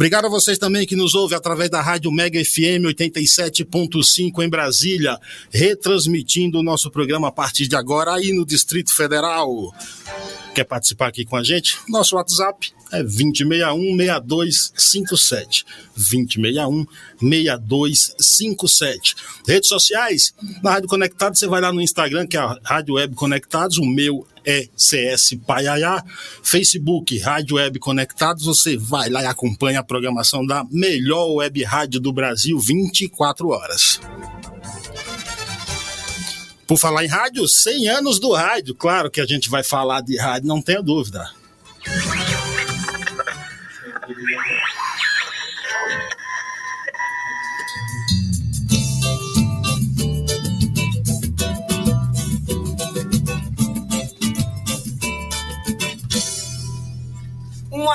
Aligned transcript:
Obrigado 0.00 0.24
a 0.24 0.30
vocês 0.30 0.56
também 0.56 0.86
que 0.86 0.96
nos 0.96 1.14
ouvem 1.14 1.36
através 1.36 1.68
da 1.68 1.82
Rádio 1.82 2.10
Mega 2.10 2.42
FM 2.42 2.88
87.5 2.88 4.42
em 4.42 4.48
Brasília, 4.48 5.18
retransmitindo 5.50 6.58
o 6.58 6.62
nosso 6.62 6.90
programa 6.90 7.28
a 7.28 7.30
partir 7.30 7.68
de 7.68 7.76
agora 7.76 8.14
aí 8.14 8.32
no 8.32 8.46
Distrito 8.46 8.96
Federal. 8.96 9.50
Quer 10.54 10.64
participar 10.64 11.08
aqui 11.08 11.26
com 11.26 11.36
a 11.36 11.42
gente? 11.42 11.76
Nosso 11.86 12.16
WhatsApp 12.16 12.72
é 12.92 13.02
2061-6257. 13.02 15.64
2061-6257. 17.22 19.14
Redes 19.46 19.68
sociais, 19.68 20.34
na 20.62 20.72
Rádio 20.72 20.88
Conectados, 20.88 21.38
você 21.38 21.46
vai 21.46 21.60
lá 21.60 21.72
no 21.72 21.80
Instagram, 21.80 22.26
que 22.26 22.36
é 22.36 22.40
a 22.40 22.58
Rádio 22.62 22.94
Web 22.94 23.14
Conectados, 23.14 23.78
o 23.78 23.84
meu 23.84 24.26
é 24.44 24.68
CS 24.76 25.36
Paiaiá. 25.46 26.04
Facebook, 26.42 27.18
Rádio 27.18 27.56
Web 27.56 27.78
Conectados, 27.78 28.44
você 28.44 28.76
vai 28.76 29.08
lá 29.08 29.22
e 29.22 29.26
acompanha 29.26 29.80
a 29.80 29.84
programação 29.84 30.44
da 30.44 30.64
melhor 30.70 31.34
web 31.34 31.62
rádio 31.64 32.00
do 32.00 32.12
Brasil 32.12 32.58
24 32.58 33.48
horas. 33.48 34.00
Por 36.66 36.78
falar 36.78 37.04
em 37.04 37.08
rádio, 37.08 37.48
100 37.48 37.88
anos 37.88 38.20
do 38.20 38.32
rádio. 38.32 38.74
Claro 38.74 39.10
que 39.10 39.20
a 39.20 39.26
gente 39.26 39.50
vai 39.50 39.64
falar 39.64 40.02
de 40.02 40.16
rádio, 40.16 40.46
não 40.46 40.62
tenha 40.62 40.80
dúvida. 40.80 41.28
Uma 44.10 44.16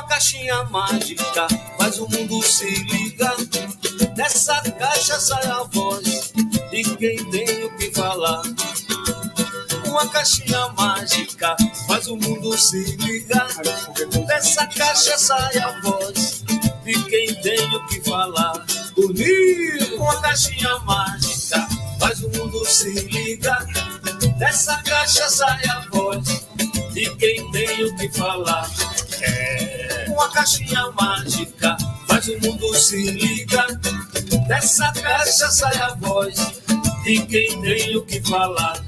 caixinha 0.03 0.63
mágica 0.65 1.47
faz 1.77 1.99
o 1.99 2.07
mundo 2.07 2.41
se 2.43 2.65
ligar. 2.65 3.35
Dessa 4.15 4.61
caixa 4.71 5.19
sai 5.19 5.45
a 5.47 5.63
voz 5.63 6.31
de 6.71 6.83
quem 6.95 7.29
tem 7.29 7.65
o 7.65 7.75
que 7.75 7.91
falar. 7.91 8.41
Uma 9.85 10.07
caixinha 10.07 10.69
mágica 10.77 11.57
faz 11.85 12.07
o 12.07 12.15
mundo 12.15 12.57
se 12.57 12.95
ligar. 12.95 13.49
Dessa 14.35 14.67
caixa 14.67 15.17
sai 15.17 15.57
a 15.59 15.79
voz 15.79 16.43
de 16.83 17.03
quem 17.05 17.33
tem 17.35 17.73
o 17.73 17.87
que 17.87 18.01
falar. 18.01 18.65
Unir 18.97 19.93
uma 19.93 20.21
caixinha 20.21 20.77
mágica 20.79 21.65
faz 21.97 22.21
o 22.21 22.29
mundo 22.31 22.65
se 22.65 22.91
ligar. 23.05 23.65
Dessa 24.37 24.75
caixa 24.83 25.29
sai 25.29 25.65
a 25.69 25.87
voz 25.89 26.21
de 26.91 27.15
quem 27.15 27.49
tem 27.51 27.85
o 27.85 27.95
que 27.95 28.09
falar. 28.09 28.69
É 29.21 30.05
uma 30.09 30.29
caixinha 30.29 30.91
mágica 30.91 31.77
faz 32.05 32.27
o 32.27 32.37
mundo 32.41 32.73
se 32.75 33.11
ligar. 33.11 33.69
Dessa 34.49 34.91
caixa 34.91 35.49
sai 35.49 35.77
a 35.77 35.95
voz 35.95 36.35
de 37.05 37.25
quem 37.25 37.61
tem 37.61 37.95
o 37.95 38.05
que 38.05 38.21
falar. 38.27 38.83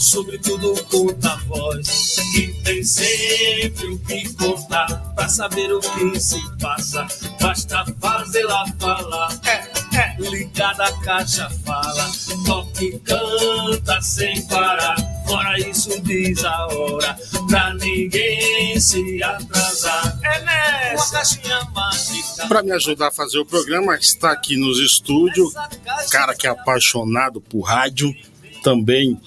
Sobretudo 0.00 0.82
conta 0.84 1.32
a 1.32 1.36
voz 1.36 2.16
que 2.32 2.48
tem 2.64 2.82
sempre 2.82 3.86
o 3.86 3.98
que 3.98 4.32
contar. 4.32 4.86
Pra 5.14 5.28
saber 5.28 5.70
o 5.70 5.78
que 5.78 6.18
se 6.18 6.40
passa, 6.58 7.06
basta 7.38 7.84
fazê-la 8.00 8.64
falar. 8.78 9.38
É, 9.44 9.98
é, 9.98 10.16
ligada 10.18 10.86
a 10.86 10.92
caixa 11.02 11.50
fala, 11.66 12.10
toque 12.46 12.86
e 12.86 12.98
canta 13.00 14.00
sem 14.00 14.40
parar. 14.46 14.96
Fora 15.26 15.60
isso 15.60 16.00
diz 16.00 16.42
a 16.46 16.66
hora, 16.68 17.18
pra 17.46 17.74
ninguém 17.74 18.80
se 18.80 19.22
atrasar. 19.22 20.18
É 20.24 20.40
nessa, 20.40 20.94
uma 20.94 21.10
caixinha 21.10 21.64
mágica. 21.74 22.48
Para 22.48 22.62
me 22.62 22.72
ajudar 22.72 23.08
a 23.08 23.12
fazer 23.12 23.38
o 23.38 23.44
programa, 23.44 23.94
está 23.96 24.32
aqui 24.32 24.56
nos 24.56 24.78
estúdios, 24.78 25.52
cara 26.10 26.34
que 26.34 26.46
é 26.46 26.50
apaixonado 26.50 27.38
por 27.42 27.60
rádio, 27.60 28.14
também 28.64 29.20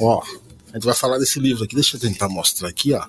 Ó, 0.00 0.22
a 0.70 0.76
gente 0.76 0.84
vai 0.84 0.94
falar 0.94 1.18
desse 1.18 1.38
livro 1.38 1.64
aqui. 1.64 1.74
Deixa 1.74 1.96
eu 1.96 2.00
tentar 2.00 2.28
mostrar 2.28 2.68
aqui, 2.68 2.92
ó. 2.92 3.04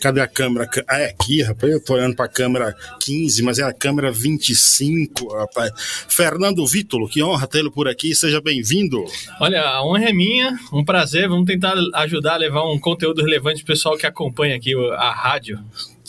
Cadê 0.00 0.20
a 0.20 0.26
câmera? 0.26 0.68
Ah, 0.88 0.98
é 0.98 1.06
aqui, 1.06 1.42
rapaz. 1.42 1.72
Eu 1.72 1.82
tô 1.82 1.94
olhando 1.94 2.14
pra 2.14 2.28
câmera 2.28 2.74
15, 3.00 3.42
mas 3.42 3.58
é 3.58 3.62
a 3.62 3.72
câmera 3.72 4.12
25, 4.12 5.28
rapaz. 5.34 5.72
Fernando 6.08 6.66
Vítolo, 6.66 7.08
que 7.08 7.22
honra 7.22 7.46
tê-lo 7.46 7.70
por 7.70 7.88
aqui. 7.88 8.14
Seja 8.14 8.40
bem-vindo. 8.40 9.04
Olha, 9.40 9.62
a 9.62 9.84
honra 9.84 10.10
é 10.10 10.12
minha, 10.12 10.58
um 10.72 10.84
prazer. 10.84 11.28
Vamos 11.28 11.46
tentar 11.46 11.74
ajudar 11.94 12.34
a 12.34 12.38
levar 12.38 12.70
um 12.70 12.78
conteúdo 12.78 13.22
relevante 13.22 13.64
pro 13.64 13.74
pessoal 13.74 13.96
que 13.96 14.06
acompanha 14.06 14.56
aqui 14.56 14.74
a 14.96 15.10
rádio. 15.10 15.58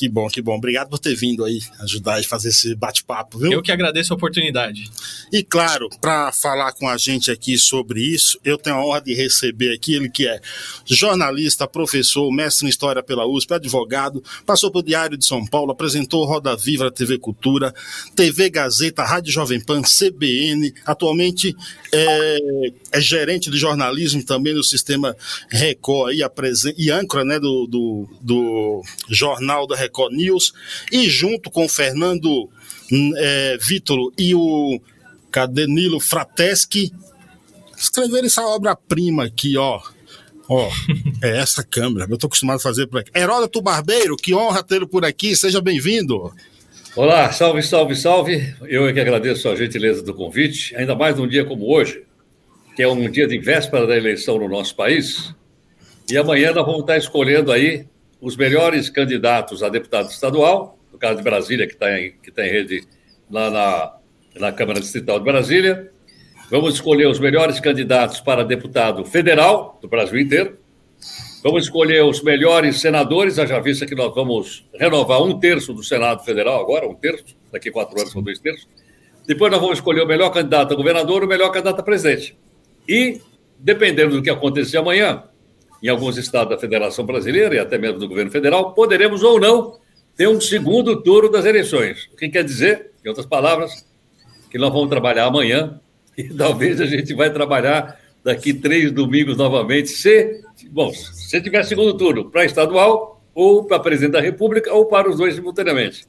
Que 0.01 0.09
bom, 0.09 0.27
que 0.27 0.41
bom. 0.41 0.55
Obrigado 0.55 0.89
por 0.89 0.97
ter 0.97 1.13
vindo 1.13 1.45
aí 1.45 1.59
ajudar 1.81 2.19
a 2.19 2.23
fazer 2.23 2.49
esse 2.49 2.73
bate-papo, 2.73 3.37
viu? 3.37 3.51
Eu 3.51 3.61
que 3.61 3.71
agradeço 3.71 4.11
a 4.11 4.15
oportunidade. 4.15 4.89
E 5.31 5.43
claro, 5.43 5.87
para 6.01 6.31
falar 6.31 6.71
com 6.71 6.89
a 6.89 6.97
gente 6.97 7.29
aqui 7.29 7.55
sobre 7.55 8.01
isso, 8.01 8.39
eu 8.43 8.57
tenho 8.57 8.77
a 8.77 8.83
honra 8.83 8.99
de 8.99 9.13
receber 9.13 9.71
aqui 9.75 9.93
ele 9.93 10.09
que 10.09 10.27
é 10.27 10.41
jornalista, 10.87 11.67
professor, 11.67 12.31
mestre 12.31 12.65
em 12.65 12.69
História 12.69 13.03
pela 13.03 13.27
USP, 13.27 13.53
advogado, 13.53 14.23
passou 14.43 14.71
pelo 14.71 14.83
Diário 14.83 15.15
de 15.15 15.23
São 15.23 15.45
Paulo, 15.45 15.71
apresentou 15.71 16.25
Roda 16.25 16.57
Viva 16.57 16.85
na 16.85 16.91
TV 16.91 17.19
Cultura, 17.19 17.71
TV 18.15 18.49
Gazeta, 18.49 19.03
Rádio 19.03 19.31
Jovem 19.31 19.63
Pan, 19.63 19.83
CBN, 19.83 20.73
atualmente 20.83 21.55
é, 21.93 22.37
é 22.93 22.99
gerente 22.99 23.51
de 23.51 23.57
jornalismo 23.59 24.25
também 24.25 24.55
no 24.55 24.63
sistema 24.63 25.15
Record 25.51 26.15
e, 26.15 26.23
e 26.75 26.89
âncora 26.89 27.23
né, 27.23 27.39
do, 27.39 27.67
do, 27.67 28.09
do 28.19 28.81
jornal 29.07 29.67
da 29.67 29.75
Record 29.75 29.90
Record 29.91 30.13
News, 30.13 30.53
e 30.91 31.09
junto 31.09 31.51
com 31.51 31.65
o 31.65 31.69
Fernando 31.69 32.49
hum, 32.91 33.13
é, 33.17 33.57
Vítolo 33.57 34.11
e 34.17 34.33
o 34.33 34.79
Cadenilo 35.29 35.99
Frateschi, 35.99 36.91
escreveram 37.77 38.25
essa 38.25 38.45
obra-prima 38.47 39.25
aqui, 39.25 39.57
ó. 39.57 39.81
Ó, 40.47 40.69
é 41.21 41.37
essa 41.37 41.63
câmera, 41.63 42.07
eu 42.09 42.17
tô 42.17 42.27
acostumado 42.27 42.57
a 42.57 42.61
fazer 42.61 42.87
por 42.87 43.01
aqui. 43.01 43.11
Heródoto 43.13 43.61
Barbeiro, 43.61 44.15
que 44.15 44.33
honra 44.33 44.63
tê-lo 44.63 44.87
por 44.87 45.05
aqui, 45.05 45.35
seja 45.35 45.61
bem-vindo. 45.61 46.33
Olá, 46.95 47.31
salve, 47.31 47.63
salve, 47.63 47.95
salve. 47.95 48.53
Eu 48.63 48.87
é 48.87 48.93
que 48.93 48.99
agradeço 48.99 49.47
a 49.47 49.55
gentileza 49.55 50.01
do 50.01 50.13
convite, 50.13 50.75
ainda 50.75 50.95
mais 50.95 51.15
num 51.15 51.27
dia 51.27 51.45
como 51.45 51.73
hoje, 51.73 52.03
que 52.75 52.83
é 52.83 52.87
um 52.87 53.09
dia 53.09 53.27
de 53.27 53.37
véspera 53.37 53.87
da 53.87 53.95
eleição 53.95 54.37
no 54.37 54.49
nosso 54.49 54.75
país. 54.75 55.33
E 56.09 56.17
amanhã 56.17 56.51
nós 56.51 56.65
vamos 56.65 56.81
estar 56.81 56.97
escolhendo 56.97 57.49
aí 57.49 57.85
os 58.21 58.37
melhores 58.37 58.89
candidatos 58.89 59.63
a 59.63 59.69
deputado 59.69 60.09
estadual, 60.09 60.77
no 60.93 60.99
caso 60.99 61.17
de 61.17 61.23
Brasília, 61.23 61.65
que 61.67 61.73
está 61.73 61.99
em, 61.99 62.11
que 62.21 62.31
tá 62.31 62.45
em 62.45 62.51
rede 62.51 62.87
lá 63.29 63.49
na, 63.49 63.95
na 64.39 64.51
Câmara 64.51 64.79
Distrital 64.79 65.17
de 65.17 65.25
Brasília. 65.25 65.91
Vamos 66.49 66.75
escolher 66.75 67.07
os 67.07 67.19
melhores 67.19 67.59
candidatos 67.59 68.19
para 68.19 68.43
deputado 68.43 69.03
federal 69.05 69.79
do 69.81 69.87
Brasil 69.87 70.19
inteiro. 70.19 70.57
Vamos 71.43 71.63
escolher 71.63 72.03
os 72.03 72.21
melhores 72.21 72.79
senadores, 72.79 73.35
já 73.35 73.59
vista 73.59 73.87
que 73.87 73.95
nós 73.95 74.13
vamos 74.13 74.63
renovar 74.75 75.23
um 75.23 75.39
terço 75.39 75.73
do 75.73 75.83
Senado 75.83 76.23
Federal 76.23 76.61
agora, 76.61 76.87
um 76.87 76.93
terço, 76.93 77.35
daqui 77.51 77.71
quatro 77.71 77.99
anos 77.99 78.11
são 78.11 78.21
dois 78.21 78.37
terços. 78.37 78.67
Depois 79.25 79.51
nós 79.51 79.59
vamos 79.59 79.79
escolher 79.79 80.03
o 80.03 80.07
melhor 80.07 80.29
candidato 80.29 80.73
a 80.73 80.75
governador 80.75 81.23
o 81.23 81.27
melhor 81.27 81.49
candidato 81.49 81.79
a 81.79 81.83
presidente. 81.83 82.37
E, 82.87 83.21
dependendo 83.57 84.17
do 84.17 84.21
que 84.21 84.29
acontecer 84.29 84.77
amanhã, 84.77 85.23
em 85.81 85.89
alguns 85.89 86.17
estados 86.17 86.53
da 86.53 86.59
Federação 86.59 87.05
Brasileira 87.05 87.55
e 87.55 87.59
até 87.59 87.77
mesmo 87.77 87.99
do 87.99 88.07
governo 88.07 88.29
federal, 88.29 88.73
poderemos 88.73 89.23
ou 89.23 89.39
não 89.39 89.79
ter 90.15 90.27
um 90.27 90.39
segundo 90.39 91.01
turno 91.01 91.29
das 91.29 91.45
eleições. 91.45 92.07
O 92.13 92.15
que 92.15 92.29
quer 92.29 92.43
dizer, 92.43 92.91
em 93.03 93.09
outras 93.09 93.25
palavras, 93.25 93.87
que 94.49 94.57
nós 94.57 94.71
vamos 94.71 94.89
trabalhar 94.89 95.25
amanhã 95.25 95.79
e 96.17 96.25
talvez 96.25 96.79
a 96.79 96.85
gente 96.85 97.13
vai 97.13 97.31
trabalhar 97.31 97.99
daqui 98.23 98.53
três 98.53 98.91
domingos 98.91 99.35
novamente, 99.37 99.89
se, 99.89 100.41
bom, 100.69 100.91
se 100.93 101.41
tiver 101.41 101.63
segundo 101.63 101.97
turno 101.97 102.29
para 102.29 102.45
estadual 102.45 103.19
ou 103.33 103.63
para 103.63 103.79
presidente 103.79 104.11
da 104.11 104.21
República 104.21 104.71
ou 104.71 104.85
para 104.85 105.09
os 105.09 105.17
dois 105.17 105.33
simultaneamente. 105.33 106.05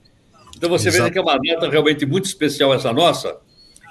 Então 0.55 0.69
você 0.69 0.89
Exato. 0.89 1.05
vê 1.05 1.11
que 1.11 1.19
é 1.19 1.23
uma 1.23 1.39
data 1.39 1.71
realmente 1.71 2.05
muito 2.05 2.27
especial 2.27 2.75
essa 2.75 2.93
nossa, 2.93 3.39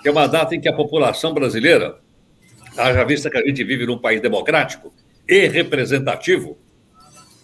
que 0.04 0.08
é 0.08 0.12
uma 0.12 0.28
data 0.28 0.54
em 0.54 0.62
que 0.62 0.70
a 0.70 0.74
população 0.74 1.34
brasileira, 1.34 1.98
haja 2.78 3.04
vista 3.04 3.30
que 3.30 3.38
a 3.38 3.46
gente 3.46 3.64
vive 3.64 3.88
num 3.88 3.98
país 3.98 4.22
democrático 4.22 4.94
e 5.32 5.48
representativo, 5.48 6.58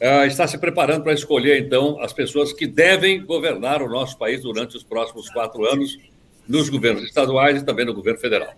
uh, 0.02 0.26
está 0.28 0.46
se 0.46 0.58
preparando 0.58 1.04
para 1.04 1.14
escolher, 1.14 1.58
então, 1.58 2.02
as 2.02 2.12
pessoas 2.12 2.52
que 2.52 2.68
devem 2.68 3.26
governar 3.26 3.82
o 3.82 3.88
nosso 3.90 4.18
país 4.18 4.42
durante 4.42 4.76
os 4.76 4.84
próximos 4.84 5.30
quatro 5.30 5.66
anos, 5.66 5.98
nos 6.46 6.68
governos 6.68 7.04
estaduais 7.04 7.62
e 7.62 7.66
também 7.66 7.86
no 7.86 7.94
governo 7.94 8.20
federal. 8.20 8.54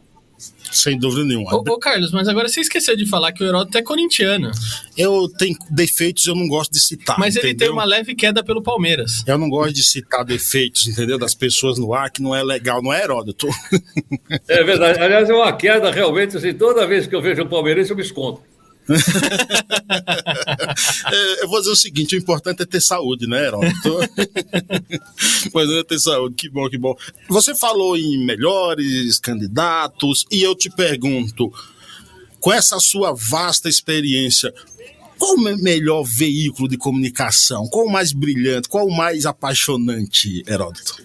Sem 0.71 0.97
dúvida 0.97 1.25
nenhuma. 1.25 1.53
Ô, 1.53 1.57
ô, 1.57 1.77
Carlos, 1.77 2.11
mas 2.11 2.27
agora 2.27 2.47
você 2.47 2.61
esqueceu 2.61 2.95
de 2.95 3.05
falar 3.05 3.33
que 3.33 3.43
o 3.43 3.47
Heródoto 3.47 3.77
é 3.77 3.81
corintiano. 3.81 4.49
Eu 4.97 5.27
tenho 5.37 5.57
defeitos, 5.69 6.25
eu 6.25 6.33
não 6.33 6.47
gosto 6.47 6.71
de 6.71 6.79
citar. 6.79 7.19
Mas 7.19 7.35
entendeu? 7.35 7.49
ele 7.49 7.59
tem 7.59 7.69
uma 7.69 7.83
leve 7.83 8.15
queda 8.15 8.43
pelo 8.43 8.63
Palmeiras. 8.63 9.23
Eu 9.27 9.37
não 9.37 9.49
gosto 9.49 9.73
de 9.73 9.83
citar 9.83 10.23
defeitos, 10.23 10.87
entendeu? 10.87 11.19
Das 11.19 11.35
pessoas 11.35 11.77
no 11.77 11.93
ar, 11.93 12.09
que 12.09 12.21
não 12.21 12.33
é 12.33 12.41
legal, 12.41 12.81
não 12.81 12.93
é 12.93 13.03
Heródoto. 13.03 13.47
É 14.47 14.63
verdade. 14.63 14.99
Aliás, 14.99 15.29
é 15.29 15.33
uma 15.33 15.51
queda 15.53 15.91
realmente, 15.91 16.37
assim, 16.37 16.53
toda 16.53 16.87
vez 16.87 17.05
que 17.05 17.15
eu 17.15 17.21
vejo 17.21 17.43
o 17.43 17.49
Palmeirense, 17.49 17.91
eu 17.91 17.95
me 17.95 18.01
escondo. 18.01 18.41
É, 21.12 21.44
eu 21.44 21.47
vou 21.47 21.59
dizer 21.59 21.71
o 21.71 21.75
seguinte: 21.75 22.15
o 22.15 22.19
importante 22.19 22.63
é 22.63 22.65
ter 22.65 22.81
saúde, 22.81 23.27
né, 23.27 23.47
Heródoto? 23.47 24.00
Mas 25.53 25.69
é 25.69 25.83
ter 25.83 26.00
saúde, 26.00 26.36
que 26.36 26.50
bom, 26.50 26.69
que 26.69 26.77
bom. 26.77 26.95
Você 27.30 27.56
falou 27.56 27.97
em 27.97 28.25
melhores 28.25 29.19
candidatos, 29.19 30.25
e 30.31 30.41
eu 30.41 30.56
te 30.56 30.69
pergunto, 30.69 31.51
com 32.39 32.51
essa 32.51 32.80
sua 32.80 33.13
vasta 33.13 33.69
experiência, 33.69 34.53
qual 35.18 35.35
o 35.35 35.62
melhor 35.62 36.03
veículo 36.03 36.68
de 36.68 36.77
comunicação? 36.77 37.68
Qual 37.68 37.85
o 37.85 37.92
mais 37.92 38.13
brilhante? 38.13 38.69
Qual 38.69 38.88
o 38.88 38.95
mais 38.95 39.25
apaixonante, 39.25 40.44
Heródoto? 40.47 41.03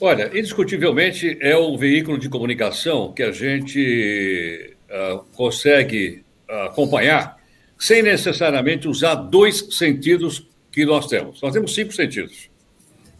Olha, 0.00 0.36
indiscutivelmente 0.36 1.36
é 1.40 1.56
o 1.56 1.76
veículo 1.76 2.18
de 2.18 2.28
comunicação 2.28 3.12
que 3.12 3.22
a 3.22 3.30
gente 3.30 4.74
uh, 4.90 5.22
consegue 5.32 6.24
acompanhar 6.66 7.36
sem 7.78 8.02
necessariamente 8.02 8.86
usar 8.86 9.14
dois 9.14 9.68
sentidos 9.72 10.46
que 10.70 10.84
nós 10.84 11.06
temos. 11.06 11.40
Nós 11.42 11.52
temos 11.52 11.74
cinco 11.74 11.92
sentidos. 11.92 12.50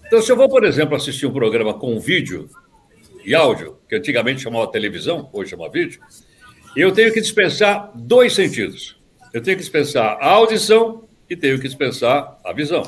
Então, 0.06 0.22
se 0.22 0.30
eu 0.30 0.36
vou, 0.36 0.48
por 0.48 0.64
exemplo, 0.64 0.94
assistir 0.94 1.26
um 1.26 1.32
programa 1.32 1.74
com 1.74 1.98
vídeo 1.98 2.48
e 3.24 3.34
áudio, 3.34 3.78
que 3.88 3.96
antigamente 3.96 4.42
chamava 4.42 4.70
televisão, 4.70 5.28
hoje 5.32 5.50
chama 5.50 5.70
vídeo, 5.70 6.00
eu 6.76 6.92
tenho 6.92 7.12
que 7.12 7.20
dispensar 7.20 7.90
dois 7.94 8.34
sentidos. 8.34 9.00
Eu 9.32 9.42
tenho 9.42 9.56
que 9.56 9.62
dispensar 9.62 10.18
a 10.20 10.28
audição 10.28 11.04
e 11.28 11.36
tenho 11.36 11.58
que 11.58 11.66
dispensar 11.66 12.38
a 12.44 12.52
visão. 12.52 12.82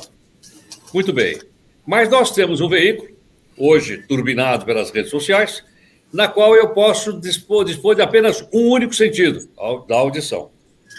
Muito 0.92 1.12
bem. 1.12 1.40
Mas 1.86 2.08
nós 2.08 2.30
temos 2.30 2.60
um 2.60 2.68
veículo, 2.68 3.08
hoje 3.56 3.98
turbinado 4.06 4.64
pelas 4.64 4.90
redes 4.90 5.10
sociais, 5.10 5.64
na 6.14 6.28
qual 6.28 6.54
eu 6.54 6.68
posso 6.68 7.12
dispor, 7.18 7.64
dispor 7.64 7.96
de 7.96 8.00
apenas 8.00 8.46
um 8.52 8.70
único 8.70 8.94
sentido, 8.94 9.48
da 9.88 9.96
audição. 9.96 10.48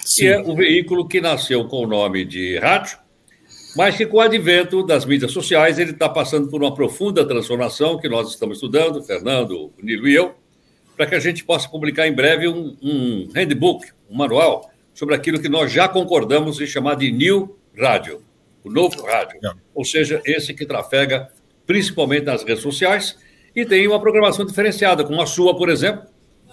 Sim. 0.03 0.21
Que 0.21 0.27
é 0.27 0.39
o 0.41 0.53
veículo 0.53 1.07
que 1.07 1.21
nasceu 1.21 1.65
com 1.69 1.85
o 1.85 1.87
nome 1.87 2.25
de 2.25 2.57
rádio, 2.57 2.97
mas 3.77 3.95
que 3.95 4.05
com 4.05 4.17
o 4.17 4.19
advento 4.19 4.85
das 4.85 5.05
mídias 5.05 5.31
sociais 5.31 5.79
ele 5.79 5.91
está 5.91 6.09
passando 6.09 6.49
por 6.49 6.61
uma 6.61 6.75
profunda 6.75 7.25
transformação 7.25 7.97
que 7.97 8.09
nós 8.09 8.29
estamos 8.29 8.57
estudando, 8.57 9.01
Fernando, 9.03 9.71
Nilo 9.81 10.05
e 10.05 10.13
eu, 10.13 10.35
para 10.97 11.05
que 11.05 11.15
a 11.15 11.19
gente 11.19 11.45
possa 11.45 11.69
publicar 11.69 12.05
em 12.05 12.13
breve 12.13 12.49
um, 12.49 12.75
um 12.83 13.29
handbook, 13.33 13.87
um 14.09 14.17
manual, 14.17 14.69
sobre 14.93 15.15
aquilo 15.15 15.39
que 15.39 15.47
nós 15.47 15.71
já 15.71 15.87
concordamos 15.87 16.59
em 16.59 16.67
chamar 16.67 16.95
de 16.95 17.09
New 17.09 17.57
Rádio, 17.77 18.21
o 18.65 18.69
novo 18.69 19.01
rádio. 19.03 19.39
Ou 19.73 19.85
seja, 19.85 20.21
esse 20.25 20.53
que 20.53 20.65
trafega 20.65 21.29
principalmente 21.65 22.25
nas 22.25 22.43
redes 22.43 22.61
sociais 22.61 23.17
e 23.55 23.65
tem 23.65 23.87
uma 23.87 23.99
programação 23.99 24.45
diferenciada, 24.45 25.03
como 25.03 25.21
a 25.21 25.25
sua, 25.25 25.55
por 25.55 25.69
exemplo, 25.69 26.03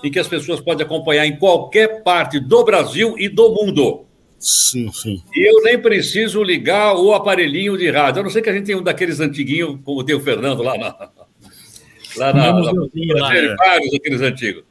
em 0.05 0.11
que 0.11 0.19
as 0.19 0.29
pessoas 0.29 0.61
podem 0.61 0.85
acompanhar 0.87 1.27
em 1.27 1.37
qualquer 1.37 2.03
parte 2.03 2.39
do 2.39 2.65
Brasil 2.65 3.17
e 3.19 3.29
do 3.29 3.51
mundo. 3.53 4.07
Sim, 4.39 4.91
sim. 4.93 5.23
E 5.35 5.49
eu 5.49 5.63
nem 5.63 5.79
preciso 5.79 6.43
ligar 6.43 6.97
o 6.97 7.13
aparelhinho 7.13 7.77
de 7.79 7.89
rádio. 7.91 8.21
A 8.21 8.23
não 8.25 8.31
ser 8.31 8.43
que 8.43 8.51
a 8.51 8.53
gente 8.53 8.67
tenha 8.67 8.79
um 8.79 8.83
daqueles 8.83 9.21
antiguinhos, 9.21 9.79
como 9.85 10.03
tem 10.03 10.17
o 10.17 10.21
Fernando 10.21 10.63
lá 10.63 10.77
na. 10.77 11.11
Lá 12.15 12.31
na. 12.31 12.53
na, 12.53 12.73
lá, 12.73 13.35
é. 13.35 13.57
Vários 13.57 13.91
daqueles 13.91 14.21
antigos. 14.21 14.65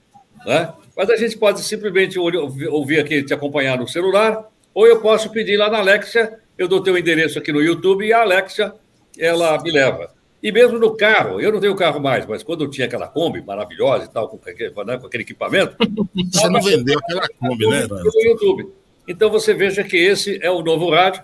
Né? 0.45 0.72
Mas 0.95 1.10
a 1.10 1.16
gente 1.16 1.36
pode 1.39 1.63
simplesmente 1.63 2.19
ouvir 2.19 3.00
aqui, 3.00 3.24
te 3.24 3.34
acompanhar 3.34 3.80
no 3.80 3.88
celular, 3.88 4.48
ou 4.75 4.86
eu 4.86 5.01
posso 5.01 5.31
pedir 5.31 5.57
lá 5.57 5.68
na 5.68 5.80
Alexia, 5.80 6.38
eu 6.56 6.68
dou 6.68 6.81
teu 6.81 6.95
endereço 6.95 7.39
aqui 7.39 7.51
no 7.51 7.60
YouTube 7.60 8.06
e 8.06 8.13
a 8.13 8.22
Alexia, 8.22 8.74
ela 9.18 9.60
me 9.63 9.72
leva. 9.72 10.12
E 10.42 10.52
mesmo 10.52 10.80
no 10.80 10.96
carro, 10.96 11.40
eu 11.40 11.52
não 11.52 11.60
tenho 11.60 11.76
carro 11.76 12.00
mais, 12.00 12.26
mas 12.26 12.42
quando 12.42 12.64
eu 12.64 12.70
tinha 12.70 12.88
aquela 12.88 13.08
Kombi 13.08 13.42
maravilhosa 13.44 14.06
e 14.06 14.08
tal, 14.08 14.28
com 14.28 14.38
aquele, 14.38 14.74
né, 14.86 14.98
com 14.98 15.06
aquele 15.06 15.24
equipamento. 15.24 15.76
Você 16.32 16.50
não 16.50 16.62
vendeu 16.62 16.98
aquela 16.98 17.28
Kombi, 17.40 17.68
né, 17.68 17.88
No 17.88 18.22
YouTube. 18.22 18.68
Então 19.08 19.30
você 19.30 19.54
veja 19.54 19.84
que 19.84 19.98
esse 19.98 20.40
é 20.42 20.50
o 20.50 20.62
novo 20.62 20.90
rádio, 20.90 21.24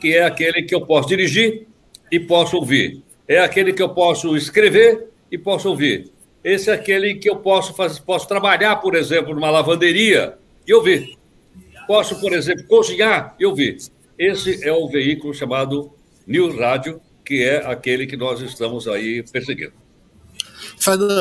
que 0.00 0.14
é 0.14 0.24
aquele 0.24 0.62
que 0.62 0.74
eu 0.74 0.84
posso 0.84 1.08
dirigir 1.08 1.66
e 2.10 2.18
posso 2.18 2.56
ouvir. 2.56 3.02
É 3.26 3.38
aquele 3.38 3.72
que 3.72 3.82
eu 3.82 3.90
posso 3.90 4.36
escrever 4.36 5.08
e 5.30 5.36
posso 5.36 5.68
ouvir. 5.68 6.10
Esse 6.42 6.70
é 6.70 6.72
aquele 6.72 7.14
que 7.14 7.28
eu 7.28 7.36
posso 7.36 7.74
fazer, 7.74 8.00
posso 8.02 8.26
trabalhar, 8.26 8.76
por 8.76 8.94
exemplo, 8.94 9.34
numa 9.34 9.50
lavanderia 9.50 10.34
e 10.66 10.72
ouvir. 10.72 11.16
Posso, 11.86 12.20
por 12.20 12.32
exemplo, 12.32 12.64
cozinhar 12.66 13.34
e 13.38 13.46
ouvir. 13.46 13.78
Esse 14.18 14.66
é 14.66 14.72
o 14.72 14.88
veículo 14.88 15.34
chamado 15.34 15.92
New 16.26 16.56
Rádio, 16.56 17.00
que 17.28 17.44
é 17.44 17.58
aquele 17.70 18.06
que 18.06 18.16
nós 18.16 18.40
estamos 18.40 18.88
aí 18.88 19.22
perseguindo. 19.22 19.74
Fernando. 20.80 21.20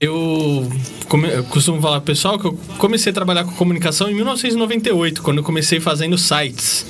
Eu, 0.00 0.68
come, 1.08 1.28
eu 1.32 1.44
costumo 1.44 1.80
falar 1.80 2.00
pessoal 2.00 2.38
que 2.40 2.46
eu 2.46 2.58
comecei 2.78 3.12
a 3.12 3.14
trabalhar 3.14 3.44
com 3.44 3.52
comunicação 3.52 4.10
em 4.10 4.14
1998, 4.14 5.22
quando 5.22 5.38
eu 5.38 5.44
comecei 5.44 5.78
fazendo 5.78 6.18
sites. 6.18 6.86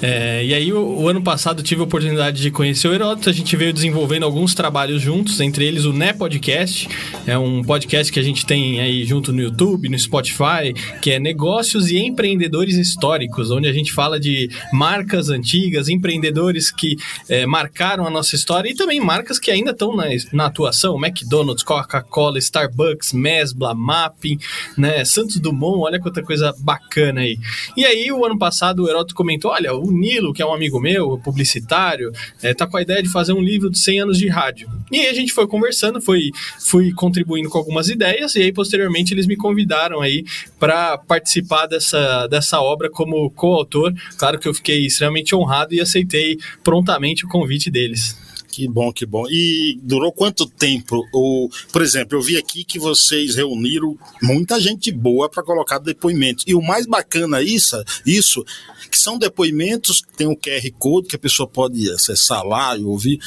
É, 0.00 0.44
e 0.44 0.54
aí, 0.54 0.72
o, 0.72 1.00
o, 1.00 1.08
ano 1.08 1.20
passado, 1.20 1.62
tive 1.62 1.80
a 1.80 1.84
oportunidade 1.84 2.40
de 2.40 2.50
conhecer 2.50 2.86
o 2.88 2.94
Heródoto. 2.94 3.28
A 3.28 3.32
gente 3.32 3.56
veio 3.56 3.72
desenvolvendo 3.72 4.22
alguns 4.22 4.54
trabalhos 4.54 5.02
juntos, 5.02 5.40
entre 5.40 5.64
eles 5.64 5.84
o 5.84 5.92
Né 5.92 6.12
Podcast. 6.12 6.88
É 7.26 7.36
um 7.36 7.64
podcast 7.64 8.12
que 8.12 8.20
a 8.20 8.22
gente 8.22 8.46
tem 8.46 8.80
aí 8.80 9.04
junto 9.04 9.32
no 9.32 9.42
YouTube, 9.42 9.88
no 9.88 9.98
Spotify, 9.98 10.72
que 11.02 11.10
é 11.10 11.18
Negócios 11.18 11.90
e 11.90 11.98
Empreendedores 11.98 12.76
Históricos, 12.76 13.50
onde 13.50 13.68
a 13.68 13.72
gente 13.72 13.92
fala 13.92 14.20
de 14.20 14.48
marcas 14.72 15.30
antigas, 15.30 15.88
empreendedores 15.88 16.70
que 16.70 16.96
é, 17.28 17.44
marcaram 17.44 18.06
a 18.06 18.10
nossa 18.10 18.36
história 18.36 18.70
e 18.70 18.74
também 18.74 19.00
marcas 19.00 19.38
que 19.38 19.50
ainda 19.50 19.72
estão 19.72 19.96
na, 19.96 20.04
na 20.32 20.46
atuação: 20.46 20.96
McDonald's, 20.96 21.64
Coca-Cola, 21.64 22.38
Starbucks, 22.38 23.12
Mesbla, 23.12 23.74
Mapping, 23.74 24.38
né, 24.76 25.04
Santos 25.04 25.40
Dumont. 25.40 25.80
Olha 25.80 26.00
quanta 26.00 26.22
coisa 26.22 26.54
bacana 26.58 27.22
aí. 27.22 27.36
E 27.76 27.84
aí, 27.84 28.12
o 28.12 28.24
ano 28.24 28.38
passado, 28.38 28.84
o 28.84 28.88
Heródoto 28.88 29.14
comentou: 29.14 29.50
olha, 29.50 29.74
o 29.74 29.87
o 29.88 29.92
Nilo, 29.92 30.32
que 30.32 30.42
é 30.42 30.46
um 30.46 30.52
amigo 30.52 30.80
meu, 30.80 31.18
publicitário, 31.18 32.12
é, 32.42 32.54
tá 32.54 32.66
com 32.66 32.76
a 32.76 32.82
ideia 32.82 33.02
de 33.02 33.08
fazer 33.08 33.32
um 33.32 33.40
livro 33.40 33.70
de 33.70 33.78
100 33.78 34.00
anos 34.00 34.18
de 34.18 34.28
rádio. 34.28 34.68
E 34.90 35.00
aí 35.00 35.08
a 35.08 35.14
gente 35.14 35.32
foi 35.32 35.46
conversando, 35.46 36.00
foi, 36.00 36.30
fui 36.60 36.92
contribuindo 36.92 37.48
com 37.48 37.58
algumas 37.58 37.88
ideias, 37.88 38.34
e 38.34 38.42
aí 38.42 38.52
posteriormente 38.52 39.12
eles 39.12 39.26
me 39.26 39.36
convidaram 39.36 40.00
aí 40.00 40.24
para 40.58 40.98
participar 40.98 41.66
dessa, 41.66 42.26
dessa 42.26 42.60
obra 42.60 42.90
como 42.90 43.30
coautor. 43.30 43.92
Claro 44.16 44.38
que 44.38 44.48
eu 44.48 44.54
fiquei 44.54 44.86
extremamente 44.86 45.34
honrado 45.34 45.74
e 45.74 45.80
aceitei 45.80 46.38
prontamente 46.62 47.24
o 47.24 47.28
convite 47.28 47.70
deles. 47.70 48.16
Que 48.58 48.66
bom, 48.66 48.92
que 48.92 49.06
bom. 49.06 49.24
E 49.30 49.78
durou 49.84 50.10
quanto 50.10 50.44
tempo? 50.44 51.06
O, 51.14 51.48
por 51.72 51.80
exemplo, 51.80 52.18
eu 52.18 52.22
vi 52.22 52.36
aqui 52.36 52.64
que 52.64 52.76
vocês 52.76 53.36
reuniram 53.36 53.96
muita 54.20 54.58
gente 54.58 54.90
boa 54.90 55.30
para 55.30 55.44
colocar 55.44 55.78
depoimentos. 55.78 56.44
E 56.44 56.56
o 56.56 56.60
mais 56.60 56.84
bacana 56.84 57.40
isso, 57.40 57.80
isso 58.04 58.44
que 58.88 58.98
são 58.98 59.18
depoimentos, 59.18 60.02
tem 60.16 60.26
um 60.26 60.36
QR 60.36 60.70
Code 60.78 61.08
que 61.08 61.16
a 61.16 61.18
pessoa 61.18 61.48
pode 61.48 61.90
acessar 61.90 62.44
lá 62.44 62.76
e 62.76 62.84
ouvir. 62.84 63.18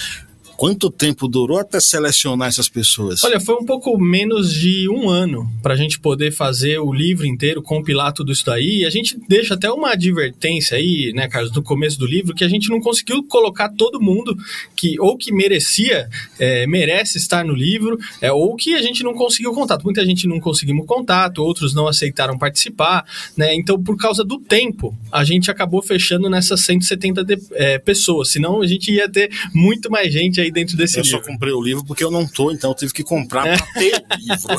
Quanto 0.62 0.92
tempo 0.92 1.28
durou 1.28 1.58
até 1.58 1.80
selecionar 1.80 2.48
essas 2.48 2.70
pessoas? 2.70 3.24
Olha, 3.24 3.40
foi 3.40 3.56
um 3.56 3.66
pouco 3.66 3.98
menos 3.98 4.54
de 4.54 4.88
um 4.88 5.10
ano 5.10 5.52
para 5.60 5.74
a 5.74 5.76
gente 5.76 6.00
poder 6.00 6.32
fazer 6.32 6.78
o 6.78 6.94
livro 6.94 7.26
inteiro, 7.26 7.64
compilar 7.64 8.14
tudo 8.14 8.32
isso 8.32 8.46
daí. 8.46 8.82
E 8.82 8.86
a 8.86 8.92
gente 8.92 9.20
deixa 9.28 9.56
até 9.56 9.72
uma 9.72 9.94
advertência 9.94 10.78
aí, 10.78 11.12
né, 11.16 11.28
Carlos, 11.28 11.52
no 11.52 11.64
começo 11.64 11.98
do 11.98 12.06
livro, 12.06 12.36
que 12.36 12.44
a 12.44 12.48
gente 12.48 12.70
não 12.70 12.80
conseguiu 12.80 13.24
colocar 13.24 13.70
todo 13.70 14.00
mundo 14.00 14.38
que 14.76 15.00
ou 15.00 15.18
que 15.18 15.34
merecia, 15.34 16.08
é, 16.38 16.68
merece 16.68 17.18
estar 17.18 17.44
no 17.44 17.56
livro, 17.56 17.98
é, 18.22 18.32
ou 18.32 18.56
que 18.56 18.76
a 18.76 18.84
gente 18.84 19.02
não 19.02 19.16
conseguiu 19.16 19.54
contato. 19.54 19.84
Muita 19.84 20.06
gente 20.06 20.28
não 20.28 20.40
conseguimos 20.40 20.86
contato, 20.86 21.40
outros 21.40 21.74
não 21.74 21.88
aceitaram 21.88 22.38
participar, 22.38 23.04
né? 23.36 23.56
Então, 23.56 23.82
por 23.82 23.98
causa 23.98 24.24
do 24.24 24.38
tempo, 24.38 24.96
a 25.12 25.24
gente 25.24 25.50
acabou 25.50 25.82
fechando 25.82 26.30
nessas 26.30 26.62
170 26.66 27.24
de, 27.24 27.40
é, 27.54 27.80
pessoas. 27.80 28.32
Senão, 28.32 28.62
a 28.62 28.68
gente 28.68 28.92
ia 28.92 29.10
ter 29.10 29.32
muito 29.56 29.90
mais 29.90 30.14
gente 30.14 30.40
aí 30.40 30.51
aí 30.52 30.54
dentro 30.54 30.76
desse 30.78 31.00
eu 31.00 31.04
livro. 31.04 31.18
Eu 31.18 31.24
só 31.24 31.32
comprei 31.32 31.54
o 31.54 31.62
livro 31.62 31.86
porque 31.86 32.04
eu 32.04 32.12
não 32.12 32.28
tô, 32.28 32.52
então 32.52 32.70
eu 32.72 32.76
tive 32.76 32.94
que 32.94 33.04
comprar 33.04 33.44
para 33.44 33.74
ter 33.74 33.96
o 33.96 34.18
livro. 34.20 34.58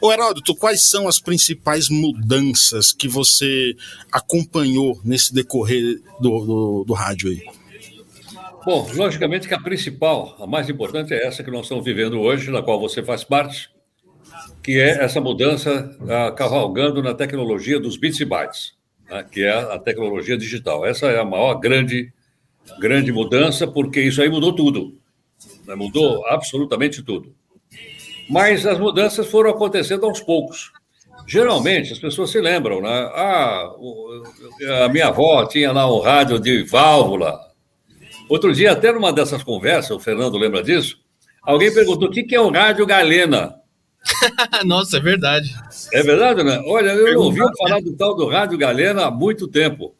Ô, 0.02 0.12
Heródoto, 0.12 0.54
quais 0.56 0.88
são 0.88 1.06
as 1.08 1.20
principais 1.20 1.88
mudanças 1.88 2.92
que 2.92 3.08
você 3.08 3.74
acompanhou 4.12 5.00
nesse 5.04 5.32
decorrer 5.32 6.00
do, 6.20 6.44
do, 6.44 6.84
do 6.86 6.92
rádio 6.92 7.30
aí? 7.30 7.42
Bom, 8.64 8.90
logicamente 8.94 9.46
que 9.46 9.54
a 9.54 9.60
principal, 9.60 10.36
a 10.40 10.46
mais 10.46 10.70
importante 10.70 11.12
é 11.12 11.26
essa 11.26 11.44
que 11.44 11.50
nós 11.50 11.62
estamos 11.62 11.84
vivendo 11.84 12.18
hoje, 12.18 12.50
na 12.50 12.62
qual 12.62 12.80
você 12.80 13.02
faz 13.02 13.22
parte, 13.22 13.68
que 14.62 14.80
é 14.80 15.04
essa 15.04 15.20
mudança 15.20 15.94
uh, 16.00 16.34
cavalgando 16.34 17.02
na 17.02 17.12
tecnologia 17.12 17.78
dos 17.78 17.98
bits 17.98 18.20
e 18.20 18.24
bytes, 18.24 18.72
né, 19.06 19.22
que 19.30 19.44
é 19.44 19.52
a 19.52 19.78
tecnologia 19.78 20.38
digital. 20.38 20.86
Essa 20.86 21.08
é 21.08 21.20
a 21.20 21.24
maior 21.26 21.56
grande, 21.56 22.10
grande 22.78 23.12
mudança, 23.12 23.66
porque 23.66 24.00
isso 24.00 24.20
aí 24.22 24.28
mudou 24.28 24.54
tudo. 24.54 24.98
Né, 25.66 25.74
mudou 25.74 26.26
absolutamente 26.26 27.02
tudo. 27.02 27.34
Mas 28.28 28.66
as 28.66 28.78
mudanças 28.78 29.26
foram 29.26 29.50
acontecendo 29.50 30.06
aos 30.06 30.20
poucos. 30.20 30.72
Geralmente, 31.26 31.92
as 31.92 31.98
pessoas 31.98 32.30
se 32.30 32.40
lembram, 32.40 32.82
né? 32.82 33.10
Ah, 33.14 33.70
a 34.84 34.88
minha 34.88 35.08
avó 35.08 35.46
tinha 35.46 35.72
lá 35.72 35.90
um 35.90 36.00
rádio 36.00 36.38
de 36.38 36.62
válvula. 36.64 37.38
Outro 38.28 38.52
dia, 38.52 38.72
até 38.72 38.92
numa 38.92 39.12
dessas 39.12 39.42
conversas, 39.42 39.90
o 39.90 40.00
Fernando 40.00 40.36
lembra 40.36 40.62
disso, 40.62 40.98
alguém 41.42 41.72
perguntou 41.72 42.08
o 42.08 42.10
que 42.10 42.34
é 42.34 42.40
um 42.40 42.50
rádio 42.50 42.86
galena. 42.86 43.54
Nossa, 44.64 44.98
é 44.98 45.00
verdade. 45.00 45.54
É 45.92 46.02
verdade, 46.02 46.42
né? 46.42 46.62
Olha, 46.66 46.90
eu 46.90 47.14
não 47.14 47.22
ouvi 47.22 47.40
falar 47.58 47.80
do 47.80 47.96
tal 47.96 48.14
do 48.14 48.28
rádio 48.28 48.58
galena 48.58 49.06
há 49.06 49.10
muito 49.10 49.48
tempo. 49.48 49.94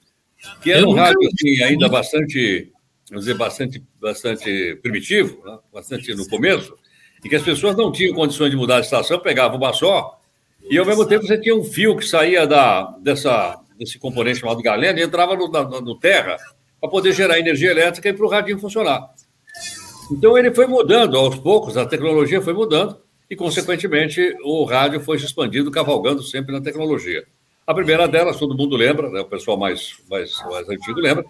Que 0.62 0.72
era 0.72 0.86
um 0.86 0.92
rádio 0.92 1.28
assim, 1.28 1.62
ainda 1.62 1.88
bastante, 1.88 2.72
vamos 3.08 3.24
dizer, 3.24 3.36
bastante, 3.36 3.82
bastante 4.00 4.78
primitivo, 4.82 5.42
né? 5.44 5.58
bastante 5.72 6.14
no 6.14 6.28
começo, 6.28 6.76
e 7.24 7.28
que 7.28 7.36
as 7.36 7.42
pessoas 7.42 7.76
não 7.76 7.92
tinham 7.92 8.14
condições 8.14 8.50
de 8.50 8.56
mudar 8.56 8.80
de 8.80 8.86
estação, 8.86 9.18
pegavam 9.20 9.56
uma 9.56 9.72
só, 9.72 10.20
e 10.70 10.78
ao 10.78 10.86
mesmo 10.86 11.06
tempo 11.06 11.26
você 11.26 11.38
tinha 11.38 11.54
um 11.54 11.64
fio 11.64 11.96
que 11.96 12.04
saía 12.04 12.46
da, 12.46 12.96
dessa, 13.02 13.60
desse 13.78 13.98
componente 13.98 14.40
chamado 14.40 14.62
galena 14.62 14.98
e 14.98 15.02
entrava 15.02 15.36
no, 15.36 15.48
no, 15.48 15.80
no 15.80 15.98
terra 15.98 16.36
para 16.80 16.90
poder 16.90 17.12
gerar 17.12 17.38
energia 17.38 17.70
elétrica 17.70 18.08
e 18.08 18.12
para 18.12 18.24
o 18.24 18.28
radinho 18.28 18.58
funcionar. 18.58 19.10
Então 20.10 20.36
ele 20.36 20.52
foi 20.54 20.66
mudando 20.66 21.16
aos 21.16 21.36
poucos, 21.36 21.76
a 21.76 21.86
tecnologia 21.86 22.40
foi 22.40 22.52
mudando 22.52 22.98
e, 23.28 23.34
consequentemente, 23.34 24.36
o 24.44 24.64
rádio 24.64 25.00
foi 25.00 25.18
se 25.18 25.24
expandindo, 25.24 25.70
cavalgando 25.70 26.22
sempre 26.22 26.52
na 26.52 26.60
tecnologia. 26.60 27.24
A 27.66 27.74
primeira 27.74 28.06
delas, 28.06 28.38
todo 28.38 28.56
mundo 28.56 28.76
lembra, 28.76 29.08
né, 29.08 29.20
o 29.20 29.24
pessoal 29.24 29.56
mais, 29.56 29.94
mais, 30.10 30.32
mais 30.50 30.68
antigo 30.68 31.00
lembra, 31.00 31.24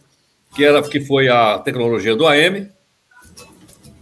que, 0.55 0.65
era, 0.65 0.83
que 0.83 1.01
foi 1.01 1.29
a 1.29 1.59
tecnologia 1.59 2.17
do 2.17 2.27
AM, 2.27 2.69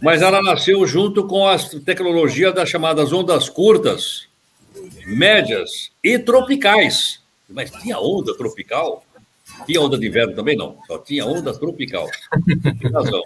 mas 0.01 0.21
ela 0.21 0.41
nasceu 0.41 0.85
junto 0.85 1.27
com 1.27 1.47
a 1.47 1.57
tecnologia 1.85 2.51
das 2.51 2.69
chamadas 2.69 3.13
ondas 3.13 3.49
curtas, 3.49 4.27
médias 5.05 5.91
e 6.03 6.17
tropicais. 6.17 7.21
Mas 7.47 7.69
tinha 7.69 7.99
onda 7.99 8.35
tropical? 8.35 9.05
Tinha 9.65 9.79
onda 9.79 9.97
de 9.97 10.07
inverno 10.07 10.33
também? 10.33 10.57
Não, 10.57 10.77
só 10.87 10.97
tinha 10.97 11.25
onda 11.25 11.57
tropical. 11.57 12.09
Tem 12.81 12.91
razão. 12.91 13.21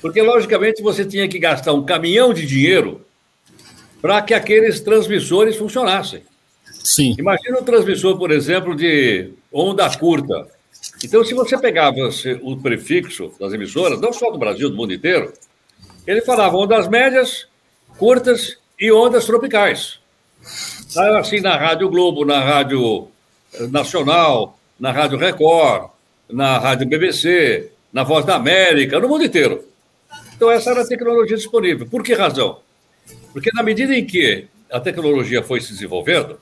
Porque, 0.00 0.22
logicamente, 0.22 0.82
você 0.82 1.04
tinha 1.04 1.28
que 1.28 1.38
gastar 1.38 1.72
um 1.72 1.84
caminhão 1.84 2.32
de 2.32 2.46
dinheiro 2.46 3.04
para 4.00 4.22
que 4.22 4.32
aqueles 4.32 4.80
transmissores 4.80 5.56
funcionassem. 5.56 6.22
Sim. 6.86 7.16
Imagina 7.18 7.58
um 7.58 7.64
transmissor, 7.64 8.16
por 8.16 8.30
exemplo, 8.30 8.76
de 8.76 9.32
onda 9.52 9.90
curta. 9.98 10.46
Então, 11.02 11.24
se 11.24 11.34
você 11.34 11.58
pegava 11.58 11.96
o 12.42 12.56
prefixo 12.56 13.32
das 13.40 13.52
emissoras, 13.52 14.00
não 14.00 14.12
só 14.12 14.30
do 14.30 14.38
Brasil, 14.38 14.70
do 14.70 14.76
mundo 14.76 14.94
inteiro, 14.94 15.32
ele 16.06 16.22
falava 16.22 16.56
ondas 16.56 16.86
médias, 16.86 17.48
curtas 17.98 18.56
e 18.78 18.92
ondas 18.92 19.24
tropicais. 19.26 19.98
Assim, 21.18 21.40
na 21.40 21.56
Rádio 21.56 21.88
Globo, 21.88 22.24
na 22.24 22.38
Rádio 22.38 23.08
Nacional, 23.70 24.56
na 24.78 24.92
Rádio 24.92 25.18
Record, 25.18 25.90
na 26.30 26.56
Rádio 26.58 26.86
BBC, 26.86 27.72
na 27.92 28.04
Voz 28.04 28.24
da 28.24 28.36
América, 28.36 29.00
no 29.00 29.08
mundo 29.08 29.24
inteiro. 29.24 29.64
Então, 30.36 30.50
essa 30.50 30.70
era 30.70 30.82
a 30.82 30.86
tecnologia 30.86 31.36
disponível. 31.36 31.86
Por 31.88 32.04
que 32.04 32.14
razão? 32.14 32.60
Porque, 33.32 33.50
na 33.52 33.62
medida 33.62 33.92
em 33.92 34.06
que 34.06 34.46
a 34.70 34.78
tecnologia 34.78 35.42
foi 35.42 35.60
se 35.60 35.72
desenvolvendo, 35.72 36.38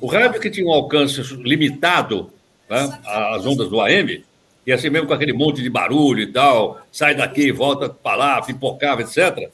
o 0.00 0.06
rádio 0.06 0.40
que 0.40 0.50
tinha 0.50 0.66
um 0.66 0.72
alcance 0.72 1.20
limitado 1.36 2.30
né, 2.68 3.00
às 3.04 3.46
ondas 3.46 3.68
do 3.68 3.80
AM, 3.80 4.24
e 4.66 4.72
assim 4.72 4.90
mesmo 4.90 5.08
com 5.08 5.14
aquele 5.14 5.32
monte 5.32 5.62
de 5.62 5.70
barulho 5.70 6.20
e 6.20 6.32
tal, 6.32 6.80
sai 6.92 7.14
daqui, 7.14 7.50
volta 7.50 7.88
para 7.88 8.16
lá, 8.16 8.42
pipocava, 8.42 9.00
etc. 9.00 9.50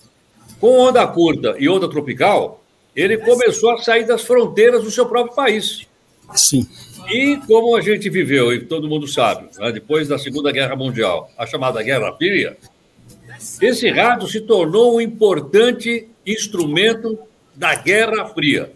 Com 0.60 0.78
onda 0.78 1.06
curta 1.06 1.54
e 1.58 1.68
onda 1.68 1.88
tropical, 1.88 2.62
ele 2.96 3.18
começou 3.18 3.70
a 3.70 3.78
sair 3.78 4.04
das 4.04 4.22
fronteiras 4.22 4.82
do 4.82 4.90
seu 4.90 5.06
próprio 5.06 5.34
país. 5.34 5.86
Sim. 6.34 6.66
E 7.08 7.36
como 7.46 7.76
a 7.76 7.80
gente 7.80 8.08
viveu, 8.08 8.52
e 8.52 8.64
todo 8.64 8.88
mundo 8.88 9.06
sabe, 9.06 9.48
né, 9.58 9.70
depois 9.70 10.08
da 10.08 10.18
Segunda 10.18 10.50
Guerra 10.50 10.74
Mundial, 10.74 11.30
a 11.36 11.46
chamada 11.46 11.82
Guerra 11.82 12.12
Fria, 12.16 12.56
esse 13.60 13.90
rádio 13.90 14.26
se 14.26 14.40
tornou 14.40 14.96
um 14.96 15.00
importante 15.00 16.08
instrumento 16.26 17.18
da 17.54 17.74
Guerra 17.74 18.26
Fria. 18.26 18.72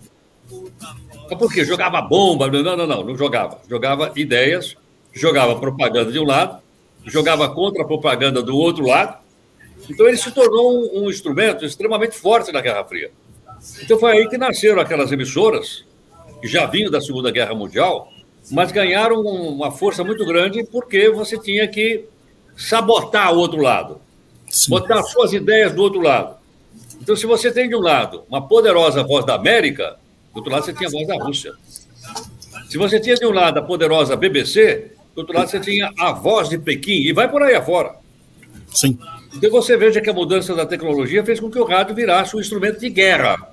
Por 1.36 1.52
quê? 1.52 1.64
Jogava 1.64 2.00
bomba? 2.00 2.48
Não, 2.50 2.76
não, 2.76 2.86
não, 2.86 3.04
não 3.04 3.16
jogava. 3.16 3.58
Jogava 3.68 4.12
ideias, 4.16 4.76
jogava 5.12 5.56
propaganda 5.56 6.12
de 6.12 6.18
um 6.18 6.24
lado, 6.24 6.62
jogava 7.06 7.48
contra 7.48 7.82
a 7.82 7.86
propaganda 7.86 8.42
do 8.42 8.56
outro 8.56 8.86
lado. 8.86 9.18
Então 9.88 10.06
ele 10.06 10.16
se 10.16 10.30
tornou 10.30 10.72
um, 10.72 11.04
um 11.04 11.10
instrumento 11.10 11.64
extremamente 11.64 12.16
forte 12.16 12.52
na 12.52 12.60
Guerra 12.60 12.84
Fria. 12.84 13.10
Então 13.82 13.98
foi 13.98 14.12
aí 14.12 14.28
que 14.28 14.38
nasceram 14.38 14.80
aquelas 14.80 15.10
emissoras, 15.10 15.84
que 16.40 16.48
já 16.48 16.66
vinham 16.66 16.90
da 16.90 17.00
Segunda 17.00 17.30
Guerra 17.30 17.54
Mundial, 17.54 18.12
mas 18.50 18.72
ganharam 18.72 19.20
uma 19.20 19.70
força 19.70 20.04
muito 20.04 20.24
grande 20.24 20.64
porque 20.64 21.10
você 21.10 21.38
tinha 21.38 21.66
que 21.66 22.04
sabotar 22.56 23.32
o 23.32 23.38
outro 23.38 23.60
lado, 23.60 24.00
Sim. 24.48 24.70
botar 24.70 25.02
suas 25.02 25.32
ideias 25.32 25.72
do 25.72 25.82
outro 25.82 26.00
lado. 26.00 26.36
Então, 27.00 27.16
se 27.16 27.26
você 27.26 27.50
tem 27.50 27.68
de 27.68 27.76
um 27.76 27.80
lado 27.80 28.24
uma 28.28 28.46
poderosa 28.46 29.02
voz 29.02 29.24
da 29.24 29.34
América, 29.34 29.96
do 30.32 30.38
outro 30.38 30.52
lado 30.52 30.64
você 30.64 30.72
tinha 30.72 30.88
a 30.88 30.92
voz 30.92 31.06
da 31.06 31.16
Rússia. 31.16 31.52
Se 32.68 32.76
você 32.76 33.00
tinha 33.00 33.14
de 33.14 33.26
um 33.26 33.32
lado 33.32 33.58
a 33.58 33.62
poderosa 33.62 34.16
BBC, 34.16 34.92
do 35.14 35.20
outro 35.20 35.36
lado 35.36 35.48
você 35.48 35.60
tinha 35.60 35.90
a 35.98 36.12
voz 36.12 36.48
de 36.48 36.58
Pequim, 36.58 37.02
e 37.02 37.12
vai 37.12 37.30
por 37.30 37.42
aí 37.42 37.54
afora. 37.54 37.96
Sim. 38.72 38.98
Então 39.34 39.50
você 39.50 39.76
veja 39.76 40.00
que 40.00 40.10
a 40.10 40.12
mudança 40.12 40.54
da 40.54 40.66
tecnologia 40.66 41.24
fez 41.24 41.40
com 41.40 41.50
que 41.50 41.58
o 41.58 41.64
rádio 41.64 41.94
virasse 41.94 42.36
um 42.36 42.40
instrumento 42.40 42.80
de 42.80 42.88
guerra. 42.88 43.52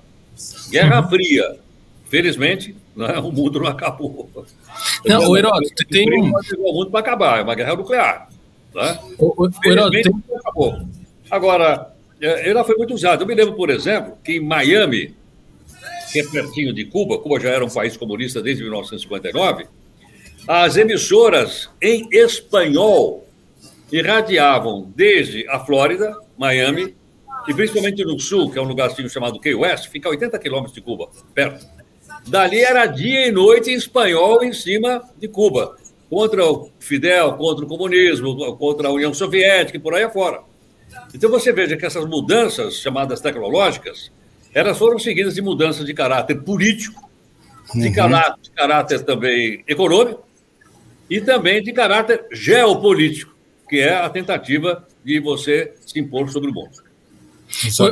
Guerra 0.70 1.04
Fria. 1.08 1.58
Felizmente, 2.10 2.76
né, 2.96 3.18
o 3.18 3.32
mundo 3.32 3.60
não 3.60 3.68
acabou. 3.68 4.30
Não, 5.06 5.30
o 5.30 5.36
Heródoto, 5.36 5.86
tem 5.90 6.08
um... 6.14 6.32
O 6.60 6.74
mundo 6.74 6.92
para 6.92 7.00
acabar, 7.00 7.40
é 7.40 7.44
uma 7.44 7.56
guerra 7.56 7.76
nuclear. 7.76 8.30
Né? 8.74 9.00
O, 9.18 9.44
o, 9.44 9.50
Heródoto, 9.66 10.04
tem... 10.04 10.24
acabou. 10.36 10.80
Agora, 11.30 11.92
é, 12.22 12.50
ela 12.50 12.64
foi 12.64 12.76
muito 12.76 12.94
usada. 12.94 13.24
Eu 13.24 13.28
me 13.28 13.34
lembro, 13.34 13.56
por 13.56 13.70
exemplo, 13.70 14.18
que 14.24 14.34
em 14.34 14.40
Miami, 14.40 15.16
que 16.16 16.20
é 16.22 16.24
pertinho 16.24 16.74
de 16.74 16.86
Cuba, 16.86 17.18
Cuba 17.18 17.38
já 17.42 17.50
era 17.50 17.66
um 17.66 17.70
país 17.70 17.98
comunista 17.98 18.42
desde 18.42 18.64
1959, 18.64 19.68
as 20.48 20.78
emissoras 20.78 21.70
em 21.82 22.08
espanhol 22.10 23.28
irradiavam 23.92 24.90
desde 24.96 25.46
a 25.50 25.60
Flórida, 25.60 26.18
Miami, 26.38 26.96
e 27.46 27.54
principalmente 27.54 28.06
no 28.06 28.18
sul, 28.18 28.50
que 28.50 28.58
é 28.58 28.62
um 28.62 28.66
lugarzinho 28.66 29.10
chamado 29.10 29.42
Key 29.42 29.56
West, 29.56 29.90
fica 29.90 30.08
a 30.08 30.12
80 30.12 30.40
quilômetros 30.40 30.74
de 30.74 30.80
Cuba, 30.80 31.10
perto. 31.34 31.66
Dali 32.28 32.62
era 32.62 32.86
dia 32.86 33.28
e 33.28 33.32
noite 33.32 33.70
em 33.70 33.76
espanhol 33.76 34.42
em 34.42 34.54
cima 34.54 35.04
de 35.20 35.28
Cuba, 35.28 35.76
contra 36.10 36.46
o 36.46 36.72
Fidel, 36.80 37.34
contra 37.34 37.66
o 37.66 37.68
comunismo, 37.68 38.56
contra 38.56 38.88
a 38.88 38.92
União 38.92 39.14
Soviética 39.14 39.78
e 39.78 39.82
por 39.82 39.94
aí 39.94 40.04
afora. 40.04 40.42
Então 41.14 41.30
você 41.30 41.52
veja 41.52 41.76
que 41.76 41.86
essas 41.86 42.06
mudanças 42.06 42.76
chamadas 42.76 43.20
tecnológicas, 43.20 44.12
elas 44.56 44.78
foram 44.78 44.98
seguidas 44.98 45.36
de 45.36 45.42
mudanças 45.42 45.86
de 45.86 45.94
caráter 45.94 46.42
político, 46.42 47.10
de, 47.74 47.88
uhum. 47.90 47.94
caráter, 47.94 48.42
de 48.42 48.52
caráter 48.52 49.04
também 49.04 49.62
econômico 49.68 50.26
e 51.10 51.20
também 51.20 51.62
de 51.62 51.74
caráter 51.74 52.26
geopolítico, 52.32 53.36
que 53.68 53.82
é 53.82 53.94
a 53.94 54.10
tentativa 54.10 54.88
de 55.04 55.20
você 55.20 55.74
se 55.86 56.00
impor 56.00 56.30
sobre 56.30 56.52
o 56.52 56.54
mundo. 56.54 56.85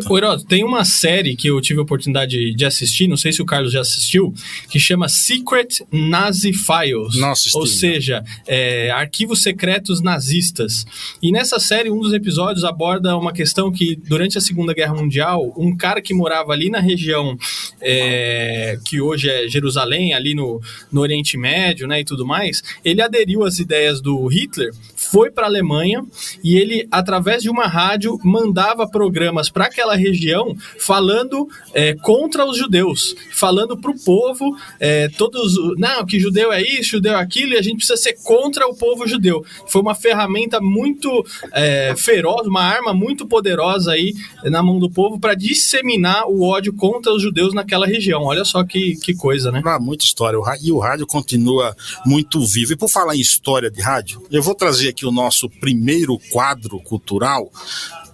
O, 0.10 0.18
Heródoto, 0.18 0.46
tem 0.46 0.64
uma 0.64 0.84
série 0.84 1.36
que 1.36 1.48
eu 1.48 1.60
tive 1.62 1.80
a 1.80 1.84
oportunidade 1.84 2.54
de 2.54 2.66
assistir, 2.66 3.08
não 3.08 3.18
sei 3.18 3.32
se 3.32 3.42
o 3.42 3.46
Carlos 3.46 3.72
já 3.72 3.82
assistiu, 3.82 4.34
que 4.70 4.80
chama 4.80 5.08
Secret 5.08 5.86
Nazi 5.92 6.52
Files. 6.54 7.16
Nossa, 7.16 7.50
ou 7.54 7.66
seja, 7.66 8.24
é, 8.48 8.92
arquivos 8.92 9.42
secretos 9.42 10.02
nazistas. 10.02 10.86
E 11.22 11.32
nessa 11.32 11.60
série, 11.60 11.90
um 11.90 12.00
dos 12.00 12.14
episódios 12.14 12.64
aborda 12.64 13.16
uma 13.18 13.32
questão 13.32 13.72
que, 13.72 13.96
durante 13.96 14.38
a 14.38 14.42
Segunda 14.42 14.74
Guerra 14.74 14.94
Mundial, 14.94 15.54
um 15.58 15.76
cara 15.76 16.02
que 16.02 16.14
morava 16.14 16.52
ali 16.52 16.70
na 16.70 16.80
região 16.80 17.38
é, 17.82 18.78
que 18.86 19.00
hoje 19.00 19.30
é 19.30 19.48
Jerusalém, 19.48 20.14
ali 20.14 20.34
no, 20.36 20.62
no 20.92 21.02
Oriente 21.02 21.38
Médio 21.38 21.88
né, 21.88 22.02
e 22.02 22.06
tudo 22.06 22.26
mais, 22.26 22.62
ele 22.84 23.02
aderiu 23.02 23.44
às 23.44 23.60
ideias 23.60 24.02
do 24.02 24.26
Hitler 24.28 24.72
foi 25.14 25.30
para 25.30 25.44
a 25.44 25.48
Alemanha 25.48 26.04
e 26.44 26.58
ele, 26.58 26.88
através 26.92 27.44
de 27.44 27.50
uma 27.50 27.68
rádio, 27.68 28.18
mandava 28.24 28.90
programas 28.90 29.48
para 29.48 29.66
aquela 29.66 29.96
região 29.96 30.58
falando 30.80 31.48
é, 31.72 31.94
contra 31.94 32.44
os 32.44 32.58
judeus, 32.58 33.16
falando 33.32 33.78
para 33.78 33.92
o 33.92 34.04
povo, 34.04 34.58
é, 34.80 35.08
todos, 35.10 35.54
não, 35.78 36.04
que 36.04 36.20
judeu 36.20 36.52
é 36.52 36.64
isso, 36.64 36.94
judeu 36.94 37.14
é 37.14 37.22
aquilo, 37.22 37.54
e 37.54 37.58
a 37.58 37.62
gente 37.62 37.78
precisa 37.78 37.96
ser 37.96 38.14
contra 38.24 38.68
o 38.68 38.76
povo 38.76 39.08
judeu. 39.08 39.46
Foi 39.68 39.84
uma 39.84 39.94
ferramenta 39.94 40.60
muito 40.60 41.24
é, 41.52 41.94
feroz, 41.96 42.48
uma 42.48 42.64
arma 42.64 42.92
muito 42.92 43.28
poderosa 43.28 43.92
aí 43.92 44.16
na 44.46 44.64
mão 44.64 44.80
do 44.80 44.90
povo 44.90 45.20
para 45.20 45.36
disseminar 45.36 46.28
o 46.28 46.42
ódio 46.42 46.74
contra 46.74 47.14
os 47.14 47.22
judeus 47.22 47.54
naquela 47.54 47.86
região. 47.86 48.24
Olha 48.24 48.44
só 48.44 48.64
que, 48.64 48.96
que 48.96 49.14
coisa, 49.14 49.52
né? 49.52 49.62
Ah, 49.64 49.80
muita 49.80 50.06
história. 50.06 50.40
E 50.60 50.72
o 50.72 50.80
rádio 50.80 51.06
continua 51.06 51.76
muito 52.04 52.44
vivo. 52.48 52.74
E 52.74 52.76
por 52.76 52.90
falar 52.90 53.16
em 53.16 53.20
história 53.20 53.70
de 53.70 53.80
rádio, 53.80 54.24
eu 54.32 54.42
vou 54.42 54.56
trazer 54.56 54.90
aqui 54.90 55.03
o 55.06 55.12
nosso 55.12 55.50
primeiro 55.50 56.18
quadro 56.32 56.80
cultural, 56.80 57.52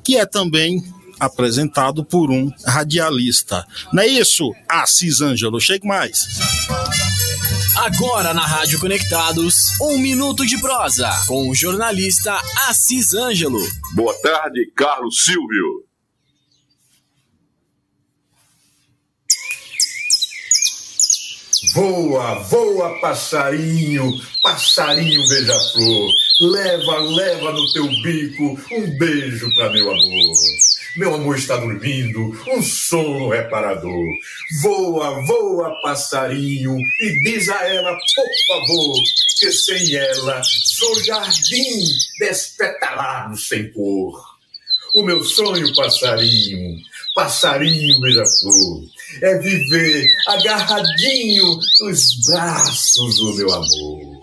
que 0.03 0.17
é 0.17 0.25
também 0.25 0.83
apresentado 1.19 2.03
por 2.03 2.31
um 2.31 2.49
radialista. 2.65 3.65
Não 3.91 4.01
é 4.01 4.07
isso, 4.07 4.51
Assis 4.67 5.21
Ângelo? 5.21 5.59
Chegue 5.59 5.87
mais. 5.87 6.25
Agora 7.77 8.33
na 8.33 8.45
Rádio 8.45 8.79
Conectados, 8.79 9.55
um 9.81 9.97
minuto 9.97 10.45
de 10.45 10.59
prosa 10.59 11.09
com 11.27 11.49
o 11.49 11.55
jornalista 11.55 12.37
Assis 12.67 13.13
Ângelo. 13.13 13.59
Boa 13.93 14.13
tarde, 14.21 14.71
Carlos 14.75 15.23
Silvio. 15.23 15.88
Voa, 21.73 22.35
voa, 22.39 22.99
passarinho, 22.99 24.11
passarinho 24.41 25.27
beija-flor. 25.27 26.11
Leva, 26.41 26.97
leva 26.99 27.51
no 27.51 27.73
teu 27.73 27.87
bico 28.01 28.59
um 28.71 28.97
beijo 28.97 29.53
para 29.55 29.69
meu 29.71 29.91
amor. 29.91 30.35
Meu 30.95 31.13
amor 31.13 31.37
está 31.37 31.57
dormindo, 31.57 32.31
um 32.47 32.63
sono 32.63 33.29
reparador. 33.29 34.05
Voa, 34.63 35.23
voa, 35.25 35.81
passarinho, 35.83 36.75
e 36.77 37.21
diz 37.23 37.47
a 37.49 37.67
ela, 37.67 37.91
por 37.91 38.47
favor, 38.47 38.95
que 39.37 39.51
sem 39.51 39.95
ela 39.95 40.41
sou 40.43 41.03
jardim 41.03 41.83
despetalado 42.19 43.37
sem 43.37 43.71
cor. 43.73 44.19
O 44.95 45.03
meu 45.03 45.23
sonho, 45.23 45.71
passarinho, 45.75 46.79
passarinho 47.13 48.01
beija-flor, 48.01 48.85
é 49.21 49.37
viver 49.39 50.05
agarradinho 50.27 51.59
nos 51.81 52.27
braços 52.27 53.15
do 53.17 53.35
meu 53.35 53.51
amor. 53.51 54.19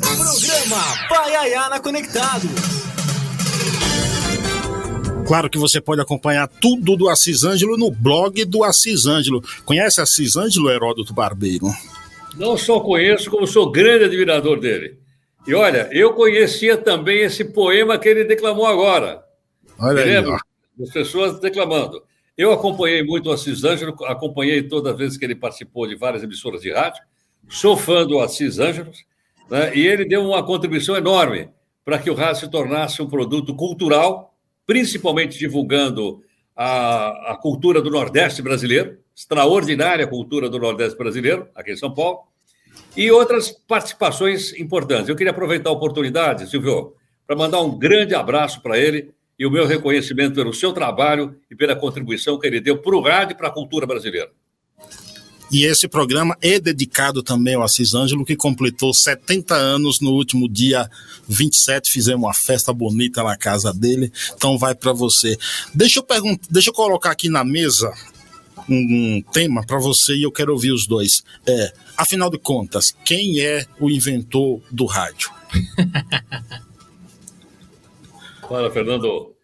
Programa 0.00 1.08
Paiaiana 1.08 1.80
Conectado. 1.80 2.48
Claro 5.26 5.50
que 5.50 5.58
você 5.58 5.80
pode 5.80 6.00
acompanhar 6.00 6.48
tudo 6.48 6.96
do 6.96 7.08
Assis 7.08 7.44
Ângelo 7.44 7.76
no 7.76 7.90
blog 7.90 8.44
do 8.44 8.64
Assis 8.64 9.06
Ângelo. 9.06 9.42
Conhece 9.64 10.00
Assis 10.00 10.36
Ângelo, 10.36 10.70
Heródoto 10.70 11.12
Barbeiro? 11.12 11.66
Não 12.36 12.56
só 12.56 12.80
conheço, 12.80 13.30
como 13.30 13.46
sou 13.46 13.70
grande 13.70 14.04
admirador 14.04 14.58
dele. 14.58 14.98
E 15.46 15.54
olha, 15.54 15.88
eu 15.92 16.14
conhecia 16.14 16.76
também 16.76 17.22
esse 17.22 17.44
poema 17.44 17.98
que 17.98 18.08
ele 18.08 18.24
declamou 18.24 18.66
agora. 18.66 19.22
Olha 19.78 20.02
aí, 20.02 20.18
ó. 20.18 20.38
As 20.80 20.90
pessoas 20.90 21.40
declamando. 21.40 22.02
Eu 22.36 22.52
acompanhei 22.52 23.02
muito 23.02 23.28
o 23.28 23.32
Assis 23.32 23.64
Ângelo, 23.64 23.96
acompanhei 24.04 24.62
toda 24.62 24.94
vez 24.94 25.16
que 25.16 25.24
ele 25.24 25.34
participou 25.34 25.88
de 25.88 25.96
várias 25.96 26.22
emissoras 26.22 26.60
de 26.60 26.72
rádio. 26.72 27.02
Sou 27.48 27.76
fã 27.76 28.06
do 28.06 28.20
Assis 28.20 28.60
Ângelo, 28.60 28.92
né? 29.50 29.76
e 29.76 29.84
ele 29.84 30.04
deu 30.04 30.22
uma 30.22 30.44
contribuição 30.44 30.96
enorme 30.96 31.50
para 31.84 31.98
que 31.98 32.10
o 32.10 32.14
rádio 32.14 32.42
se 32.42 32.50
tornasse 32.50 33.02
um 33.02 33.08
produto 33.08 33.54
cultural, 33.56 34.36
principalmente 34.66 35.36
divulgando 35.36 36.22
a, 36.54 37.32
a 37.32 37.36
cultura 37.36 37.82
do 37.82 37.90
Nordeste 37.90 38.40
brasileiro, 38.40 38.98
extraordinária 39.16 40.06
cultura 40.06 40.48
do 40.48 40.60
Nordeste 40.60 40.96
brasileiro, 40.96 41.48
aqui 41.54 41.72
em 41.72 41.76
São 41.76 41.92
Paulo, 41.92 42.20
e 42.96 43.10
outras 43.10 43.50
participações 43.50 44.52
importantes. 44.54 45.08
Eu 45.08 45.16
queria 45.16 45.32
aproveitar 45.32 45.70
a 45.70 45.72
oportunidade, 45.72 46.48
Silvio, 46.48 46.94
para 47.26 47.34
mandar 47.34 47.60
um 47.62 47.76
grande 47.76 48.14
abraço 48.14 48.62
para 48.62 48.78
ele 48.78 49.12
e 49.38 49.46
o 49.46 49.50
meu 49.50 49.66
reconhecimento 49.66 50.34
pelo 50.34 50.52
seu 50.52 50.72
trabalho 50.72 51.36
e 51.50 51.54
pela 51.54 51.76
contribuição 51.76 52.38
que 52.38 52.46
ele 52.46 52.60
deu 52.60 52.78
para 52.78 52.96
o 52.96 53.00
rádio 53.00 53.34
e 53.34 53.36
para 53.36 53.48
a 53.48 53.52
cultura 53.52 53.86
brasileira. 53.86 54.30
E 55.50 55.64
esse 55.64 55.88
programa 55.88 56.36
é 56.42 56.60
dedicado 56.60 57.22
também 57.22 57.54
ao 57.54 57.62
Assis 57.62 57.94
Ângelo, 57.94 58.24
que 58.24 58.36
completou 58.36 58.92
70 58.92 59.54
anos 59.54 59.98
no 60.00 60.10
último 60.10 60.46
dia 60.46 60.90
27. 61.26 61.90
Fizemos 61.90 62.24
uma 62.24 62.34
festa 62.34 62.70
bonita 62.72 63.22
na 63.22 63.36
casa 63.36 63.72
dele. 63.72 64.12
Então 64.34 64.58
vai 64.58 64.74
para 64.74 64.92
você. 64.92 65.38
Deixa 65.74 66.00
eu 66.00 66.02
perguntar, 66.02 66.46
deixa 66.50 66.68
eu 66.68 66.74
colocar 66.74 67.12
aqui 67.12 67.30
na 67.30 67.44
mesa 67.44 67.90
um, 68.68 68.74
um 69.16 69.22
tema 69.32 69.64
para 69.64 69.78
você 69.78 70.14
e 70.14 70.24
eu 70.24 70.32
quero 70.32 70.52
ouvir 70.52 70.72
os 70.72 70.86
dois. 70.86 71.24
É, 71.46 71.72
afinal 71.96 72.28
de 72.28 72.38
contas, 72.38 72.94
quem 73.04 73.40
é 73.40 73.64
o 73.80 73.88
inventor 73.88 74.60
do 74.70 74.84
rádio? 74.84 75.30
Fala, 78.48 78.70
Fernando. 78.70 79.34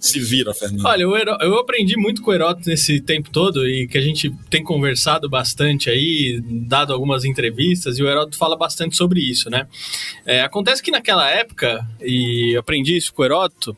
Se 0.00 0.20
vira, 0.20 0.52
Fernando. 0.54 0.84
Olha, 0.84 1.02
eu, 1.02 1.16
eu 1.40 1.58
aprendi 1.58 1.96
muito 1.96 2.22
com 2.22 2.30
o 2.30 2.34
Heródoto 2.34 2.68
nesse 2.68 3.00
tempo 3.00 3.30
todo 3.30 3.66
e 3.66 3.86
que 3.86 3.96
a 3.96 4.00
gente 4.00 4.30
tem 4.50 4.62
conversado 4.62 5.28
bastante 5.28 5.88
aí, 5.88 6.40
dado 6.44 6.92
algumas 6.92 7.24
entrevistas, 7.24 7.98
e 7.98 8.02
o 8.02 8.08
Heródoto 8.08 8.36
fala 8.36 8.56
bastante 8.56 8.96
sobre 8.96 9.20
isso, 9.20 9.48
né? 9.50 9.66
É, 10.26 10.42
acontece 10.42 10.82
que 10.82 10.90
naquela 10.90 11.28
época, 11.30 11.86
e 12.00 12.54
eu 12.54 12.60
aprendi 12.60 12.96
isso 12.96 13.12
com 13.12 13.22
o 13.22 13.24
Heródoto, 13.24 13.76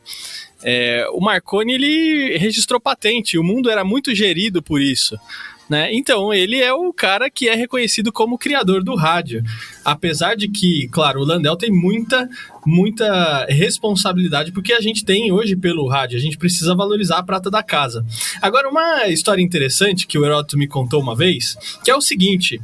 é, 0.63 1.07
o 1.11 1.19
Marconi 1.19 1.73
ele 1.73 2.37
registrou 2.37 2.79
patente, 2.79 3.37
o 3.37 3.43
mundo 3.43 3.69
era 3.69 3.83
muito 3.83 4.13
gerido 4.15 4.61
por 4.61 4.81
isso. 4.81 5.17
Né? 5.69 5.89
Então, 5.93 6.31
ele 6.31 6.61
é 6.61 6.71
o 6.73 6.93
cara 6.93 7.29
que 7.29 7.49
é 7.49 7.55
reconhecido 7.55 8.11
como 8.11 8.37
criador 8.37 8.83
do 8.83 8.95
rádio. 8.95 9.43
Apesar 9.83 10.35
de 10.35 10.47
que, 10.47 10.87
claro, 10.89 11.21
o 11.21 11.25
Landel 11.25 11.55
tem 11.55 11.71
muita, 11.71 12.29
muita 12.65 13.45
responsabilidade, 13.45 14.51
porque 14.51 14.73
a 14.73 14.79
gente 14.79 15.03
tem 15.03 15.31
hoje 15.31 15.55
pelo 15.55 15.87
rádio, 15.87 16.17
a 16.17 16.21
gente 16.21 16.37
precisa 16.37 16.75
valorizar 16.75 17.17
a 17.17 17.23
prata 17.23 17.49
da 17.49 17.63
casa. 17.63 18.05
Agora, 18.41 18.69
uma 18.69 19.07
história 19.07 19.41
interessante 19.41 20.05
que 20.05 20.19
o 20.19 20.25
Heródoto 20.25 20.57
me 20.57 20.67
contou 20.67 21.01
uma 21.01 21.15
vez, 21.15 21.57
que 21.83 21.89
é 21.89 21.95
o 21.95 22.01
seguinte. 22.01 22.61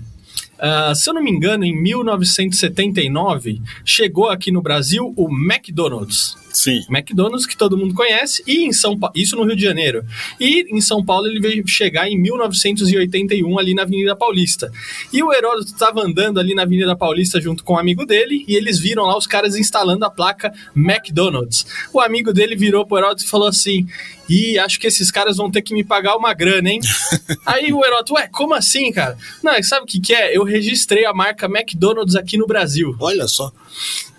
Uh, 0.62 0.94
se 0.94 1.10
eu 1.10 1.14
não 1.16 1.24
me 1.24 1.32
engano, 1.32 1.66
em 1.66 1.76
1979, 1.76 3.60
chegou 3.84 4.30
aqui 4.30 4.52
no 4.52 4.62
Brasil 4.62 5.12
o 5.18 5.28
McDonald's. 5.28 6.38
Sim. 6.54 6.84
McDonald's, 6.90 7.46
que 7.46 7.56
todo 7.56 7.78
mundo 7.78 7.94
conhece, 7.94 8.44
e 8.46 8.66
em 8.66 8.74
São 8.74 8.98
Paulo, 8.98 9.14
isso 9.16 9.36
no 9.36 9.44
Rio 9.44 9.56
de 9.56 9.64
Janeiro. 9.64 10.04
E 10.40 10.66
em 10.76 10.82
São 10.82 11.04
Paulo 11.04 11.28
ele 11.28 11.40
veio 11.40 11.68
chegar 11.68 12.10
em 12.10 12.18
1981 12.20 13.60
ali 13.60 13.74
na 13.74 13.84
Avenida 13.84 14.16
Paulista. 14.16 14.72
E 15.12 15.24
o 15.24 15.34
Heródoto 15.34 15.72
estava 15.72 16.02
andando 16.02 16.40
ali 16.40 16.54
na 16.54 16.64
Avenida 16.64 16.96
Paulista 16.96 17.40
junto 17.40 17.64
com 17.64 17.74
um 17.74 17.80
amigo 17.80 18.06
dele, 18.06 18.44
e 18.48 18.56
eles 18.56 18.80
viram 18.80 19.04
lá 19.04 19.18
os 19.18 19.28
caras 19.28 19.56
instalando 19.56 20.06
a 20.06 20.10
placa 20.10 20.54
McDonald's. 20.76 21.66
O 21.94 22.00
amigo 22.00 22.34
dele 22.34 22.56
virou 22.56 22.86
pro 22.86 22.98
Heródoto 22.98 23.24
e 23.24 23.28
falou 23.28 23.48
assim: 23.48 23.88
e 24.30 24.58
acho 24.58 24.80
que 24.80 24.88
esses 24.88 25.12
caras 25.12 25.38
vão 25.38 25.52
ter 25.52 25.62
que 25.62 25.74
me 25.74 25.84
pagar 25.84 26.16
uma 26.16 26.34
grana, 26.34 26.70
hein? 26.70 26.80
Aí 27.46 27.74
o 27.74 27.84
Heródoto, 27.84 28.14
ué, 28.14 28.28
como 28.28 28.54
assim, 28.54 28.92
cara? 28.92 29.18
Não, 29.44 29.62
sabe 29.64 29.84
o 29.84 29.86
que, 29.86 30.00
que 30.00 30.14
é? 30.14 30.36
Eu 30.36 30.44
registrei 30.44 31.06
a 31.06 31.14
marca 31.14 31.48
McDonald's 31.48 32.16
aqui 32.16 32.38
no 32.38 32.48
Brasil. 32.48 32.96
Olha 33.00 33.28
só. 33.28 33.52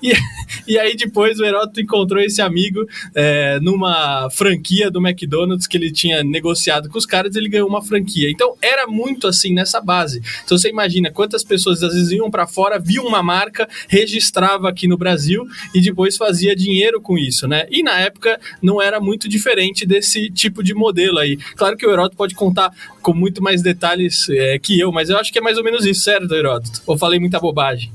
E, 0.03 0.13
e 0.67 0.79
aí 0.79 0.97
depois 0.97 1.39
o 1.39 1.45
Heródoto 1.45 1.81
encontrou 1.81 2.21
esse 2.21 2.43
amigo 2.43 2.87
é, 3.15 3.59
numa 3.61 4.29
franquia 4.31 4.91
do 4.91 5.05
McDonald's 5.05 5.67
que 5.67 5.77
ele 5.77 5.93
tinha 5.93 6.25
negociado 6.25 6.89
com 6.89 6.99
os 6.99 7.07
caras, 7.07 7.37
ele 7.37 7.49
ganhou 7.49 7.69
uma 7.69 7.83
franquia. 7.83 8.31
Então 8.31 8.55
era 8.61 8.87
muito 8.87 9.27
assim 9.27 9.55
nessa 9.55 9.81
base. 9.81 10.23
Então 10.45 10.59
você 10.59 10.69
imagina 10.69 11.11
quantas 11.11 11.45
pessoas 11.45 11.83
às 11.83 11.95
vezes 11.95 12.11
iam 12.11 12.31
para 12.31 12.47
fora, 12.47 12.79
viam 12.79 13.07
uma 13.07 13.23
marca, 13.23 13.69
registrava 13.89 14.69
aqui 14.69 14.89
no 14.89 14.99
Brasil 14.99 15.47
e 15.75 15.81
depois 15.81 16.17
fazia 16.17 16.57
dinheiro 16.57 17.01
com 17.01 17.17
isso, 17.19 17.47
né? 17.47 17.67
E 17.71 17.83
na 17.83 17.99
época 18.01 18.41
não 18.61 18.83
era 18.83 19.01
muito 19.01 19.29
diferente 19.29 19.87
desse 19.87 20.02
tipo 20.31 20.63
de 20.63 20.75
modelo 20.75 21.19
aí. 21.19 21.37
Claro 21.57 21.77
que 21.77 21.87
o 21.87 21.91
Heródoto 21.91 22.17
pode 22.17 22.35
contar 22.35 22.71
com 23.01 23.15
muito 23.15 23.43
mais 23.43 23.63
detalhes 23.63 24.29
é, 24.29 24.59
que 24.59 24.79
eu, 24.79 24.93
mas 24.93 25.09
eu 25.11 25.19
acho 25.19 25.33
que 25.33 25.39
é 25.39 25.43
mais 25.43 25.59
ou 25.59 25.65
menos 25.65 25.87
isso, 25.87 26.03
certo, 26.03 26.35
Heródoto? 26.35 26.83
Ou 26.87 26.99
falei 26.99 27.19
muita 27.19 27.41
bobagem? 27.41 27.93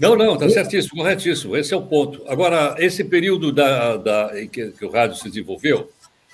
Não, 0.00 0.14
não, 0.14 0.34
está 0.34 0.48
certíssimo, 0.48 0.96
corretíssimo. 0.96 1.56
Esse 1.56 1.74
é 1.74 1.76
o 1.76 1.82
ponto. 1.82 2.22
Agora, 2.28 2.76
esse 2.78 3.02
período 3.02 3.50
da, 3.50 3.96
da, 3.96 4.30
que, 4.52 4.70
que, 4.70 4.84
o 4.84 4.90
rádio 4.90 5.16
se 5.16 5.28
desenvolveu, 5.28 5.90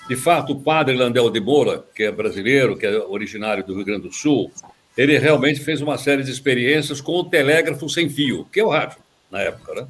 de 0.07 0.15
fato, 0.15 0.53
o 0.53 0.59
padre 0.59 0.95
Landel 0.95 1.31
de 1.31 1.39
Moura, 1.39 1.83
que 1.95 2.03
é 2.03 2.11
brasileiro, 2.11 2.77
que 2.77 2.85
é 2.85 2.99
originário 2.99 3.65
do 3.65 3.73
Rio 3.73 3.85
Grande 3.85 4.07
do 4.07 4.13
Sul, 4.13 4.51
ele 4.95 5.17
realmente 5.17 5.59
fez 5.59 5.81
uma 5.81 5.97
série 5.97 6.23
de 6.23 6.31
experiências 6.31 7.01
com 7.01 7.13
o 7.13 7.23
telégrafo 7.23 7.89
sem 7.89 8.07
fio, 8.07 8.45
que 8.51 8.59
é 8.59 8.63
o 8.63 8.69
rádio, 8.69 8.99
na 9.31 9.41
época, 9.41 9.73
né? 9.73 9.87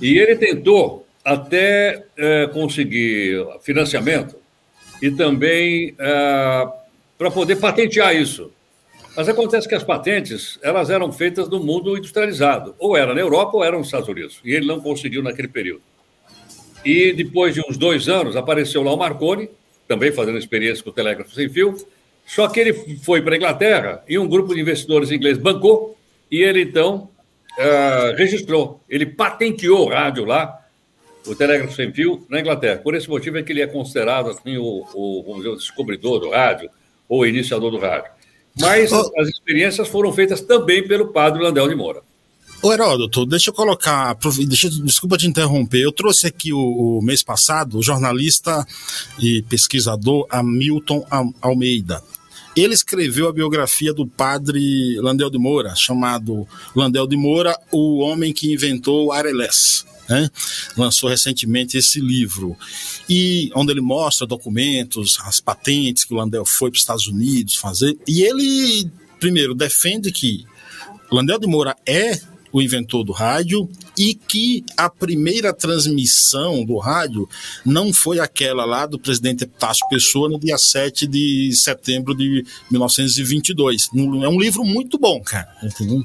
E 0.00 0.16
ele 0.16 0.36
tentou 0.36 1.06
até 1.24 2.04
é, 2.16 2.46
conseguir 2.48 3.46
financiamento 3.60 4.36
e 5.02 5.10
também 5.10 5.94
é, 5.98 6.68
para 7.16 7.30
poder 7.30 7.56
patentear 7.56 8.14
isso. 8.14 8.52
Mas 9.16 9.28
acontece 9.28 9.68
que 9.68 9.74
as 9.74 9.82
patentes 9.82 10.58
elas 10.62 10.90
eram 10.90 11.12
feitas 11.12 11.48
no 11.48 11.58
mundo 11.58 11.96
industrializado, 11.98 12.74
ou 12.78 12.96
era 12.96 13.12
na 13.14 13.20
Europa 13.20 13.56
ou 13.56 13.64
era 13.64 13.76
nos 13.76 13.88
Estados 13.88 14.08
Unidos, 14.08 14.40
e 14.44 14.52
ele 14.54 14.66
não 14.66 14.80
conseguiu 14.80 15.22
naquele 15.22 15.48
período. 15.48 15.82
E 16.84 17.12
depois 17.12 17.54
de 17.54 17.60
uns 17.60 17.76
dois 17.76 18.08
anos 18.08 18.36
apareceu 18.36 18.82
lá 18.82 18.92
o 18.92 18.96
Marconi, 18.96 19.50
também 19.88 20.12
fazendo 20.12 20.38
experiência 20.38 20.84
com 20.84 20.90
o 20.90 20.92
telégrafo 20.92 21.34
sem 21.34 21.48
fio, 21.48 21.76
só 22.24 22.46
que 22.46 22.60
ele 22.60 22.72
foi 23.02 23.22
para 23.22 23.34
a 23.34 23.36
Inglaterra 23.36 24.04
e 24.06 24.18
um 24.18 24.28
grupo 24.28 24.54
de 24.54 24.60
investidores 24.60 25.10
ingleses 25.10 25.42
bancou 25.42 25.96
e 26.30 26.42
ele 26.42 26.60
então 26.60 27.08
uh, 27.58 28.16
registrou, 28.16 28.80
ele 28.88 29.06
patenteou 29.06 29.86
o 29.86 29.88
rádio 29.88 30.24
lá, 30.24 30.57
o 31.28 31.34
telégrafo 31.34 31.74
sem 31.74 31.92
fio, 31.92 32.26
na 32.28 32.40
Inglaterra. 32.40 32.78
Por 32.78 32.94
esse 32.94 33.08
motivo 33.08 33.38
é 33.38 33.42
que 33.42 33.52
ele 33.52 33.60
é 33.60 33.66
considerado 33.66 34.30
assim, 34.30 34.56
o, 34.56 34.86
o, 34.94 35.22
vamos 35.22 35.38
dizer, 35.38 35.50
o 35.50 35.56
descobridor 35.56 36.20
do 36.20 36.30
rádio 36.30 36.70
ou 37.08 37.20
o 37.20 37.26
iniciador 37.26 37.70
do 37.70 37.78
rádio. 37.78 38.10
Mas 38.60 38.90
oh. 38.92 39.12
as 39.18 39.28
experiências 39.28 39.88
foram 39.88 40.12
feitas 40.12 40.40
também 40.40 40.86
pelo 40.86 41.08
padre 41.08 41.42
Landel 41.42 41.68
de 41.68 41.74
Moura. 41.74 42.02
Ô 42.60 42.72
Heródoto, 42.72 43.24
deixa 43.24 43.50
eu 43.50 43.54
colocar, 43.54 44.16
deixa, 44.48 44.68
desculpa 44.68 45.16
te 45.16 45.28
interromper, 45.28 45.80
eu 45.80 45.92
trouxe 45.92 46.26
aqui 46.26 46.52
o, 46.52 46.58
o, 46.58 47.00
mês 47.00 47.22
passado 47.22 47.78
o 47.78 47.82
jornalista 47.82 48.66
e 49.20 49.42
pesquisador 49.42 50.26
Hamilton 50.28 51.06
Almeida. 51.40 52.02
Ele 52.56 52.74
escreveu 52.74 53.28
a 53.28 53.32
biografia 53.32 53.94
do 53.94 54.04
padre 54.04 54.96
Landel 55.00 55.30
de 55.30 55.38
Moura, 55.38 55.76
chamado 55.76 56.48
Landel 56.74 57.06
de 57.06 57.16
Moura, 57.16 57.56
o 57.70 57.98
homem 57.98 58.32
que 58.32 58.52
inventou 58.52 59.06
o 59.06 59.12
Areles. 59.12 59.86
Né? 60.08 60.30
Lançou 60.76 61.10
recentemente 61.10 61.76
esse 61.76 62.00
livro, 62.00 62.56
e 63.08 63.50
onde 63.54 63.72
ele 63.72 63.80
mostra 63.80 64.26
documentos, 64.26 65.18
as 65.24 65.40
patentes 65.40 66.04
que 66.04 66.14
o 66.14 66.16
Landel 66.16 66.44
foi 66.46 66.70
para 66.70 66.76
os 66.76 66.82
Estados 66.82 67.06
Unidos 67.06 67.56
fazer. 67.56 67.96
E 68.06 68.22
ele, 68.22 68.90
primeiro, 69.20 69.54
defende 69.54 70.10
que 70.10 70.44
Landel 71.10 71.38
de 71.38 71.46
Moura 71.46 71.76
é 71.86 72.18
o 72.52 72.62
inventor 72.62 73.04
do 73.04 73.12
rádio, 73.12 73.68
e 73.96 74.14
que 74.14 74.64
a 74.76 74.88
primeira 74.88 75.52
transmissão 75.52 76.64
do 76.64 76.78
rádio 76.78 77.28
não 77.64 77.92
foi 77.92 78.20
aquela 78.20 78.64
lá 78.64 78.86
do 78.86 78.98
presidente 78.98 79.44
Epitácio 79.44 79.86
Pessoa 79.88 80.28
no 80.28 80.38
dia 80.38 80.56
7 80.56 81.06
de 81.06 81.50
setembro 81.54 82.14
de 82.14 82.44
1922. 82.70 83.88
É 83.94 84.28
um 84.28 84.40
livro 84.40 84.64
muito 84.64 84.98
bom, 84.98 85.20
cara. 85.20 85.48
Entendeu? 85.62 86.02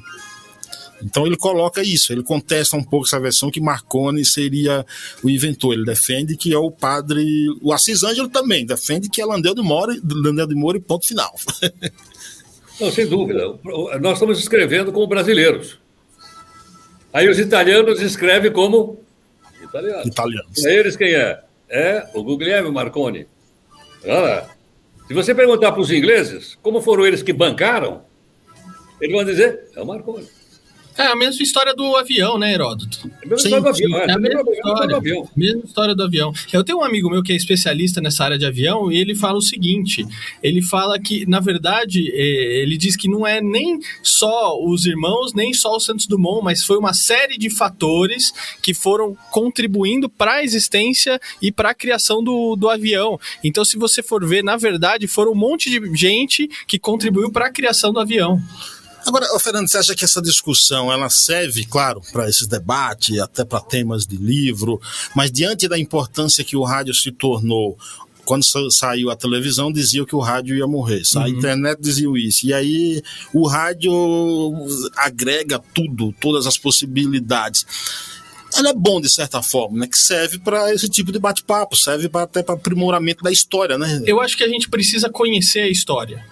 Então 1.04 1.26
ele 1.26 1.36
coloca 1.36 1.82
isso, 1.82 2.12
ele 2.12 2.22
contesta 2.22 2.76
um 2.76 2.82
pouco 2.82 3.06
essa 3.06 3.20
versão 3.20 3.50
que 3.50 3.60
Marconi 3.60 4.24
seria 4.24 4.86
o 5.22 5.28
inventor. 5.28 5.74
Ele 5.74 5.84
defende 5.84 6.36
que 6.36 6.52
é 6.52 6.58
o 6.58 6.70
padre. 6.70 7.24
O 7.60 7.72
Assis 7.72 8.02
Ângelo 8.02 8.28
também 8.28 8.64
defende 8.64 9.10
que 9.10 9.20
é 9.20 9.24
Landel 9.26 9.54
de 9.54 9.62
Moura, 9.62 9.94
Landel 10.02 10.46
de 10.46 10.54
Moura 10.54 10.78
e 10.78 10.80
ponto 10.80 11.06
final. 11.06 11.34
Não, 12.80 12.90
sem 12.90 13.06
dúvida. 13.06 13.56
Nós 14.00 14.14
estamos 14.14 14.38
escrevendo 14.38 14.92
como 14.92 15.06
brasileiros. 15.06 15.78
Aí 17.12 17.28
os 17.28 17.38
italianos 17.38 18.00
escrevem 18.00 18.50
como 18.50 18.98
italianos. 19.62 20.06
Italianos. 20.06 20.58
E 20.58 20.68
eles 20.68 20.96
quem 20.96 21.14
é? 21.14 21.40
É 21.68 22.08
o 22.14 22.22
Guglielmo 22.24 22.72
Marconi. 22.72 23.26
Olha 24.04 24.48
Se 25.06 25.14
você 25.14 25.34
perguntar 25.34 25.72
para 25.72 25.80
os 25.80 25.90
ingleses 25.90 26.58
como 26.62 26.80
foram 26.80 27.06
eles 27.06 27.22
que 27.22 27.32
bancaram, 27.32 28.02
eles 29.00 29.14
vão 29.14 29.24
dizer, 29.24 29.68
é 29.74 29.80
o 29.80 29.86
Marconi. 29.86 30.26
É 30.96 31.06
a 31.06 31.16
mesma 31.16 31.42
história 31.42 31.74
do 31.74 31.96
avião, 31.96 32.38
né, 32.38 32.52
Heródoto? 32.52 33.10
É 33.22 33.26
a 33.26 33.28
mesma 33.28 33.36
história 33.36 33.60
do 33.60 33.68
avião. 33.68 33.98
É, 33.98 34.06
é 34.06 34.12
a 34.12 34.18
mesma 34.18 34.52
história. 34.52 34.96
Avião. 34.96 35.28
Mesma 35.36 35.62
história 35.64 35.94
do 35.94 36.02
avião. 36.04 36.32
Eu 36.52 36.62
tenho 36.62 36.78
um 36.78 36.84
amigo 36.84 37.10
meu 37.10 37.22
que 37.22 37.32
é 37.32 37.36
especialista 37.36 38.00
nessa 38.00 38.24
área 38.24 38.38
de 38.38 38.46
avião 38.46 38.92
e 38.92 38.96
ele 38.96 39.14
fala 39.14 39.38
o 39.38 39.42
seguinte: 39.42 40.06
ele 40.42 40.62
fala 40.62 40.98
que, 40.98 41.26
na 41.26 41.40
verdade, 41.40 42.10
é, 42.12 42.62
ele 42.62 42.76
diz 42.76 42.96
que 42.96 43.08
não 43.08 43.26
é 43.26 43.40
nem 43.40 43.80
só 44.02 44.56
os 44.62 44.86
irmãos, 44.86 45.32
nem 45.34 45.52
só 45.52 45.74
o 45.74 45.80
Santos 45.80 46.06
Dumont, 46.06 46.44
mas 46.44 46.62
foi 46.62 46.78
uma 46.78 46.94
série 46.94 47.36
de 47.36 47.50
fatores 47.50 48.32
que 48.62 48.72
foram 48.72 49.16
contribuindo 49.32 50.08
para 50.08 50.34
a 50.34 50.44
existência 50.44 51.20
e 51.42 51.50
para 51.50 51.70
a 51.70 51.74
criação 51.74 52.22
do, 52.22 52.54
do 52.54 52.68
avião. 52.68 53.18
Então, 53.42 53.64
se 53.64 53.76
você 53.76 54.02
for 54.02 54.24
ver, 54.24 54.44
na 54.44 54.56
verdade, 54.56 55.08
foram 55.08 55.32
um 55.32 55.36
monte 55.36 55.68
de 55.68 55.96
gente 55.96 56.48
que 56.68 56.78
contribuiu 56.78 57.32
para 57.32 57.46
a 57.46 57.52
criação 57.52 57.92
do 57.92 57.98
avião. 57.98 58.40
Agora, 59.06 59.26
Fernando, 59.38 59.68
você 59.68 59.78
acha 59.78 59.94
que 59.94 60.04
essa 60.04 60.22
discussão 60.22 60.92
ela 60.92 61.08
serve, 61.10 61.64
claro, 61.64 62.00
para 62.12 62.28
esses 62.28 62.46
debates, 62.46 63.18
até 63.18 63.44
para 63.44 63.60
temas 63.60 64.06
de 64.06 64.16
livro, 64.16 64.80
mas 65.14 65.30
diante 65.30 65.68
da 65.68 65.78
importância 65.78 66.44
que 66.44 66.56
o 66.56 66.64
rádio 66.64 66.94
se 66.94 67.12
tornou 67.12 67.76
quando 68.24 68.44
saiu 68.72 69.10
a 69.10 69.16
televisão, 69.16 69.70
diziam 69.70 70.06
que 70.06 70.16
o 70.16 70.20
rádio 70.20 70.56
ia 70.56 70.66
morrer. 70.66 71.02
Uhum. 71.14 71.22
A 71.22 71.28
internet 71.28 71.78
dizia 71.80 72.08
isso. 72.16 72.46
E 72.46 72.54
aí 72.54 73.02
o 73.32 73.46
rádio 73.46 73.92
agrega 74.96 75.60
tudo, 75.74 76.12
todas 76.20 76.46
as 76.46 76.56
possibilidades. 76.56 77.66
Ela 78.56 78.70
é 78.70 78.74
bom 78.74 79.00
de 79.00 79.12
certa 79.12 79.42
forma, 79.42 79.80
né? 79.80 79.86
Que 79.86 79.98
serve 79.98 80.38
para 80.38 80.72
esse 80.72 80.88
tipo 80.88 81.10
de 81.10 81.18
bate-papo, 81.18 81.76
serve 81.76 82.08
pra, 82.08 82.22
até 82.22 82.42
para 82.42 82.54
aprimoramento 82.54 83.22
da 83.22 83.30
história, 83.30 83.76
né? 83.76 84.02
Eu 84.06 84.20
acho 84.20 84.36
que 84.36 84.44
a 84.44 84.48
gente 84.48 84.68
precisa 84.68 85.10
conhecer 85.10 85.60
a 85.60 85.68
história. 85.68 86.24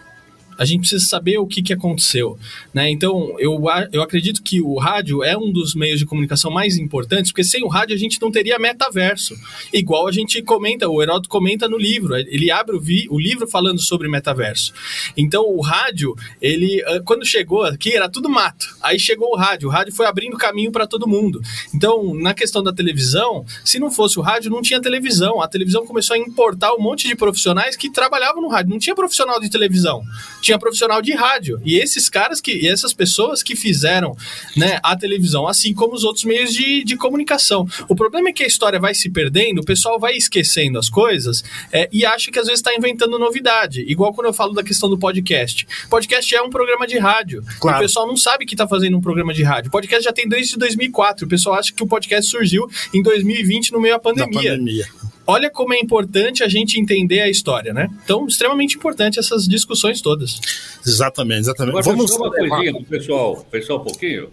A 0.62 0.64
gente 0.64 0.82
precisa 0.82 1.04
saber 1.04 1.38
o 1.38 1.46
que, 1.46 1.60
que 1.60 1.72
aconteceu. 1.72 2.38
Né? 2.72 2.88
Então, 2.88 3.34
eu, 3.40 3.60
eu 3.92 4.00
acredito 4.00 4.40
que 4.44 4.62
o 4.62 4.78
rádio 4.78 5.24
é 5.24 5.36
um 5.36 5.50
dos 5.50 5.74
meios 5.74 5.98
de 5.98 6.06
comunicação 6.06 6.52
mais 6.52 6.76
importantes, 6.76 7.32
porque 7.32 7.42
sem 7.42 7.64
o 7.64 7.68
rádio 7.68 7.96
a 7.96 7.98
gente 7.98 8.22
não 8.22 8.30
teria 8.30 8.60
metaverso. 8.60 9.34
Igual 9.72 10.06
a 10.06 10.12
gente 10.12 10.40
comenta, 10.40 10.88
o 10.88 11.02
Heródoto 11.02 11.28
comenta 11.28 11.68
no 11.68 11.76
livro, 11.76 12.14
ele 12.14 12.48
abre 12.52 12.76
o, 12.76 12.80
vi, 12.80 13.08
o 13.10 13.18
livro 13.18 13.48
falando 13.48 13.82
sobre 13.82 14.08
metaverso. 14.08 14.72
Então, 15.16 15.42
o 15.42 15.60
rádio, 15.60 16.14
ele 16.40 16.80
ah, 16.86 17.00
quando 17.04 17.26
chegou 17.26 17.64
aqui 17.64 17.96
era 17.96 18.08
tudo 18.08 18.30
mato. 18.30 18.66
Aí 18.80 19.00
chegou 19.00 19.32
o 19.32 19.36
rádio, 19.36 19.68
o 19.68 19.72
rádio 19.72 19.92
foi 19.92 20.06
abrindo 20.06 20.36
caminho 20.36 20.70
para 20.70 20.86
todo 20.86 21.08
mundo. 21.08 21.40
Então, 21.74 22.14
na 22.14 22.34
questão 22.34 22.62
da 22.62 22.72
televisão, 22.72 23.44
se 23.64 23.80
não 23.80 23.90
fosse 23.90 24.16
o 24.16 24.22
rádio, 24.22 24.48
não 24.48 24.62
tinha 24.62 24.80
televisão. 24.80 25.42
A 25.42 25.48
televisão 25.48 25.84
começou 25.84 26.14
a 26.14 26.18
importar 26.18 26.72
um 26.72 26.80
monte 26.80 27.08
de 27.08 27.16
profissionais 27.16 27.74
que 27.74 27.90
trabalhavam 27.90 28.40
no 28.40 28.48
rádio. 28.48 28.70
Não 28.70 28.78
tinha 28.78 28.94
profissional 28.94 29.40
de 29.40 29.50
televisão 29.50 30.04
tinha 30.51 30.51
profissional 30.58 31.02
de 31.02 31.12
rádio. 31.12 31.60
E 31.64 31.78
esses 31.78 32.08
caras 32.08 32.40
que, 32.40 32.52
e 32.52 32.68
essas 32.68 32.92
pessoas 32.92 33.42
que 33.42 33.56
fizeram 33.56 34.16
né, 34.56 34.78
a 34.82 34.96
televisão, 34.96 35.46
assim 35.46 35.74
como 35.74 35.94
os 35.94 36.04
outros 36.04 36.24
meios 36.24 36.52
de, 36.52 36.84
de 36.84 36.96
comunicação. 36.96 37.66
O 37.88 37.94
problema 37.94 38.28
é 38.28 38.32
que 38.32 38.42
a 38.42 38.46
história 38.46 38.78
vai 38.78 38.94
se 38.94 39.10
perdendo, 39.10 39.60
o 39.60 39.64
pessoal 39.64 39.98
vai 39.98 40.14
esquecendo 40.14 40.78
as 40.78 40.88
coisas 40.88 41.42
é, 41.72 41.88
e 41.92 42.04
acha 42.04 42.30
que 42.30 42.38
às 42.38 42.46
vezes 42.46 42.60
está 42.60 42.74
inventando 42.74 43.18
novidade. 43.18 43.84
Igual 43.86 44.12
quando 44.12 44.26
eu 44.26 44.32
falo 44.32 44.52
da 44.52 44.62
questão 44.62 44.88
do 44.88 44.98
podcast. 44.98 45.66
Podcast 45.88 46.34
é 46.34 46.42
um 46.42 46.50
programa 46.50 46.86
de 46.86 46.98
rádio. 46.98 47.42
Claro. 47.60 47.78
O 47.78 47.80
pessoal 47.80 48.06
não 48.06 48.16
sabe 48.16 48.46
que 48.46 48.54
está 48.54 48.66
fazendo 48.66 48.96
um 48.96 49.00
programa 49.00 49.32
de 49.32 49.42
rádio. 49.42 49.70
Podcast 49.70 50.04
já 50.04 50.12
tem 50.12 50.28
desde 50.28 50.56
2004. 50.56 51.26
O 51.26 51.28
pessoal 51.28 51.56
acha 51.56 51.72
que 51.72 51.82
o 51.82 51.86
podcast 51.86 52.30
surgiu 52.30 52.68
em 52.92 53.02
2020 53.02 53.72
no 53.72 53.80
meio 53.80 53.94
da 53.94 54.00
pandemia. 54.00 54.50
Da 54.50 54.56
pandemia 54.56 55.11
olha 55.26 55.50
como 55.50 55.74
é 55.74 55.78
importante 55.78 56.42
a 56.42 56.48
gente 56.48 56.80
entender 56.80 57.20
a 57.20 57.28
história, 57.28 57.72
né? 57.72 57.88
Então, 58.04 58.26
extremamente 58.26 58.76
importante 58.76 59.18
essas 59.18 59.46
discussões 59.46 60.00
todas. 60.00 60.40
Exatamente, 60.86 61.40
exatamente. 61.40 61.78
Agora, 61.78 61.84
Vamos 61.84 62.10
uma 62.16 62.30
coisinha 62.30 62.72
pro 62.72 62.84
pessoal, 62.84 63.46
pessoal 63.50 63.80
um 63.80 63.84
pouquinho. 63.84 64.30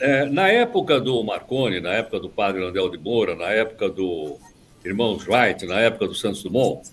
É, 0.00 0.24
na 0.26 0.48
época 0.48 0.98
do 0.98 1.22
Marconi, 1.22 1.80
na 1.80 1.90
época 1.90 2.18
do 2.20 2.28
padre 2.28 2.62
Landel 2.62 2.88
de 2.88 2.98
Moura, 2.98 3.34
na 3.34 3.50
época 3.50 3.88
do 3.88 4.38
Irmãos 4.84 5.26
Wright, 5.26 5.66
na 5.66 5.78
época 5.78 6.06
do 6.06 6.14
Santos 6.14 6.42
Dumont, 6.42 6.88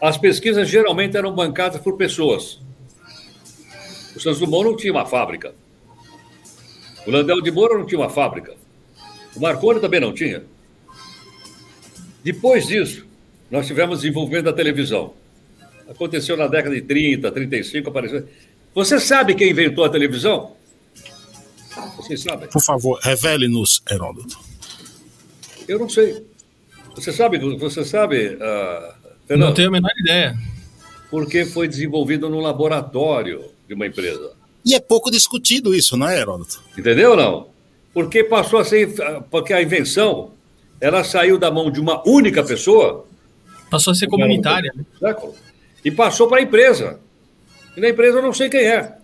as 0.00 0.16
pesquisas 0.16 0.68
geralmente 0.68 1.16
eram 1.16 1.34
bancadas 1.34 1.80
por 1.80 1.96
pessoas. 1.96 2.60
O 4.14 4.20
Santos 4.20 4.38
Dumont 4.38 4.64
não 4.64 4.76
tinha 4.76 4.92
uma 4.92 5.04
fábrica. 5.04 5.54
O 7.04 7.10
Landel 7.10 7.40
de 7.40 7.50
Moura 7.50 7.76
não 7.76 7.84
tinha 7.84 8.00
uma 8.00 8.10
fábrica. 8.10 8.54
O 9.34 9.40
Marconi 9.40 9.80
também 9.80 9.98
não 9.98 10.12
tinha. 10.12 10.44
Depois 12.24 12.66
disso, 12.66 13.04
nós 13.50 13.66
tivemos 13.66 14.00
desenvolvimento 14.00 14.46
da 14.46 14.52
televisão. 14.52 15.12
Aconteceu 15.86 16.38
na 16.38 16.46
década 16.46 16.74
de 16.74 16.80
30, 16.80 17.30
35, 17.30 17.90
apareceu. 17.90 18.26
Você 18.74 18.98
sabe 18.98 19.34
quem 19.34 19.50
inventou 19.50 19.84
a 19.84 19.90
televisão? 19.90 20.56
Vocês 21.98 22.22
sabem? 22.22 22.48
Por 22.48 22.62
favor, 22.62 22.98
revele-nos, 23.02 23.82
Heródoto. 23.90 24.38
Eu 25.68 25.78
não 25.78 25.88
sei. 25.88 26.24
Você 26.94 27.12
sabe, 27.12 27.38
você 27.38 27.84
sabe, 27.84 28.28
uh, 28.28 28.94
Fernando? 29.26 29.48
Não 29.48 29.54
tenho 29.54 29.68
a 29.68 29.72
menor 29.72 29.92
ideia. 29.98 30.34
Porque 31.10 31.44
foi 31.44 31.68
desenvolvido 31.68 32.30
no 32.30 32.40
laboratório 32.40 33.44
de 33.68 33.74
uma 33.74 33.86
empresa. 33.86 34.32
E 34.64 34.74
é 34.74 34.80
pouco 34.80 35.10
discutido 35.10 35.74
isso, 35.74 35.96
não 35.96 36.08
é, 36.08 36.18
Heródoto? 36.18 36.62
Entendeu 36.78 37.10
ou 37.10 37.16
não? 37.16 37.48
Porque 37.92 38.24
passou 38.24 38.60
a 38.60 38.64
ser. 38.64 38.94
Porque 39.30 39.52
a 39.52 39.60
invenção 39.60 40.33
ela 40.84 41.02
saiu 41.02 41.38
da 41.38 41.50
mão 41.50 41.70
de 41.70 41.80
uma 41.80 42.06
única 42.06 42.44
pessoa. 42.44 43.06
Passou 43.70 43.92
a 43.92 43.94
ser 43.94 44.06
comunitária. 44.06 44.70
E 45.82 45.90
passou 45.90 46.28
para 46.28 46.40
a 46.40 46.42
empresa. 46.42 47.00
E 47.74 47.80
na 47.80 47.88
empresa 47.88 48.18
eu 48.18 48.22
não 48.22 48.34
sei 48.34 48.50
quem 48.50 48.66
é. 48.66 48.98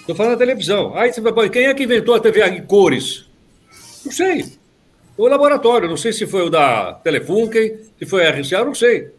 Estou 0.00 0.16
falando 0.16 0.32
da 0.32 0.38
televisão. 0.38 0.96
Aí 0.96 1.12
você 1.12 1.20
vai, 1.20 1.50
quem 1.50 1.66
é 1.66 1.74
que 1.74 1.82
inventou 1.82 2.14
a 2.14 2.20
TV 2.20 2.42
em 2.48 2.64
cores? 2.64 3.26
Não 4.06 4.10
sei. 4.10 4.54
O 5.18 5.28
laboratório, 5.28 5.86
não 5.86 5.98
sei 5.98 6.14
se 6.14 6.26
foi 6.26 6.46
o 6.46 6.50
da 6.50 6.94
Telefunken, 6.94 7.80
se 7.98 8.06
foi 8.06 8.26
a 8.26 8.30
RCA, 8.30 8.64
não 8.64 8.74
sei. 8.74 9.10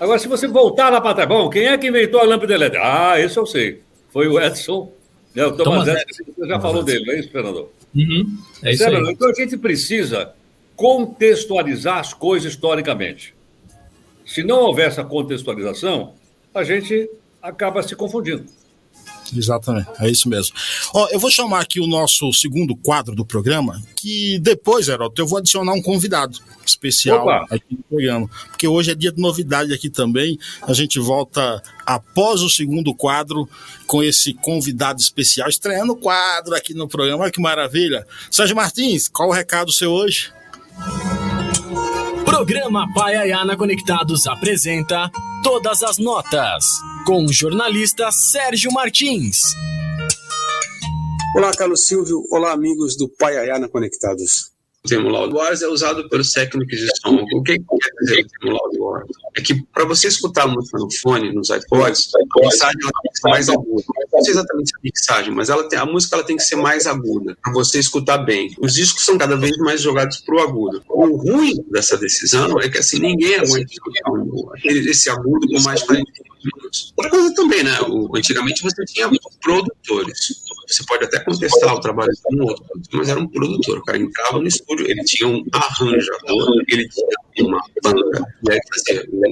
Agora, 0.00 0.18
se 0.18 0.26
você 0.26 0.48
voltar 0.48 0.90
lá 0.90 1.00
para 1.00 1.14
trás, 1.14 1.28
bom, 1.28 1.48
quem 1.48 1.68
é 1.68 1.78
que 1.78 1.86
inventou 1.86 2.20
a 2.20 2.24
lâmpada 2.24 2.52
elétrica? 2.52 2.84
Ah, 2.84 3.20
esse 3.20 3.36
eu 3.36 3.46
sei. 3.46 3.80
Foi 4.10 4.26
o 4.26 4.40
Edson. 4.40 4.92
Né, 5.32 5.46
o 5.46 5.52
Thomas, 5.52 5.86
Thomas 5.86 6.02
Edison, 6.02 6.24
você 6.36 6.48
já 6.48 6.60
falou 6.60 6.82
dele, 6.82 7.06
não 7.06 7.14
é 7.14 7.20
isso, 7.20 7.30
Fernando? 7.30 7.70
Uhum, 7.94 8.38
é 8.62 8.72
isso 8.72 8.84
aí. 8.84 9.10
Então 9.10 9.30
a 9.30 9.34
gente 9.34 9.56
precisa 9.56 10.34
contextualizar 10.76 11.98
as 11.98 12.14
coisas 12.14 12.52
historicamente. 12.52 13.34
Se 14.24 14.42
não 14.42 14.60
houver 14.60 14.88
essa 14.88 15.04
contextualização, 15.04 16.14
a 16.54 16.64
gente 16.64 17.08
acaba 17.40 17.82
se 17.82 17.94
confundindo. 17.94 18.46
Exatamente, 19.34 19.88
é 19.98 20.10
isso 20.10 20.28
mesmo. 20.28 20.54
Ó, 20.94 21.08
eu 21.10 21.18
vou 21.18 21.30
chamar 21.30 21.60
aqui 21.60 21.80
o 21.80 21.86
nosso 21.86 22.32
segundo 22.32 22.76
quadro 22.76 23.14
do 23.14 23.24
programa, 23.24 23.82
que 23.96 24.38
depois, 24.40 24.88
Heroto, 24.88 25.20
eu 25.20 25.26
vou 25.26 25.38
adicionar 25.38 25.72
um 25.72 25.82
convidado 25.82 26.38
especial 26.66 27.22
Opa. 27.22 27.46
aqui 27.50 27.64
no 27.70 27.82
programa, 27.82 28.30
porque 28.48 28.68
hoje 28.68 28.90
é 28.90 28.94
dia 28.94 29.12
de 29.12 29.20
novidade 29.20 29.72
aqui 29.72 29.88
também. 29.88 30.38
A 30.62 30.72
gente 30.72 30.98
volta 30.98 31.62
após 31.86 32.40
o 32.42 32.50
segundo 32.50 32.94
quadro 32.94 33.48
com 33.86 34.02
esse 34.02 34.34
convidado 34.34 35.00
especial, 35.00 35.48
estreando 35.48 35.92
o 35.92 35.96
quadro 35.96 36.54
aqui 36.54 36.74
no 36.74 36.88
programa. 36.88 37.24
Olha 37.24 37.32
que 37.32 37.40
maravilha. 37.40 38.06
Sérgio 38.30 38.56
Martins, 38.56 39.08
qual 39.08 39.28
o 39.28 39.32
recado 39.32 39.72
seu 39.72 39.90
hoje? 39.90 40.32
Programa 42.32 42.90
Paiaiana 42.94 43.58
Conectados 43.58 44.26
apresenta 44.26 45.10
Todas 45.44 45.82
as 45.82 45.98
Notas, 45.98 46.64
com 47.04 47.26
o 47.26 47.32
jornalista 47.32 48.10
Sérgio 48.10 48.72
Martins. 48.72 49.38
Olá, 51.36 51.52
Carlos 51.54 51.86
Silvio. 51.86 52.24
Olá, 52.30 52.52
amigos 52.52 52.96
do 52.96 53.06
Paiaiana 53.06 53.68
Conectados. 53.68 54.51
O 54.84 54.88
termo 54.88 55.08
loudwires 55.10 55.62
é 55.62 55.68
usado 55.68 56.08
pelos 56.08 56.32
técnicos 56.32 56.76
de 56.76 56.88
som. 57.00 57.14
O 57.14 57.42
que 57.44 57.56
quer 57.56 57.92
dizer 58.00 58.24
o 58.24 58.28
termo 58.28 58.58
loudwire? 58.58 59.06
É 59.36 59.40
que 59.40 59.62
para 59.72 59.84
você 59.84 60.08
escutar 60.08 60.48
música 60.48 60.76
no 60.76 60.92
fone, 61.00 61.32
nos 61.32 61.50
iPods, 61.50 62.10
a 62.16 62.40
mixagem 62.40 62.80
tem 62.80 63.12
que 63.12 63.18
ser 63.20 63.28
mais 63.28 63.48
aguda. 63.48 63.84
Não 64.12 64.22
sei 64.22 64.32
exatamente 64.32 64.72
a 64.74 64.80
mixagem, 64.82 65.32
mas 65.32 65.50
ela 65.50 65.68
tem, 65.68 65.78
a 65.78 65.86
música 65.86 66.16
ela 66.16 66.24
tem 66.24 66.36
que 66.36 66.42
ser 66.42 66.56
mais 66.56 66.88
aguda, 66.88 67.38
para 67.40 67.52
você 67.52 67.78
escutar 67.78 68.18
bem. 68.18 68.56
Os 68.58 68.74
discos 68.74 69.04
são 69.04 69.16
cada 69.16 69.36
vez 69.36 69.56
mais 69.58 69.80
jogados 69.80 70.18
para 70.18 70.34
o 70.34 70.40
agudo. 70.40 70.82
O 70.88 71.16
ruim 71.16 71.64
dessa 71.70 71.96
decisão 71.96 72.60
é 72.60 72.68
que 72.68 72.78
assim 72.78 72.98
ninguém 72.98 73.36
aguenta 73.36 73.72
escutar 73.72 74.10
esse 74.64 75.08
agudo 75.08 75.46
com 75.46 75.60
mais 75.60 75.80
40 75.84 76.10
minutos. 76.44 76.92
Outra 76.96 77.10
coisa 77.10 77.32
também, 77.36 77.62
né? 77.62 77.80
O, 77.82 78.16
antigamente 78.16 78.62
você 78.62 78.84
tinha 78.86 79.08
produtores. 79.40 80.42
Você 80.72 80.84
pode 80.86 81.04
até 81.04 81.20
contestar 81.20 81.74
o 81.74 81.80
trabalho 81.80 82.10
de 82.10 82.36
um 82.36 82.44
outro, 82.44 82.64
mas 82.92 83.08
era 83.08 83.20
um 83.20 83.28
produtor. 83.28 83.78
O 83.78 83.84
cara 83.84 83.98
entrava 83.98 84.38
no 84.38 84.46
estúdio, 84.46 84.86
ele 84.86 85.02
tinha 85.04 85.28
um 85.28 85.44
arranjador, 85.52 86.64
ele 86.68 86.88
tinha 86.88 87.48
uma 87.48 87.62
banda. 87.82 88.20
Né? 88.48 88.58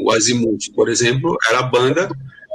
O 0.05 0.11
Azimuth, 0.13 0.73
por 0.75 0.89
exemplo, 0.89 1.37
era 1.49 1.61
a 1.61 1.63
banda 1.63 2.09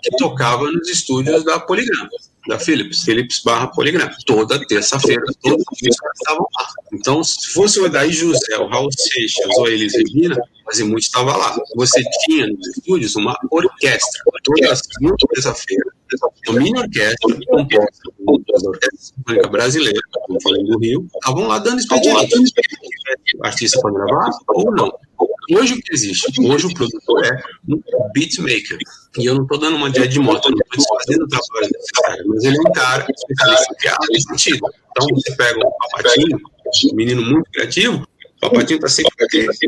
que 0.04 0.18
tocava 0.18 0.72
nos 0.72 0.88
estúdios 0.88 1.44
da 1.44 1.60
Poligram, 1.60 2.08
da 2.48 2.60
Philips, 2.60 3.04
Philips 3.04 3.42
barra 3.44 3.68
Poligram. 3.68 4.10
Toda 4.26 4.66
terça-feira, 4.68 5.24
todos 5.42 5.64
os 5.72 5.78
dias 5.78 5.96
estavam 6.16 6.46
lá. 6.58 6.68
Então, 6.94 7.24
se 7.24 7.54
fosse 7.54 7.80
o 7.80 7.90
Daí 7.90 8.12
José, 8.12 8.58
o 8.58 8.68
Raul 8.68 8.90
Seixas 8.92 9.46
ou 9.58 9.66
a 9.66 9.72
Elis 9.72 9.94
Regina, 9.94 10.36
o 10.66 10.70
Azimuth 10.70 11.00
estava 11.00 11.36
lá. 11.36 11.58
Você 11.76 12.02
tinha 12.26 12.48
nos 12.48 12.68
estúdios 12.68 13.16
uma 13.16 13.38
orquestra, 13.52 14.22
toda 14.44 14.76
terça-feira, 15.34 15.84
uma 16.50 16.60
mini 16.60 16.80
orquestra 16.80 17.36
composta 17.48 18.12
das 18.52 18.64
orquestras 18.64 19.14
sinfônicas 19.18 19.52
brasileiras, 19.52 20.02
como 20.12 20.42
falei 20.42 20.64
do 20.64 20.80
Rio, 20.80 21.08
estavam 21.16 21.48
lá 21.48 21.60
dando 21.60 21.80
expediente. 21.80 22.36
O 23.38 23.46
artista 23.46 23.80
pode 23.82 23.96
gravar 23.96 24.30
ou 24.50 24.72
não. 24.72 24.92
Hoje 25.52 25.74
o 25.74 25.82
que 25.82 25.94
existe? 25.94 26.42
Hoje 26.42 26.66
o 26.66 26.74
produtor 26.74 27.24
é 27.24 27.44
um 27.70 27.80
beatmaker. 28.14 28.78
E 29.18 29.26
eu 29.26 29.36
não 29.36 29.44
estou 29.44 29.58
dando 29.58 29.78
uma 29.78 29.90
de 29.90 30.02
Ed 30.02 30.20
Mota, 30.20 30.50
não 30.50 30.58
estou 30.58 30.78
desfazendo 30.78 31.24
o 31.24 31.28
trabalho 31.28 31.72
desse 31.72 31.92
cara, 31.94 32.24
mas 32.26 32.44
ele 32.44 32.58
é 32.58 32.60
um 32.60 32.74
cara 32.74 33.06
especialista 33.10 33.76
criado 33.76 34.08
nesse 34.10 34.28
sentido. 34.28 34.68
Então 34.92 35.08
você 35.14 35.36
pega 35.36 35.60
um 35.60 35.72
papatinho, 35.80 36.38
um 36.92 36.96
menino 36.96 37.22
muito 37.22 37.50
criativo, 37.52 38.06
o 38.36 38.50
Papatinho 38.50 38.78
está 38.78 38.90
sempre 38.90 39.12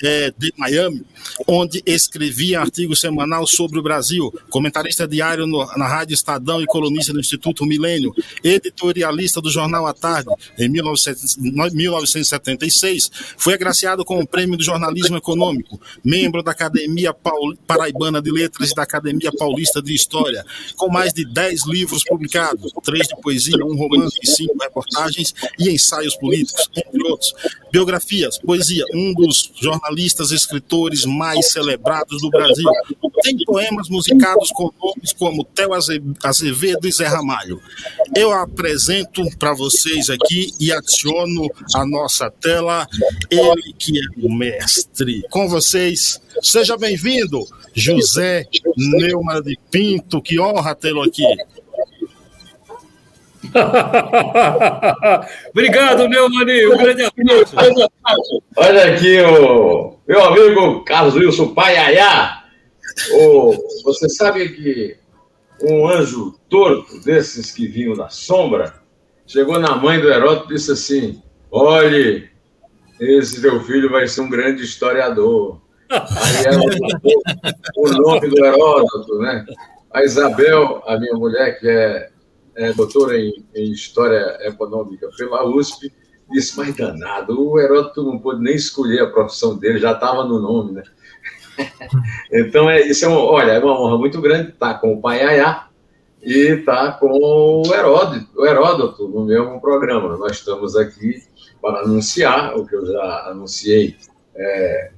é, 0.03 0.33
de 0.37 0.53
Miami, 0.57 1.01
onde 1.47 1.81
escrevia 1.85 2.59
artigo 2.59 2.93
semanal 2.95 3.47
sobre 3.47 3.79
o 3.79 3.83
Brasil, 3.83 4.33
comentarista 4.49 5.07
diário 5.07 5.47
no, 5.47 5.65
na 5.77 5.87
Rádio 5.87 6.13
Estadão 6.13 6.61
e 6.61 6.65
colunista 6.65 7.13
do 7.13 7.19
Instituto 7.19 7.65
Milênio, 7.65 8.13
editorialista 8.43 9.41
do 9.41 9.49
jornal 9.49 9.87
à 9.87 9.93
tarde, 9.93 10.29
em 10.59 10.67
1976, 10.69 13.09
foi 13.37 13.53
agraciado 13.53 14.03
com 14.03 14.19
o 14.19 14.27
Prêmio 14.27 14.57
do 14.57 14.63
Jornalismo 14.63 15.15
Econômico, 15.17 15.79
membro 16.03 16.43
da 16.43 16.51
Academia 16.51 17.13
Paul, 17.13 17.55
Paraibana 17.65 18.21
de 18.21 18.29
Letras 18.31 18.71
e 18.71 18.75
da 18.75 18.83
Academia 18.83 19.31
Paulista 19.37 19.81
de 19.81 19.93
História, 19.93 20.45
com 20.75 20.89
mais 20.89 21.13
de 21.13 21.23
10 21.25 21.65
livros 21.67 22.03
publicados, 22.03 22.73
três 22.83 23.07
de 23.07 23.15
poesia, 23.21 23.65
um 23.65 23.75
romance 23.75 23.84
e 23.93 24.27
cinco 24.27 24.57
reportagens 24.61 25.33
e 25.59 25.69
ensaios 25.69 26.15
políticos, 26.15 26.69
entre 26.75 27.03
outros. 27.03 27.33
Biografias, 27.71 28.37
poesia, 28.37 28.85
um 28.93 29.13
dos 29.13 29.51
jornalistas 29.61 30.31
e 30.31 30.35
escritores 30.35 31.05
mais 31.05 31.51
celebrados 31.51 32.21
do 32.21 32.29
Brasil. 32.29 32.69
Tem 33.21 33.37
poemas 33.45 33.89
musicados 33.89 34.49
com 34.51 34.71
nomes 34.81 35.13
como 35.13 35.43
Theo 35.43 35.71
Azevedo 36.23 36.87
e 36.87 36.91
Zé 36.91 37.07
Ramalho. 37.07 37.61
Eu 38.15 38.31
apresento 38.31 39.23
para 39.37 39.53
vocês 39.53 40.09
aqui 40.09 40.51
e 40.59 40.71
adiciono 40.71 41.47
à 41.73 41.85
nossa 41.85 42.29
tela 42.31 42.87
ele 43.29 43.73
que 43.77 43.99
é 43.99 44.25
o 44.25 44.33
mestre. 44.33 45.23
Com 45.29 45.47
vocês, 45.49 46.21
seja 46.41 46.77
bem-vindo, 46.77 47.45
José 47.73 48.47
Neuma 48.77 49.41
de 49.41 49.57
Pinto, 49.69 50.21
que 50.21 50.39
honra 50.39 50.73
tê-lo 50.75 51.01
aqui. 51.01 51.25
Obrigado, 55.51 56.09
meu 56.09 56.29
maninho. 56.29 56.73
Um 56.73 56.77
grande 56.77 57.03
abraço. 57.03 57.55
Olha 58.55 58.93
aqui 58.93 59.19
o 59.21 59.97
meu 60.07 60.23
amigo 60.23 60.83
Carlos 60.83 61.15
Wilson 61.15 61.53
Paiaiá. 61.53 62.43
Oh, 63.13 63.53
você 63.83 64.07
sabe 64.09 64.49
que 64.49 64.97
um 65.61 65.87
anjo 65.87 66.35
torto 66.49 66.99
desses 67.03 67.51
que 67.51 67.67
vinham 67.67 67.95
da 67.95 68.09
sombra 68.09 68.75
chegou 69.25 69.59
na 69.59 69.75
mãe 69.75 69.99
do 69.99 70.09
Heródoto 70.09 70.51
e 70.51 70.55
disse 70.55 70.71
assim: 70.71 71.21
Olhe, 71.51 72.29
esse 72.99 73.41
teu 73.41 73.59
filho 73.61 73.89
vai 73.89 74.07
ser 74.07 74.21
um 74.21 74.29
grande 74.29 74.63
historiador. 74.63 75.61
Aí 75.89 76.45
ela 76.45 76.61
o 77.77 77.89
nome 77.89 78.27
do 78.29 78.45
Heródoto, 78.45 79.19
né? 79.19 79.45
A 79.93 80.03
Isabel, 80.03 80.83
a 80.85 80.97
minha 80.99 81.13
mulher, 81.13 81.59
que 81.59 81.67
é, 81.67 82.09
é 82.55 82.73
doutora 82.73 83.19
em, 83.19 83.45
em, 83.53 83.71
História 83.71 84.37
Econômica 84.41 85.09
pela 85.17 85.45
USP, 85.45 85.91
disse, 86.31 86.57
mas 86.57 86.75
danado, 86.75 87.39
o 87.39 87.59
Heródoto 87.59 88.03
não 88.03 88.17
pôde 88.17 88.41
nem 88.41 88.55
escolher 88.55 89.01
a 89.01 89.09
profissão 89.09 89.57
dele, 89.57 89.79
já 89.79 89.91
estava 89.91 90.23
no 90.23 90.39
nome, 90.39 90.73
né? 90.73 90.83
então, 92.31 92.69
é, 92.69 92.81
isso 92.81 93.05
é, 93.05 93.07
uma, 93.07 93.19
olha, 93.19 93.51
é 93.51 93.59
uma 93.59 93.79
honra 93.79 93.97
muito 93.97 94.21
grande 94.21 94.49
estar 94.51 94.75
com 94.75 94.93
o 94.93 95.01
pai 95.01 95.23
Ayá 95.23 95.67
e 96.21 96.53
estar 96.53 96.99
com 96.99 97.07
o 97.07 97.73
Heródoto, 97.73 98.27
o 98.35 98.45
Heródoto 98.45 99.07
no 99.07 99.25
mesmo 99.25 99.61
programa. 99.61 100.17
Nós 100.17 100.33
estamos 100.33 100.75
aqui 100.75 101.21
para 101.61 101.81
anunciar 101.81 102.57
o 102.57 102.65
que 102.65 102.75
eu 102.75 102.85
já 102.85 103.29
anunciei 103.29 103.95
é, 104.35 104.91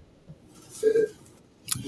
é, 0.84 1.10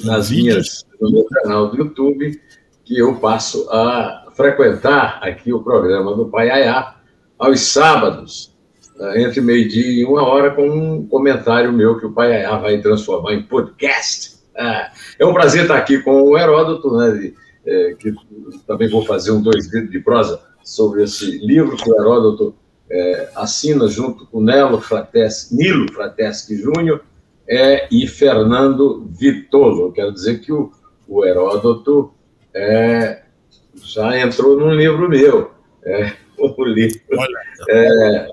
nas 0.04 0.30
minhas, 0.30 0.86
no 1.00 1.12
meu 1.12 1.26
canal 1.26 1.70
do 1.70 1.78
YouTube, 1.78 2.40
que 2.84 2.98
eu 2.98 3.16
passo 3.20 3.70
a 3.70 4.19
frequentar 4.40 5.20
aqui 5.22 5.52
o 5.52 5.62
programa 5.62 6.16
do 6.16 6.30
Pai 6.30 6.50
Ayá 6.50 6.96
aos 7.38 7.60
sábados, 7.60 8.58
é, 8.98 9.22
entre 9.22 9.42
meio-dia 9.42 9.92
e 9.92 10.06
uma 10.06 10.24
hora, 10.24 10.52
com 10.52 10.66
um 10.66 11.06
comentário 11.06 11.74
meu 11.74 12.00
que 12.00 12.06
o 12.06 12.14
Pai 12.14 12.34
Ayá 12.34 12.58
vai 12.58 12.80
transformar 12.80 13.34
em 13.34 13.44
podcast. 13.44 14.38
É, 14.56 14.92
é 15.20 15.26
um 15.26 15.34
prazer 15.34 15.64
estar 15.64 15.76
aqui 15.76 16.00
com 16.00 16.22
o 16.22 16.38
Heródoto, 16.38 16.96
né, 16.96 17.34
é, 17.66 17.96
que 18.00 18.16
também 18.66 18.90
vou 18.90 19.06
fazer 19.06 19.32
um 19.32 19.42
dois 19.42 19.70
vídeos 19.70 19.92
de 19.92 20.00
prosa 20.00 20.40
sobre 20.64 21.04
esse 21.04 21.46
livro 21.46 21.76
que 21.76 21.92
o 21.92 22.00
Heródoto 22.00 22.56
é, 22.90 23.30
assina 23.36 23.90
junto 23.90 24.26
com 24.26 24.42
Nelo 24.42 24.80
Frateschi, 24.80 25.54
Nilo 25.54 25.92
Frateschi 25.92 26.56
Júnior 26.56 27.02
é, 27.46 27.90
e 27.92 28.08
Fernando 28.08 29.06
Vitolo. 29.10 29.92
Quero 29.92 30.14
dizer 30.14 30.40
que 30.40 30.54
o, 30.54 30.72
o 31.10 31.26
Heródoto 31.26 32.14
é, 32.54 33.24
já 33.84 34.20
entrou 34.20 34.60
num 34.60 34.74
livro 34.74 35.10
meu, 35.10 35.52
é, 35.84 36.14
o 36.38 36.64
livro 36.66 37.00
é, 37.70 38.28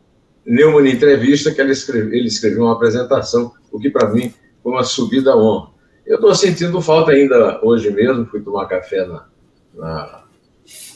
Neumann 0.45 0.89
Entrevista, 0.89 1.53
que 1.53 1.61
ele 1.61 1.73
escreveu, 1.73 2.13
ele 2.15 2.29
escreveu 2.29 2.65
uma 2.65 2.73
apresentação, 2.73 3.53
o 3.73 3.79
que 3.79 3.91
para 3.91 4.09
mim 4.11 4.33
foi 4.63 4.73
uma 4.73 4.85
subida 4.85 5.33
à 5.33 5.37
honra. 5.37 5.71
Eu 6.07 6.17
estou 6.17 6.35
sentindo 6.35 6.81
falta 6.81 7.11
ainda 7.11 7.61
hoje 7.65 7.91
mesmo, 7.91 8.27
fui 8.27 8.41
tomar 8.41 8.67
café 8.67 9.05
na, 9.05 9.27
na, 9.75 10.23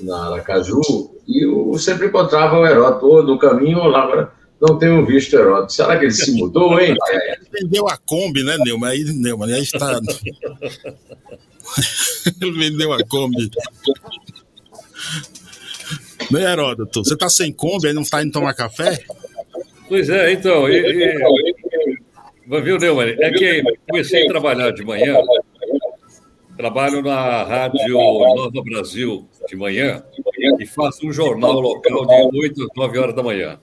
na 0.00 0.26
Aracaju 0.26 0.80
e 1.26 1.44
eu 1.44 1.76
sempre 1.78 2.06
encontrava 2.06 2.58
o 2.58 2.66
Heródoto 2.66 3.06
ou 3.06 3.22
no 3.22 3.38
caminho 3.38 3.78
ou 3.78 3.88
lá. 3.88 4.04
Agora 4.04 4.32
não 4.60 4.78
tenho 4.78 5.04
visto 5.04 5.34
o 5.34 5.38
Heródoto. 5.40 5.72
Será 5.72 5.98
que 5.98 6.04
ele 6.04 6.12
se 6.12 6.32
mudou, 6.32 6.78
hein? 6.78 6.94
Ele 7.12 7.48
vendeu 7.50 7.88
a 7.88 7.96
Kombi, 7.96 8.44
né, 8.44 8.56
Neumann? 8.64 8.90
Aí, 8.90 9.02
Neumann, 9.04 9.52
aí 9.52 9.62
está. 9.62 9.98
ele 12.40 12.52
vendeu 12.52 12.92
a 12.92 13.02
Kombi. 13.04 13.50
Né, 16.31 16.42
Heródoto? 16.42 17.05
Você 17.05 17.14
está 17.14 17.29
sem 17.29 17.53
Kombi 17.53 17.88
e 17.88 17.92
não 17.92 18.03
está 18.03 18.23
indo 18.23 18.33
tomar 18.33 18.55
café? 18.55 18.99
Pois 19.88 20.09
é, 20.09 20.33
então. 20.33 20.68
E, 20.68 20.77
e, 20.77 22.01
Viu, 22.62 22.79
Neumann? 22.79 23.16
É 23.18 23.31
que 23.31 23.62
comecei 23.88 24.25
a 24.25 24.29
trabalhar 24.29 24.73
de 24.73 24.85
manhã, 24.85 25.16
trabalho 26.57 27.01
na 27.01 27.44
Rádio 27.44 27.94
Nova 27.94 28.62
Brasil 28.62 29.29
de 29.49 29.57
manhã 29.57 30.03
e 30.59 30.66
faço 30.66 31.07
um 31.07 31.12
jornal 31.12 31.61
local 31.61 32.07
de 32.07 32.38
8 32.38 32.62
às 32.64 32.68
9 32.77 32.99
horas 32.99 33.14
da 33.14 33.23
manhã. 33.23 33.59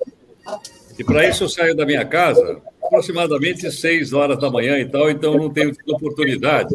E 0.97 1.03
para 1.03 1.27
isso 1.27 1.43
eu 1.43 1.49
saio 1.49 1.75
da 1.75 1.85
minha 1.85 2.05
casa 2.05 2.61
aproximadamente 2.81 3.69
6 3.69 4.13
horas 4.13 4.39
da 4.39 4.49
manhã 4.49 4.79
e 4.79 4.85
tal, 4.85 5.11
então 5.11 5.35
não 5.35 5.49
tenho 5.49 5.71
tido 5.71 5.93
oportunidade 5.93 6.73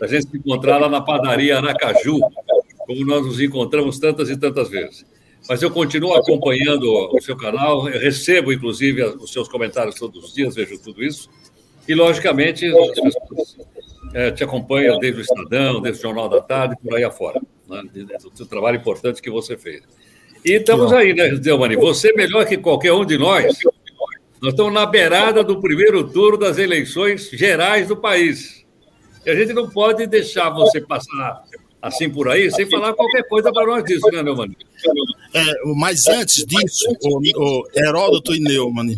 da 0.00 0.06
gente 0.06 0.28
se 0.28 0.36
encontrar 0.36 0.78
lá 0.78 0.88
na 0.88 1.00
padaria 1.00 1.56
Aracaju, 1.56 2.20
como 2.86 3.04
nós 3.04 3.26
nos 3.26 3.40
encontramos 3.40 3.98
tantas 3.98 4.30
e 4.30 4.36
tantas 4.36 4.70
vezes. 4.70 5.04
Mas 5.48 5.62
eu 5.62 5.70
continuo 5.70 6.14
acompanhando 6.14 6.84
o 7.12 7.20
seu 7.20 7.36
canal, 7.36 7.82
recebo, 7.82 8.52
inclusive, 8.52 9.02
os 9.04 9.32
seus 9.32 9.48
comentários 9.48 9.94
todos 9.94 10.24
os 10.24 10.34
dias, 10.34 10.54
vejo 10.54 10.78
tudo 10.78 11.04
isso. 11.04 11.28
E, 11.86 11.94
logicamente, 11.94 12.66
as 12.66 13.00
pessoas 13.00 13.56
é, 14.12 14.30
te 14.32 14.42
acompanham 14.42 14.98
desde 14.98 15.20
o 15.20 15.22
Estadão, 15.22 15.80
desde 15.80 16.00
o 16.00 16.02
Jornal 16.02 16.28
da 16.28 16.40
Tarde, 16.40 16.76
por 16.82 16.96
aí 16.96 17.04
afora. 17.04 17.40
Né? 17.68 17.82
Do 18.36 18.46
trabalho 18.46 18.78
importante 18.78 19.22
que 19.22 19.30
você 19.30 19.56
fez. 19.56 19.82
E 20.44 20.52
estamos 20.52 20.92
aí, 20.92 21.14
né, 21.14 21.28
Delmani? 21.30 21.76
Você 21.76 22.12
melhor 22.12 22.44
que 22.46 22.56
qualquer 22.56 22.92
um 22.92 23.04
de 23.04 23.16
nós. 23.16 23.58
Nós 24.40 24.52
estamos 24.52 24.72
na 24.72 24.84
beirada 24.84 25.42
do 25.42 25.60
primeiro 25.60 26.08
turno 26.08 26.38
das 26.38 26.58
eleições 26.58 27.30
gerais 27.30 27.88
do 27.88 27.96
país. 27.96 28.64
E 29.24 29.30
a 29.30 29.34
gente 29.34 29.52
não 29.52 29.68
pode 29.68 30.06
deixar 30.06 30.50
você 30.50 30.80
passar 30.80 31.42
assim 31.80 32.10
por 32.10 32.28
aí, 32.28 32.50
sem 32.50 32.68
falar 32.68 32.92
qualquer 32.94 33.22
coisa 33.28 33.52
para 33.52 33.66
nós 33.66 33.84
disso, 33.84 34.06
né, 34.10 34.22
Neumann? 34.22 34.54
É, 35.32 35.44
mas 35.76 36.06
antes 36.06 36.44
disso, 36.44 36.86
o, 37.02 37.18
o 37.18 37.68
Heródoto 37.74 38.34
e 38.34 38.40
Neumann, 38.40 38.94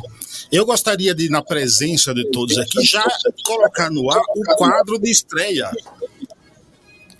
eu 0.50 0.64
gostaria 0.64 1.14
de, 1.14 1.28
na 1.28 1.42
presença 1.42 2.14
de 2.14 2.30
todos 2.30 2.56
aqui, 2.58 2.84
já 2.84 3.04
colocar 3.44 3.90
no 3.90 4.10
ar 4.10 4.20
o 4.20 4.56
quadro 4.56 4.98
de 4.98 5.10
estreia. 5.10 5.70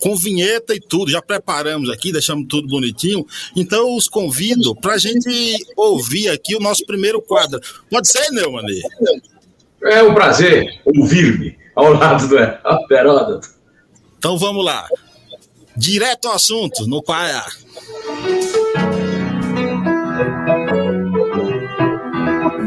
Com 0.00 0.16
vinheta 0.16 0.76
e 0.76 0.80
tudo, 0.80 1.10
já 1.10 1.20
preparamos 1.20 1.90
aqui, 1.90 2.12
deixamos 2.12 2.46
tudo 2.48 2.68
bonitinho. 2.68 3.26
Então, 3.56 3.80
eu 3.80 3.96
os 3.96 4.06
convido 4.06 4.72
para 4.76 4.94
a 4.94 4.98
gente 4.98 5.56
ouvir 5.76 6.28
aqui 6.28 6.54
o 6.54 6.60
nosso 6.60 6.86
primeiro 6.86 7.20
quadro. 7.20 7.60
Pode 7.90 8.08
ser, 8.08 8.30
Neumann? 8.30 8.64
É 9.82 10.00
um 10.04 10.14
prazer 10.14 10.80
ouvir-me 10.84 11.58
ao 11.74 11.94
lado 11.94 12.28
do 12.28 12.94
Heródoto. 12.94 13.48
Então, 14.18 14.38
vamos 14.38 14.64
lá. 14.64 14.86
Direto 15.78 16.26
ao 16.26 16.34
assunto, 16.34 16.88
no 16.88 17.00
Paia. 17.00 17.44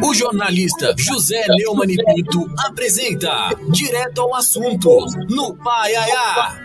O 0.01 0.13
jornalista 0.13 0.95
José 0.97 1.45
Neumann 1.49 1.89
Pinto 2.05 2.49
apresenta 2.57 3.49
Direto 3.67 4.21
ao 4.21 4.33
Assunto, 4.33 5.05
no 5.29 5.53
Paiaiá. 5.57 6.57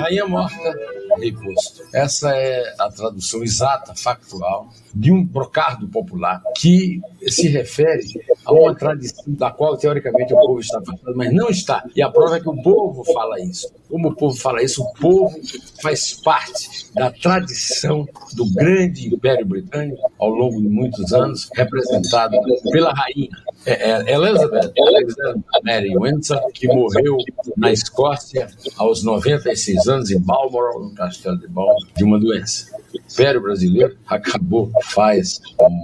Rainha 0.00 0.26
morta, 0.26 0.74
rei 1.18 1.32
posto. 1.32 1.82
Essa 1.94 2.34
é 2.34 2.74
a 2.78 2.88
tradução 2.90 3.42
exata, 3.42 3.94
factual, 3.94 4.68
de 4.94 5.12
um 5.12 5.24
brocardo 5.24 5.86
popular 5.88 6.42
que 6.56 7.00
se 7.28 7.48
refere 7.48 8.02
a 8.44 8.52
uma 8.52 8.74
tradição 8.74 9.24
da 9.28 9.50
qual, 9.50 9.76
teoricamente, 9.76 10.32
o 10.34 10.36
povo 10.36 10.60
está 10.60 10.80
falando, 10.80 11.16
mas 11.16 11.32
não 11.32 11.48
está. 11.48 11.84
E 11.94 12.02
a 12.02 12.10
prova 12.10 12.36
é 12.36 12.40
que 12.40 12.48
o 12.48 12.62
povo 12.62 13.04
fala 13.12 13.40
isso. 13.40 13.72
Como 13.88 14.08
o 14.08 14.14
povo 14.14 14.36
fala 14.36 14.62
isso, 14.62 14.82
o 14.82 14.92
povo 14.94 15.40
faz 15.82 16.14
parte 16.22 16.92
da 16.94 17.10
tradição 17.10 18.06
do 18.34 18.48
grande 18.52 19.12
Império 19.12 19.46
Britânico 19.46 20.10
ao 20.18 20.30
longo 20.30 20.60
de 20.60 20.68
muitos 20.68 21.12
anos, 21.12 21.48
representado 21.54 22.36
pela 22.70 22.92
rainha 22.92 23.30
é, 23.66 23.90
é, 23.90 24.14
Elizabeth, 24.14 24.72
Elizabeth 24.74 25.42
Mary 25.64 25.92
Windsor, 25.96 26.40
que 26.52 26.66
morreu 26.66 27.18
na 27.56 27.70
Escócia 27.70 28.48
aos 28.76 29.02
96 29.02 29.86
anos, 29.86 30.10
em 30.10 30.18
Balmoral, 30.18 30.80
no 30.80 30.94
castelo 30.94 31.38
de 31.38 31.46
Balmoral, 31.48 31.78
de 31.96 32.04
uma 32.04 32.18
doença. 32.18 32.66
O 32.92 32.98
Império 33.12 33.40
Brasileiro 33.40 33.96
acabou 34.06 34.70
faz 34.84 35.40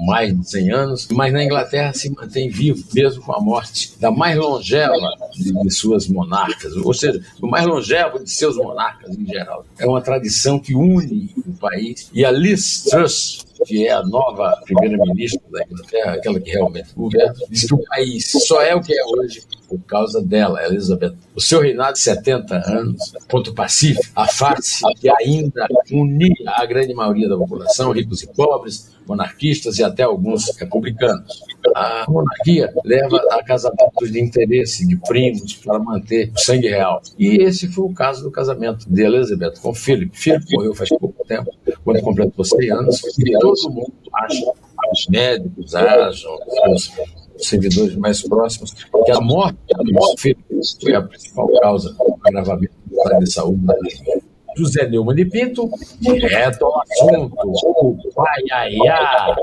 mais 0.07 0.37
de 0.37 0.51
100 0.51 0.73
anos, 0.73 1.09
mas 1.13 1.33
na 1.33 1.45
Inglaterra 1.45 1.93
se 1.93 2.11
mantém 2.11 2.49
vivo, 2.49 2.83
mesmo 2.95 3.23
com 3.23 3.33
a 3.33 3.41
morte 3.41 3.93
da 4.01 4.11
mais 4.11 4.37
longeva 4.37 4.95
de, 5.35 5.53
de 5.53 5.71
suas 5.71 6.09
monarcas, 6.09 6.75
ou 6.77 6.95
seja, 6.95 7.21
do 7.39 7.47
mais 7.47 7.67
longevo 7.67 8.19
de 8.23 8.31
seus 8.31 8.57
monarcas 8.57 9.17
em 9.17 9.27
geral. 9.27 9.65
É 9.79 9.87
uma 9.87 10.01
tradição 10.01 10.59
que 10.59 10.75
une 10.75 11.31
o 11.47 11.53
país. 11.53 12.11
E 12.13 12.25
a 12.25 12.31
Liz 12.31 12.85
Truss, 12.85 13.47
que 13.65 13.87
é 13.87 13.93
a 13.93 14.03
nova 14.03 14.61
primeira-ministra 14.65 15.41
da 15.51 15.65
Inglaterra, 15.65 16.13
aquela 16.15 16.41
que 16.41 16.51
realmente 16.51 16.95
governa, 16.95 17.35
diz 17.49 17.67
que 17.67 17.75
o 17.75 17.85
país 17.85 18.31
só 18.31 18.61
é 18.63 18.75
o 18.75 18.81
que 18.81 18.93
é 18.93 19.05
hoje 19.05 19.43
por 19.69 19.81
causa 19.81 20.23
dela, 20.23 20.65
Elizabeth. 20.65 21.15
O 21.35 21.41
seu 21.41 21.61
reinado 21.61 21.95
de 21.95 22.01
70 22.01 22.57
anos, 22.69 23.13
ponto 23.29 23.53
pacífico, 23.55 24.07
a 24.15 24.27
face 24.27 24.83
que 25.01 25.09
ainda 25.11 25.67
unia 25.91 26.33
a 26.47 26.65
grande 26.67 26.95
maioria 26.95 27.29
da 27.29 27.37
população, 27.37 27.93
ricos 27.93 28.23
e 28.23 28.33
pobres, 28.33 28.96
monarquistas 29.07 29.79
e 29.79 29.85
até 29.85 30.03
alguns 30.03 30.57
republicanos. 30.57 31.41
A 31.75 32.05
monarquia 32.09 32.73
leva 32.85 33.21
a 33.31 33.43
casamentos 33.43 34.11
de 34.11 34.21
interesse, 34.21 34.87
de 34.87 34.97
primos, 34.97 35.55
para 35.55 35.79
manter 35.79 36.33
o 36.35 36.39
sangue 36.39 36.69
real. 36.69 37.01
E 37.19 37.43
esse 37.43 37.69
foi 37.69 37.85
o 37.85 37.95
caso 37.95 38.23
do 38.23 38.31
casamento 38.31 38.89
de 38.89 39.03
Elizabeth 39.03 39.55
com 39.61 39.75
Philip. 39.75 40.17
Philip 40.17 40.45
morreu 40.53 40.75
faz 40.75 40.89
pouco 40.91 41.25
tempo, 41.27 41.51
quando 41.85 42.01
completou 42.03 42.45
100 42.45 42.71
anos, 42.71 43.03
e 43.19 43.39
todo 43.39 43.71
mundo 43.71 43.93
acha, 44.15 44.53
os 44.93 45.07
médicos 45.09 45.75
acham, 45.75 46.39
os 46.69 46.93
servidores 47.39 47.97
mais 47.97 48.23
próximos, 48.23 48.73
que 48.73 49.13
a 49.13 49.21
morte 49.21 49.59
dos 49.85 50.21
filhos 50.21 50.79
foi 50.81 50.95
a 50.95 51.03
principal 51.03 51.49
causa 51.61 51.93
do 51.93 52.17
agravamento 52.25 52.75
do 52.87 53.19
de 53.19 53.33
saúde 53.33 53.65
da 53.67 53.75
José 54.57 54.89
Neumann 54.89 55.15
de 55.15 55.25
Pinto, 55.27 55.71
direto 56.01 56.65
ao 56.65 56.83
assunto, 56.83 57.37
o 57.45 57.97
Paiaiá. 58.15 59.37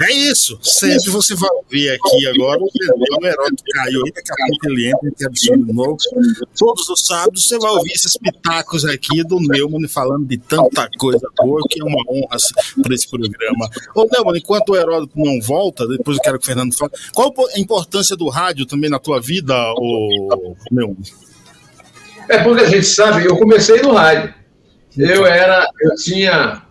É 0.00 0.12
isso. 0.12 0.58
Sempre 0.62 1.10
você 1.10 1.34
vai 1.34 1.50
ver 1.70 1.90
aqui 1.90 2.26
agora 2.26 2.60
o 2.60 2.68
o 3.22 3.26
Heródoto 3.26 3.62
caiu 3.72 4.02
aí, 4.04 4.12
daqui 4.12 4.32
a 4.32 4.46
pouco 4.46 4.68
ele 4.68 4.88
entra, 4.88 5.10
tem 5.16 5.26
absurdo 5.26 5.72
novo. 5.72 5.96
Todos 6.58 6.88
os 6.88 7.00
sábados 7.06 7.46
você 7.46 7.58
vai 7.58 7.70
ouvir 7.70 7.92
esses 7.92 8.16
pitacos 8.16 8.84
aqui 8.84 9.22
do 9.22 9.38
Neumann 9.38 9.86
falando 9.88 10.26
de 10.26 10.38
tanta 10.38 10.88
coisa 10.98 11.26
boa, 11.36 11.60
que 11.68 11.80
é 11.80 11.84
uma 11.84 12.02
honra 12.08 12.36
para 12.82 12.94
esse 12.94 13.08
programa. 13.08 13.68
Ô, 13.94 14.06
Neumann, 14.10 14.38
enquanto 14.38 14.70
o 14.70 14.76
Heródoto 14.76 15.12
não 15.14 15.40
volta, 15.40 15.86
depois 15.86 16.16
eu 16.16 16.22
quero 16.22 16.38
que 16.38 16.44
o 16.44 16.46
Fernando 16.46 16.76
fale, 16.76 16.92
qual 17.12 17.32
a 17.54 17.60
importância 17.60 18.16
do 18.16 18.28
rádio 18.28 18.66
também 18.66 18.90
na 18.90 18.98
tua 18.98 19.20
vida, 19.20 19.54
ô, 19.76 20.41
Neumann? 20.70 20.96
É 22.28 22.38
porque 22.42 22.62
a 22.62 22.68
gente 22.68 22.86
sabe, 22.86 23.24
eu 23.24 23.36
comecei 23.36 23.82
no 23.82 23.92
rádio. 23.92 24.32
Eu 24.96 25.26
era, 25.26 25.66
eu 25.80 25.94
tinha 25.96 26.62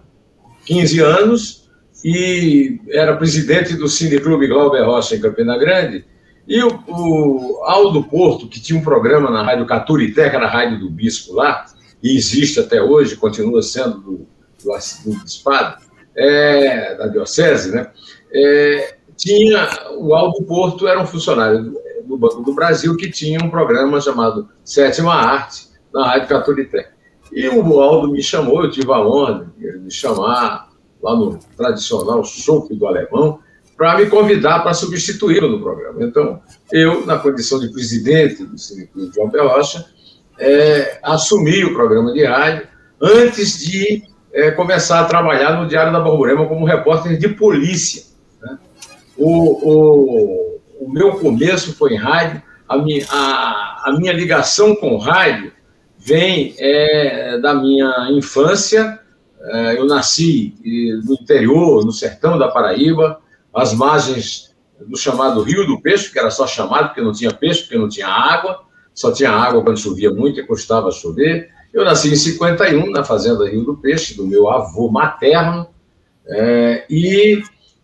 15 0.65 0.99
anos, 0.99 1.69
e 2.03 2.79
era 2.89 3.15
presidente 3.15 3.75
do 3.75 3.87
Cineclube 3.87 4.47
Glauber 4.47 4.83
Rocha 4.83 5.15
em 5.15 5.21
Campina 5.21 5.57
Grande, 5.57 6.05
e 6.47 6.63
o, 6.63 6.83
o, 6.87 7.63
Aldo 7.63 8.03
Porto, 8.03 8.47
que 8.47 8.59
tinha 8.59 8.77
um 8.77 8.83
programa 8.83 9.29
na 9.29 9.43
Rádio 9.43 9.65
Caturité, 9.65 10.29
que 10.29 10.35
era 10.35 10.47
a 10.47 10.49
rádio 10.49 10.79
do 10.79 10.89
Bispo 10.89 11.33
lá, 11.33 11.65
e 12.01 12.15
existe 12.15 12.59
até 12.59 12.81
hoje, 12.81 13.15
continua 13.15 13.61
sendo 13.61 13.99
do, 13.99 14.27
do, 14.63 14.71
do 15.05 15.23
Bispado, 15.23 15.83
é, 16.15 16.95
da 16.95 17.07
Diocese, 17.07 17.71
né? 17.71 17.91
É, 18.33 18.95
tinha, 19.15 19.69
o 19.97 20.15
Aldo 20.15 20.43
Porto 20.43 20.87
era 20.87 20.99
um 20.99 21.05
funcionário 21.05 21.77
do 22.11 22.17
Banco 22.17 22.41
do 22.43 22.53
Brasil 22.53 22.95
que 22.95 23.09
tinha 23.09 23.43
um 23.43 23.49
programa 23.49 23.99
chamado 23.99 24.49
Sétima 24.63 25.13
Arte, 25.13 25.69
na 25.93 26.05
Rádio 26.05 26.29
Caturité. 26.29 26.91
E 27.31 27.47
o 27.47 27.81
Aldo 27.81 28.11
me 28.11 28.21
chamou, 28.21 28.63
eu 28.63 28.71
tive 28.71 28.91
a 28.91 28.99
honra 28.99 29.51
de 29.57 29.79
me 29.79 29.91
chamar 29.91 30.69
lá 31.01 31.15
no 31.15 31.39
tradicional 31.57 32.23
chope 32.23 32.75
do 32.75 32.85
alemão, 32.85 33.39
para 33.75 33.97
me 33.97 34.05
convidar 34.05 34.59
para 34.59 34.73
substituí-lo 34.73 35.49
no 35.49 35.59
programa. 35.59 36.03
Então, 36.03 36.39
eu, 36.71 37.05
na 37.05 37.17
condição 37.17 37.59
de 37.59 37.69
presidente 37.69 38.45
do 38.45 38.57
Cineclube 38.57 39.11
João 39.15 39.29
Pelocha, 39.29 39.85
é, 40.37 40.99
assumi 41.01 41.63
o 41.63 41.73
programa 41.73 42.13
de 42.13 42.23
rádio 42.23 42.67
antes 43.01 43.57
de 43.59 44.03
é, 44.33 44.51
começar 44.51 44.99
a 44.99 45.05
trabalhar 45.05 45.59
no 45.59 45.67
Diário 45.67 45.91
da 45.91 45.99
Borborema 45.99 46.47
como 46.47 46.65
repórter 46.65 47.17
de 47.17 47.29
polícia. 47.29 48.03
Né? 48.41 48.59
O, 49.17 49.69
o, 49.69 50.50
o, 50.81 50.89
meu 50.89 51.13
começo 51.13 51.73
foi 51.73 51.93
em 51.93 51.97
rádio, 51.97 52.41
a 52.67 52.77
minha, 52.77 53.05
a, 53.09 53.83
a 53.85 53.95
minha 53.97 54.13
ligação 54.13 54.75
com 54.75 54.97
rádio 54.97 55.51
vem 55.97 56.55
é, 56.57 57.37
da 57.39 57.53
minha 57.53 58.09
infância, 58.11 58.99
é, 59.41 59.77
eu 59.77 59.85
nasci 59.85 60.55
no 61.03 61.13
interior, 61.13 61.85
no 61.85 61.91
sertão 61.91 62.37
da 62.37 62.47
Paraíba, 62.47 63.19
às 63.53 63.73
margens 63.73 64.55
do 64.87 64.97
chamado 64.97 65.41
Rio 65.43 65.65
do 65.65 65.81
Peixe, 65.81 66.11
que 66.11 66.17
era 66.17 66.31
só 66.31 66.47
chamado 66.47 66.87
porque 66.87 67.01
não 67.01 67.11
tinha 67.11 67.31
peixe, 67.31 67.61
porque 67.61 67.77
não 67.77 67.89
tinha 67.89 68.07
água, 68.07 68.61
só 68.93 69.11
tinha 69.11 69.31
água 69.31 69.63
quando 69.63 69.79
chovia 69.79 70.11
muito 70.11 70.39
e 70.39 70.45
custava 70.45 70.91
chover. 70.91 71.49
Eu 71.73 71.85
nasci 71.85 72.11
em 72.11 72.15
51, 72.15 72.89
na 72.89 73.03
fazenda 73.03 73.49
Rio 73.49 73.63
do 73.63 73.77
Peixe, 73.77 74.15
do 74.15 74.25
meu 74.25 74.49
avô 74.49 74.89
materno, 74.89 75.67
é, 76.27 76.85
e 76.89 77.41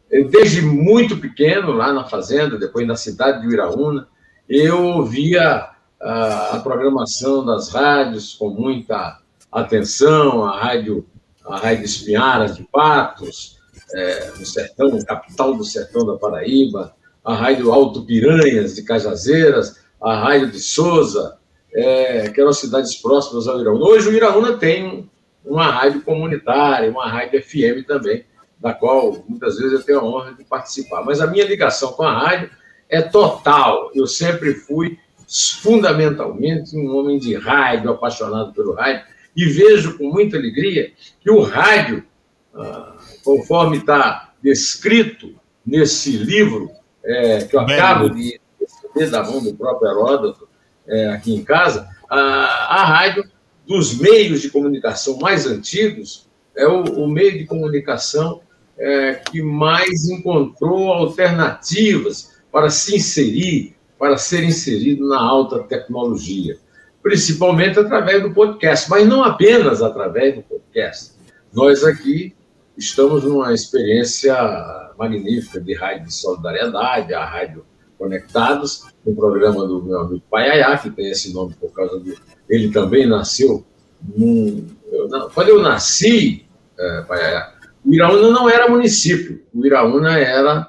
desde 0.10 0.62
muito 0.62 1.18
pequeno, 1.18 1.72
lá 1.72 1.92
na 1.92 2.06
fazenda, 2.06 2.58
depois 2.58 2.88
na 2.88 2.96
cidade 2.96 3.42
de 3.42 3.48
Uiraúna, 3.48 4.08
eu 4.48 5.04
via 5.06 5.70
a, 6.02 6.56
a 6.56 6.60
programação 6.60 7.46
das 7.46 7.70
rádios 7.70 8.34
com 8.34 8.50
muita 8.50 9.20
atenção, 9.52 10.46
a 10.46 10.60
rádio 10.60 11.06
a 11.48 11.58
Rádio 11.58 11.86
Espinharas 11.86 12.58
de 12.58 12.64
Patos, 12.64 13.58
é, 13.94 14.32
no 14.38 14.46
sertão, 14.46 15.00
capital 15.04 15.56
do 15.56 15.64
sertão 15.64 16.06
da 16.06 16.18
Paraíba, 16.18 16.94
a 17.24 17.34
Rádio 17.34 17.72
Alto 17.72 18.06
Piranhas 18.06 18.76
de 18.76 18.84
Cajazeiras, 18.84 19.80
a 20.02 20.16
Rádio 20.16 20.52
de 20.52 20.60
Souza, 20.60 21.38
é, 21.74 22.30
que 22.30 22.42
eram 22.42 22.54
cidades 22.54 22.96
próximas 22.96 23.48
ao 23.48 23.60
Iraúna. 23.60 23.86
Hoje 23.86 24.10
o 24.10 24.14
Iraúna 24.14 24.58
tem 24.58 25.10
uma 25.46 25.72
rádio 25.72 26.02
comunitária, 26.02 26.90
uma 26.90 27.08
rádio 27.08 27.42
FM 27.42 27.88
também, 27.88 28.26
da 28.60 28.74
qual 28.74 29.24
muitas 29.28 29.58
vezes 29.58 29.74
eu 29.74 29.84
tenho 29.84 30.00
a 30.00 30.04
honra 30.04 30.34
de 30.34 30.44
participar. 30.44 31.04
Mas 31.04 31.22
a 31.22 31.28
minha 31.28 31.46
ligação 31.46 31.92
com 31.94 32.04
a 32.04 32.12
rádio 32.12 32.50
é 32.90 33.02
total. 33.02 33.92
Eu 33.94 34.08
sempre 34.08 34.54
fui 34.54 34.98
fundamentalmente 35.62 36.76
um 36.76 36.96
homem 36.96 37.20
de 37.20 37.36
rádio, 37.36 37.92
apaixonado 37.92 38.54
pelo 38.54 38.74
rádio 38.74 39.04
e 39.36 39.46
vejo 39.46 39.98
com 39.98 40.10
muita 40.10 40.38
alegria 40.38 40.92
que 41.20 41.30
o 41.30 41.42
rádio, 41.42 42.04
ah, 42.56 42.96
conforme 43.24 43.78
está 43.78 44.34
descrito 44.42 45.36
nesse 45.66 46.18
livro 46.18 46.72
é, 47.04 47.44
que 47.44 47.56
eu 47.56 47.60
acabo 47.60 48.10
de 48.10 48.40
receber 48.60 49.12
da 49.12 49.24
mão 49.24 49.44
do 49.44 49.54
próprio 49.54 49.92
Heródoto 49.92 50.48
é, 50.88 51.10
aqui 51.10 51.36
em 51.36 51.44
casa, 51.44 51.90
a, 52.10 52.18
a 52.18 52.86
rádio 52.86 53.30
dos 53.68 54.00
meios 54.00 54.42
de 54.42 54.50
comunicação 54.50 55.20
mais 55.20 55.46
antigos 55.46 56.28
é 56.56 56.66
o, 56.66 57.04
o 57.04 57.08
meio 57.08 57.38
de 57.38 57.46
comunicação 57.46 58.42
é, 58.80 59.16
que 59.16 59.42
mais 59.42 60.08
encontrou 60.10 60.92
alternativas 60.92 62.38
para 62.52 62.70
se 62.70 62.96
inserir, 62.96 63.76
para 63.98 64.18
ser 64.18 64.44
inserido 64.44 65.08
na 65.08 65.20
alta 65.20 65.60
tecnologia 65.60 66.58
principalmente 67.08 67.80
através 67.80 68.22
do 68.22 68.34
podcast, 68.34 68.90
mas 68.90 69.08
não 69.08 69.24
apenas 69.24 69.82
através 69.82 70.36
do 70.36 70.42
podcast. 70.42 71.14
Nós 71.54 71.82
aqui 71.82 72.36
estamos 72.78 73.24
numa 73.24 73.54
experiência 73.54 74.36
magnífica 74.98 75.62
de 75.62 75.74
rádio 75.74 76.08
de 76.08 76.14
solidariedade, 76.14 77.14
a 77.14 77.24
Rádio 77.24 77.66
Conectados, 77.98 78.88
um 79.06 79.16
programa 79.16 79.66
do 79.66 79.82
meu 79.82 80.02
amigo 80.02 80.22
Paiaiá, 80.30 80.78
que 80.78 80.92
tem 80.92 81.10
esse 81.10 81.34
nome 81.34 81.56
por 81.58 81.72
causa 81.72 81.98
do. 81.98 82.14
Ele 82.50 82.72
também 82.72 83.08
nasceu 83.08 83.66
num. 84.16 84.68
Eu, 84.92 85.10
quando 85.34 85.48
eu 85.48 85.62
nasci, 85.62 86.46
é, 86.78 87.02
Paiaiá, 87.04 87.54
o 87.88 87.94
Iraúna 87.94 88.30
não 88.32 88.50
era 88.50 88.68
município, 88.68 89.42
o 89.54 89.66
Iraúna 89.66 90.20
era 90.20 90.68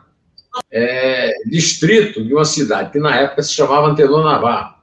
é, 0.71 1.33
distrito 1.47 2.25
de 2.25 2.33
uma 2.33 2.45
cidade 2.45 2.93
que 2.93 3.01
na 3.01 3.17
época 3.17 3.43
se 3.43 3.53
chamava 3.53 3.89
Antenor 3.89 4.23
Navarro 4.23 4.77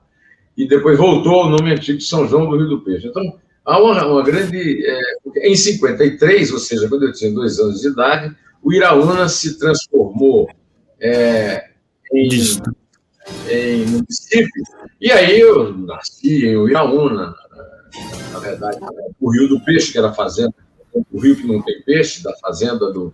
e 0.58 0.68
depois 0.68 0.98
voltou 0.98 1.44
ao 1.44 1.50
nome 1.50 1.72
antigo 1.72 1.98
de 1.98 2.04
São 2.04 2.28
João 2.28 2.50
do 2.50 2.58
Rio 2.58 2.68
do 2.68 2.82
Peixe. 2.82 3.08
Então, 3.08 3.40
há 3.64 3.82
uma, 3.82 4.06
uma 4.06 4.22
grande. 4.22 4.86
É, 4.86 5.50
em 5.50 5.56
53, 5.56 6.52
ou 6.52 6.60
seja, 6.60 6.90
quando 6.90 7.04
eu 7.04 7.14
tinha 7.14 7.32
dois 7.32 7.58
anos 7.58 7.80
de 7.80 7.88
idade, 7.88 8.36
o 8.62 8.74
Iraúna 8.74 9.30
se 9.30 9.58
transformou 9.58 10.50
é, 11.00 11.70
em, 12.12 12.28
em 13.50 13.86
município, 13.86 14.64
e 15.00 15.10
aí 15.10 15.40
eu 15.40 15.74
nasci 15.74 16.48
em 16.48 16.68
Iraúna, 16.68 17.34
na 18.34 18.40
verdade, 18.40 18.78
o 19.22 19.32
Rio 19.32 19.48
do 19.48 19.64
Peixe, 19.64 19.94
que 19.94 19.98
era 19.98 20.12
fazenda, 20.12 20.54
o 21.12 21.20
rio 21.20 21.36
que 21.36 21.48
não 21.48 21.62
tem 21.62 21.82
peixe, 21.82 22.24
da 22.24 22.34
fazenda 22.38 22.92
do, 22.92 23.14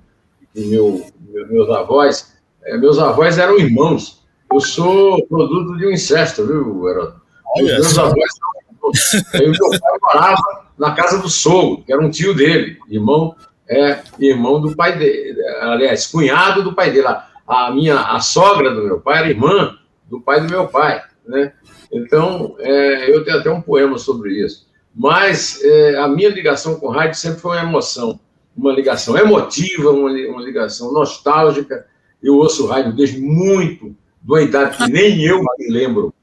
do 0.56 0.68
meu, 0.68 1.06
meus 1.50 1.70
avós. 1.70 2.34
É, 2.64 2.78
meus 2.78 3.00
avós 3.00 3.38
eram 3.38 3.58
irmãos. 3.58 4.24
Eu 4.52 4.60
sou 4.60 5.26
produto 5.28 5.78
de 5.78 5.88
um 5.88 5.92
incesto, 5.92 6.46
viu, 6.46 6.88
Heródoto? 6.88 7.22
Olha 7.56 7.76
meus 7.76 7.98
avós. 7.98 8.30
Aí 9.34 9.48
o 9.48 9.52
meu 9.52 9.80
pai 9.80 9.98
morava 10.02 10.72
na 10.78 10.94
casa 10.94 11.20
do 11.20 11.30
sogro, 11.30 11.84
que 11.84 11.94
era 11.94 12.02
um 12.02 12.10
tio 12.10 12.34
dele, 12.34 12.78
irmão, 12.90 13.36
é, 13.70 14.00
irmão 14.20 14.60
do 14.60 14.76
pai 14.76 14.98
dele, 14.98 15.40
aliás, 15.62 16.08
cunhado 16.08 16.64
do 16.64 16.74
pai 16.74 16.92
dele. 16.92 17.08
A 17.48 17.72
minha 17.72 18.00
a 18.00 18.20
sogra 18.20 18.74
do 18.74 18.84
meu 18.84 19.00
pai 19.00 19.20
era 19.20 19.30
irmã 19.30 19.78
do 20.10 20.20
pai 20.20 20.42
do 20.42 20.50
meu 20.50 20.68
pai, 20.68 21.02
né? 21.26 21.54
Então, 21.92 22.56
é, 22.60 23.14
eu 23.14 23.24
tenho 23.24 23.38
até 23.38 23.50
um 23.50 23.62
poema 23.62 23.98
sobre 23.98 24.34
isso. 24.44 24.68
Mas 24.94 25.64
é, 25.64 25.98
a 25.98 26.08
minha 26.08 26.30
ligação 26.30 26.80
com 26.80 26.90
rádio 26.90 27.18
sempre 27.18 27.40
foi 27.40 27.58
uma 27.58 27.70
emoção, 27.70 28.20
uma 28.56 28.74
ligação 28.74 29.18
emotiva, 29.18 29.92
uma, 29.92 30.10
uma 30.10 30.42
ligação 30.42 30.92
nostálgica. 30.92 31.86
Eu 32.22 32.36
ouço 32.36 32.68
rádio 32.68 32.94
desde 32.94 33.20
muito, 33.20 33.96
de 34.22 34.32
uma 34.32 34.42
idade 34.42 34.78
que 34.78 34.92
nem 34.92 35.24
eu 35.24 35.40
me 35.40 35.70
lembro 35.70 36.14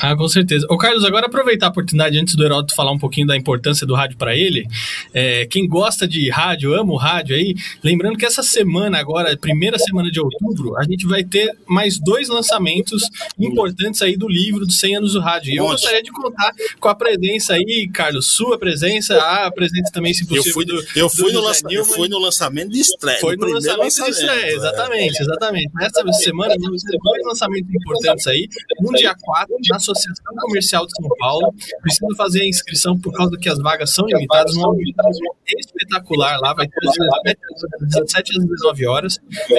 Ah, 0.00 0.14
com 0.14 0.28
certeza. 0.28 0.66
Ô, 0.68 0.76
Carlos, 0.76 1.04
agora 1.04 1.26
aproveitar 1.26 1.66
a 1.66 1.70
oportunidade, 1.70 2.18
antes 2.18 2.34
do 2.34 2.44
Heródoto 2.44 2.74
falar 2.74 2.92
um 2.92 2.98
pouquinho 2.98 3.26
da 3.26 3.36
importância 3.36 3.86
do 3.86 3.94
rádio 3.94 4.16
para 4.16 4.36
ele, 4.36 4.66
é, 5.14 5.46
quem 5.46 5.66
gosta 5.66 6.06
de 6.06 6.28
rádio, 6.30 6.74
ama 6.74 6.92
o 6.92 6.96
rádio 6.96 7.34
aí, 7.34 7.54
lembrando 7.82 8.16
que 8.18 8.26
essa 8.26 8.42
semana 8.42 8.98
agora, 8.98 9.36
primeira 9.36 9.78
semana 9.78 10.10
de 10.10 10.20
outubro, 10.20 10.76
a 10.76 10.84
gente 10.84 11.06
vai 11.06 11.24
ter 11.24 11.50
mais 11.66 11.98
dois 11.98 12.28
lançamentos 12.28 13.02
importantes 13.38 14.02
aí 14.02 14.16
do 14.16 14.28
livro 14.28 14.66
dos 14.66 14.78
100 14.78 14.96
anos 14.96 15.12
do 15.14 15.20
rádio. 15.20 15.52
E 15.52 15.56
eu 15.56 15.66
gostaria 15.66 16.02
de 16.02 16.10
contar 16.10 16.52
com 16.78 16.88
a 16.88 16.94
presença 16.94 17.54
aí, 17.54 17.88
Carlos, 17.92 18.26
sua 18.26 18.58
presença, 18.58 19.16
a 19.16 19.50
presença 19.50 19.90
também, 19.92 20.12
se 20.12 20.26
possível, 20.26 20.46
eu 20.46 20.52
fui, 20.52 20.64
do, 20.64 20.84
eu 20.94 21.08
fui, 21.08 21.32
do 21.32 21.40
no, 21.40 21.46
lança, 21.46 21.62
eu 21.70 21.84
fui 21.84 22.08
no 22.08 22.18
lançamento 22.18 22.70
de 22.70 22.80
estreia. 22.80 23.18
Foi 23.20 23.36
no 23.36 23.46
lançamento, 23.46 23.82
lançamento 23.82 24.14
de 24.14 24.20
estreia, 24.20 24.54
exatamente, 24.54 25.22
exatamente. 25.22 25.70
Nessa 25.74 26.12
semana 26.12 26.54
vamos 26.60 26.82
ter 26.82 26.98
dois 27.02 27.22
lançamentos 27.24 27.74
importantes 27.74 28.26
aí, 28.26 28.48
um 28.80 28.92
dia 28.92 29.14
4, 29.18 29.56
na 29.70 29.78
Associação 29.92 30.34
Comercial 30.40 30.86
de 30.86 30.92
São 31.00 31.08
Paulo. 31.18 31.54
Precisa 31.82 32.06
fazer 32.16 32.42
a 32.42 32.48
inscrição 32.48 32.98
por 32.98 33.12
causa 33.12 33.36
que 33.36 33.48
as 33.48 33.58
vagas 33.58 33.90
são 33.90 34.06
limitadas. 34.06 34.56
Um 34.56 34.74
espetacular 35.58 36.38
lá, 36.40 36.54
vai 36.54 36.66
ter 36.66 36.76
das 37.80 37.88
17 37.94 38.38
às 38.38 38.44
19 38.44 38.86
horas. 38.86 39.18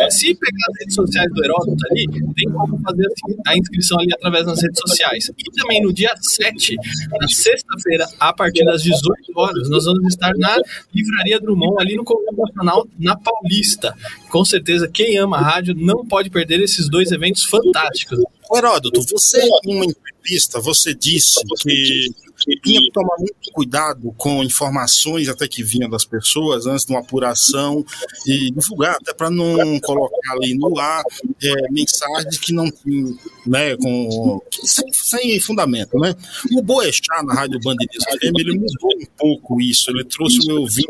Se 0.10 0.36
pegar 0.36 0.66
as 0.70 0.80
redes 0.80 0.96
sociais 0.96 1.32
do 1.34 1.44
Heródoto 1.44 1.78
ali, 1.92 2.06
tem 2.36 2.50
como 2.52 2.80
fazer 2.82 3.08
a 3.46 3.58
inscrição 3.58 4.00
ali 4.00 4.14
através 4.14 4.46
das 4.46 4.62
redes 4.62 4.80
sociais. 4.80 5.32
E 5.38 5.62
também 5.62 5.82
no 5.82 5.94
dia 5.94 6.14
7, 6.20 6.76
na 7.20 7.28
sexta-feira, 7.28 8.08
a 8.20 8.34
partir 8.34 8.66
das 8.66 8.82
18 8.84 9.06
horas, 9.36 9.70
nós 9.70 9.86
vamos 9.86 10.08
estar 10.08 10.34
na 10.38 10.58
Livraria 10.94 11.40
Drummond, 11.40 11.82
ali 11.82 11.96
no 11.96 12.04
Convento 12.04 12.38
Nacional, 12.38 12.88
na 13.00 13.16
Paulista. 13.18 13.96
Com 14.30 14.44
certeza, 14.44 14.88
quem 14.88 15.18
ama 15.18 15.40
rádio 15.40 15.76
não 15.76 16.06
pode 16.06 16.30
perder 16.30 16.60
esses 16.60 16.90
dois 16.90 17.12
eventos 17.12 17.44
fantásticos. 17.44 18.20
Heródoto, 18.56 19.02
você, 19.10 19.42
em 19.66 19.76
uma 19.76 19.86
entrevista, 19.86 20.60
você 20.60 20.94
disse 20.94 21.42
que 21.62 22.10
tinha 22.56 22.82
que 22.82 22.92
tomar 22.92 23.18
muito 23.18 23.52
cuidado 23.52 24.14
com 24.18 24.44
informações 24.44 25.28
até 25.28 25.48
que 25.48 25.64
vinham 25.64 25.90
das 25.90 26.06
pessoas 26.06 26.66
antes 26.66 26.86
de 26.86 26.94
uma 26.94 27.02
apuração 27.02 27.86
e 28.26 28.52
divulgar, 28.52 28.96
até 28.96 29.14
para 29.14 29.30
não 29.30 29.80
colocar 29.82 30.34
ali 30.34 30.56
no 30.56 30.80
ar 30.80 31.04
é, 31.44 31.72
mensagens 31.72 32.38
que 32.38 32.54
não 32.54 32.72
tinham, 32.72 33.18
né, 33.46 33.76
com, 33.76 34.42
sem, 34.64 34.86
sem, 34.94 35.40
fundamento, 35.40 35.98
né? 36.00 36.16
O 36.54 36.62
Boechat 36.62 37.08
na 37.26 37.34
Rádio 37.34 37.60
Band 37.60 37.76
News 37.76 38.06
ele 38.22 38.58
mudou 38.58 38.92
um 39.02 39.06
pouco 39.18 39.62
isso, 39.62 39.92
ele 39.92 40.06
trouxe 40.06 40.40
o 40.40 40.48
meu 40.48 40.62
ouvinte 40.62 40.88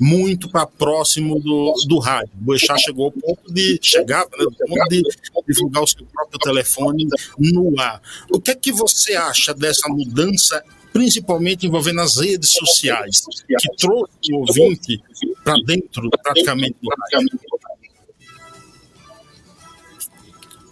muito 0.00 0.48
para 0.48 0.66
próximo 0.66 1.40
do, 1.40 1.74
do 1.86 1.98
rádio. 1.98 2.30
O 2.40 2.44
Boechat 2.44 2.80
chegou 2.80 3.06
ao 3.06 3.12
ponto 3.12 3.52
de, 3.52 3.78
chegava, 3.80 4.28
né, 4.36 4.46
ponto 4.66 4.88
de 4.88 5.02
divulgar 5.46 5.82
o 5.82 5.86
seu 5.86 6.04
próprio 6.06 6.38
telefone 6.40 7.06
no 7.38 7.80
ar. 7.80 8.00
O 8.30 8.40
que 8.40 8.50
é 8.50 8.54
que 8.54 8.72
você 8.72 9.14
acha 9.14 9.54
dessa 9.54 9.88
mudança 9.88 10.62
principalmente 10.98 11.64
envolvendo 11.64 12.00
as 12.00 12.16
redes 12.16 12.50
sociais, 12.50 13.20
que 13.46 13.76
trouxe 13.76 14.32
o 14.32 14.38
ouvinte 14.38 15.00
para 15.44 15.54
dentro 15.64 16.10
praticamente 16.10 16.76
do 16.82 16.90
rádio. 17.12 17.40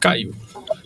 Caiu. 0.00 0.34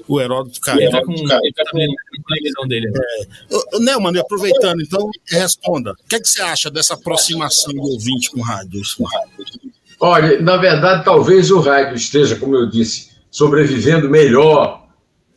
O 0.06 0.20
Heródoto 0.20 0.60
caiu. 0.60 0.82
Ele 0.82 0.90
tá 0.90 1.02
com 1.02 1.14
tá 1.26 1.36
a 1.36 2.22
conexão 2.22 2.68
dele. 2.68 2.92
É. 2.94 3.78
Neumann, 3.78 4.18
aproveitando, 4.18 4.82
então, 4.82 5.08
responda. 5.26 5.92
O 5.92 6.06
que, 6.06 6.16
é 6.16 6.20
que 6.20 6.28
você 6.28 6.42
acha 6.42 6.70
dessa 6.70 6.92
aproximação 6.92 7.72
do 7.72 7.80
ouvinte 7.80 8.30
com 8.30 8.42
rádio? 8.42 8.82
Olha, 9.98 10.38
na 10.42 10.58
verdade, 10.58 11.02
talvez 11.02 11.50
o 11.50 11.60
rádio 11.60 11.96
esteja, 11.96 12.36
como 12.36 12.56
eu 12.56 12.68
disse, 12.68 13.08
sobrevivendo 13.30 14.06
melhor 14.10 14.86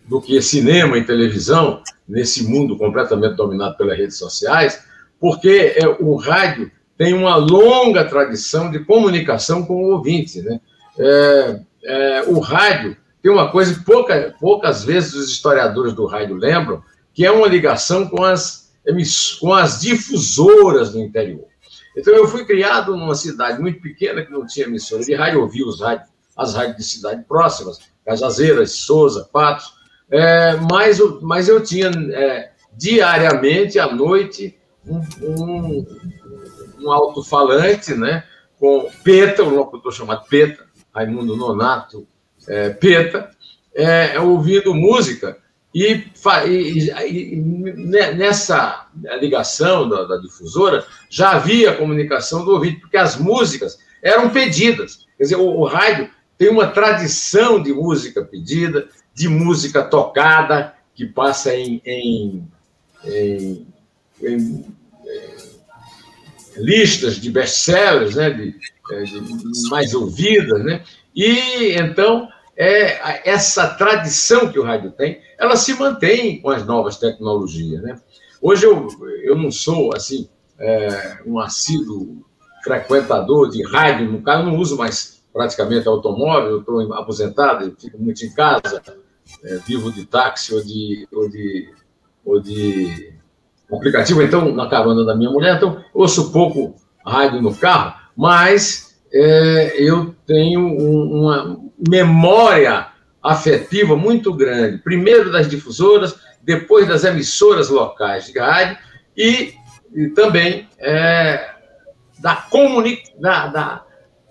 do 0.08 0.22
que 0.22 0.41
cinema 0.41 0.97
e 0.97 1.06
televisão, 1.06 1.82
nesse 2.08 2.43
mundo 2.43 2.78
completamente 2.78 3.36
dominado 3.36 3.78
pelas 3.78 3.97
redes 3.97 4.18
sociais, 4.18 4.84
porque 5.20 5.76
é, 5.78 5.88
o 5.88 6.16
rádio 6.16 6.72
tem 6.97 7.14
uma 7.14 7.36
longa 7.36 8.04
tradição 8.06 8.70
de 8.70 8.80
comunicação 8.80 9.66
com 9.66 9.76
o 9.76 9.91
ouvinte. 9.93 10.41
Né? 10.41 10.60
É, 10.97 11.60
é, 11.84 12.24
o 12.28 12.39
rádio 12.39 12.97
tem 13.22 13.32
uma 13.32 13.49
coisa 13.49 13.74
que 13.74 13.86
pouca, 13.86 14.36
poucas 14.39 14.84
vezes 14.84 15.14
os 15.14 15.30
historiadores 15.30 15.93
do 15.93 16.06
rádio 16.06 16.36
lembram, 16.36 16.84
que 17.14 17.26
é 17.26 17.32
uma 17.32 17.47
ligação 17.47 18.08
com 18.08 18.24
as, 18.24 18.74
com 19.39 19.54
as 19.54 19.80
difusoras 19.80 20.91
do 20.91 20.99
interior. 20.99 21.45
Então, 21.95 22.14
eu 22.14 22.28
fui 22.28 22.43
criado 22.43 22.97
numa 22.97 23.16
cidade 23.16 23.62
muito 23.62 23.80
pequena 23.80 24.24
que 24.24 24.32
não 24.32 24.45
tinha 24.45 24.66
emissora 24.66 25.04
de 25.04 25.14
rádio, 25.14 25.41
ouvi 25.41 25.64
os 25.64 25.80
rádios, 25.80 26.10
as 26.36 26.56
rádios 26.56 26.78
de 26.78 26.84
cidade 26.84 27.24
próximas, 27.28 27.80
Cajazeiras, 28.04 28.72
Souza, 28.72 29.30
Patos, 29.32 29.72
é, 30.14 30.55
mas, 30.70 30.99
mas 31.24 31.49
eu 31.49 31.64
tinha 31.64 31.89
é, 31.89 32.51
diariamente, 32.78 33.80
à 33.80 33.91
noite, 33.91 34.55
um, 34.86 35.01
um, 35.24 35.88
um 36.80 36.91
alto-falante, 36.91 37.95
né, 37.95 38.24
com 38.59 38.91
Peta, 39.03 39.41
um 39.41 39.55
locutor 39.55 39.91
chamado 39.91 40.28
Peta, 40.30 40.66
Raimundo 40.93 41.36
Nonato 41.36 42.05
é, 42.47 42.70
Peta, 42.70 43.32
é, 43.74 44.20
ouvindo 44.20 44.76
música, 44.76 45.39
e, 45.74 46.05
e, 46.45 46.93
e, 47.07 47.36
nessa 48.16 48.88
ligação 49.20 49.89
da, 49.89 50.03
da, 50.03 50.18
difusora 50.18 50.86
já 51.09 51.32
havia 51.32 51.76
comunicação 51.76 52.45
do 52.45 52.51
ouvinte, 52.51 52.82
porque 52.82 52.97
as 52.97 53.18
músicas 53.18 53.80
eram 54.03 54.30
pedidas. 54.30 55.07
Quer 55.18 55.24
dizer, 55.24 55.36
o, 55.38 55.61
o 55.61 55.66
rádio 55.66 56.07
tem 56.38 56.49
uma 56.49 56.68
tradição 56.68 57.59
de 57.59 57.74
música 57.74 58.24
pedida, 58.24 58.88
de 59.14 59.28
música 59.28 59.84
tocada, 59.84 60.74
que 60.95 61.05
passa 61.05 61.55
em, 61.55 61.82
em, 61.86 62.47
em, 63.05 63.68
em 64.22 64.66
listas 66.57 67.16
de 67.16 67.32
best-sellers, 67.32 68.16
né, 68.16 68.30
de, 68.30 68.55
é, 68.91 69.03
de, 69.03 69.70
mais 69.70 69.93
ouvidas, 69.93 70.64
né? 70.64 70.84
E 71.16 71.74
então 71.74 72.28
é 72.55 73.30
essa 73.30 73.68
tradição 73.68 74.51
que 74.51 74.59
o 74.59 74.64
rádio 74.64 74.91
tem, 74.91 75.22
ela 75.38 75.55
se 75.55 75.74
mantém 75.74 76.41
com 76.41 76.49
as 76.49 76.66
novas 76.66 76.97
tecnologias, 76.97 77.82
né? 77.82 77.99
Hoje 78.41 78.66
eu, 78.66 78.88
eu 79.24 79.36
não 79.36 79.51
sou 79.51 79.95
assim 79.95 80.30
é, 80.59 81.20
um 81.26 81.39
assíduo 81.39 82.26
frequentador 82.64 83.49
de 83.49 83.64
rádio, 83.64 84.11
no 84.11 84.22
caso, 84.22 84.45
não 84.45 84.57
uso 84.57 84.78
mais 84.78 85.24
praticamente 85.34 85.88
automóvel, 85.88 86.59
estou 86.59 86.93
aposentado, 86.93 87.76
fico 87.80 87.97
muito 87.97 88.24
em 88.24 88.34
casa, 88.34 88.82
é, 89.43 89.57
vivo 89.57 89.91
de 89.91 90.05
táxi 90.05 90.53
ou 90.53 90.63
de, 90.63 91.07
ou 91.11 91.30
de, 91.30 91.69
ou 92.26 92.39
de 92.39 93.13
aplicativo, 93.71 94.21
então, 94.21 94.53
na 94.53 94.69
carona 94.69 95.03
da 95.03 95.15
minha 95.15 95.30
mulher, 95.30 95.55
então, 95.55 95.84
ouço 95.93 96.32
pouco 96.32 96.76
rádio 97.05 97.41
no 97.41 97.55
carro, 97.55 97.99
mas 98.15 98.95
é, 99.11 99.76
eu 99.78 100.15
tenho 100.26 100.61
um, 100.61 101.21
uma 101.21 101.59
memória 101.88 102.88
afetiva 103.21 103.95
muito 103.95 104.34
grande, 104.34 104.80
primeiro 104.80 105.32
das 105.32 105.47
difusoras, 105.47 106.15
depois 106.41 106.88
das 106.88 107.03
emissoras 107.03 107.69
locais 107.69 108.26
de 108.26 108.38
rádio 108.38 108.78
e, 109.15 109.53
e 109.93 110.09
também 110.09 110.67
é, 110.78 111.53
da 112.19 112.36
comunicação, 112.36 113.21
da, 113.21 113.86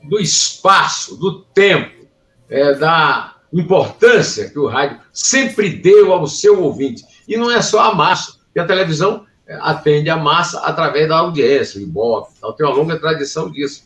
do 0.08 0.20
espaço, 0.20 1.16
do 1.16 1.40
tempo, 1.40 2.06
é, 2.48 2.74
da 2.74 3.31
importância 3.52 4.48
que 4.48 4.58
o 4.58 4.66
rádio 4.66 4.98
sempre 5.12 5.68
deu 5.68 6.12
ao 6.12 6.26
seu 6.26 6.62
ouvinte. 6.62 7.04
E 7.28 7.36
não 7.36 7.50
é 7.50 7.60
só 7.60 7.90
a 7.90 7.94
massa, 7.94 8.32
porque 8.44 8.60
a 8.60 8.66
televisão 8.66 9.26
eh, 9.46 9.58
atende 9.60 10.08
a 10.08 10.16
massa 10.16 10.60
através 10.60 11.08
da 11.08 11.18
audiência, 11.18 11.78
o 11.78 11.82
Ibope, 11.82 12.32
então 12.36 12.52
tem 12.52 12.66
uma 12.66 12.74
longa 12.74 12.98
tradição 12.98 13.50
disso. 13.50 13.84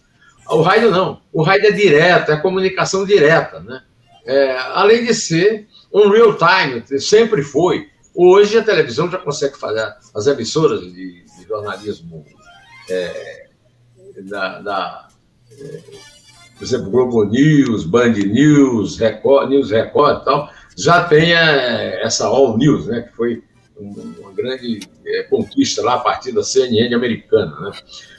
O 0.49 0.63
rádio 0.63 0.91
não, 0.91 1.21
o 1.33 1.43
rádio 1.43 1.69
é 1.69 1.73
direto, 1.73 2.31
é 2.31 2.37
comunicação 2.37 3.05
direta, 3.05 3.61
né? 3.61 3.83
É, 4.25 4.57
além 4.75 5.05
de 5.05 5.15
ser 5.15 5.69
um 5.93 6.09
real 6.09 6.37
time, 6.37 7.01
sempre 7.01 7.43
foi. 7.43 7.89
Hoje 8.15 8.59
a 8.59 8.65
televisão 8.65 9.11
já 9.11 9.19
consegue 9.19 9.57
fazer, 9.57 9.95
as 10.15 10.27
emissoras 10.27 10.81
de, 10.81 11.25
de 11.25 11.47
jornalismo 11.47 12.25
é, 12.89 13.49
da, 14.23 14.61
da 14.61 15.09
por 16.57 16.65
exemplo, 16.65 16.91
Globo 16.91 17.25
News, 17.25 17.85
Band 17.85 18.13
News, 18.13 18.99
Record, 18.99 19.51
News 19.51 19.71
Record 19.71 20.23
e 20.23 20.25
tal, 20.25 20.51
já 20.77 21.05
tem 21.05 21.35
é, 21.35 22.03
essa 22.03 22.27
All 22.27 22.57
News, 22.57 22.87
né, 22.87 23.03
que 23.03 23.15
foi 23.15 23.43
uma 23.79 24.33
grande 24.33 24.81
é, 25.07 25.23
conquista 25.25 25.83
lá 25.83 25.95
a 25.95 25.99
partir 25.99 26.33
da 26.33 26.43
CNN 26.43 26.95
americana. 26.95 27.55
Né? 27.61 27.73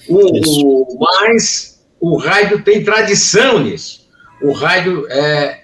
O, 0.08 0.94
o, 0.94 1.00
mas 1.00 1.84
o 2.00 2.16
rádio 2.18 2.64
tem 2.64 2.84
tradição 2.84 3.60
nisso. 3.60 4.08
O 4.40 4.52
rádio, 4.52 5.08
é, 5.10 5.64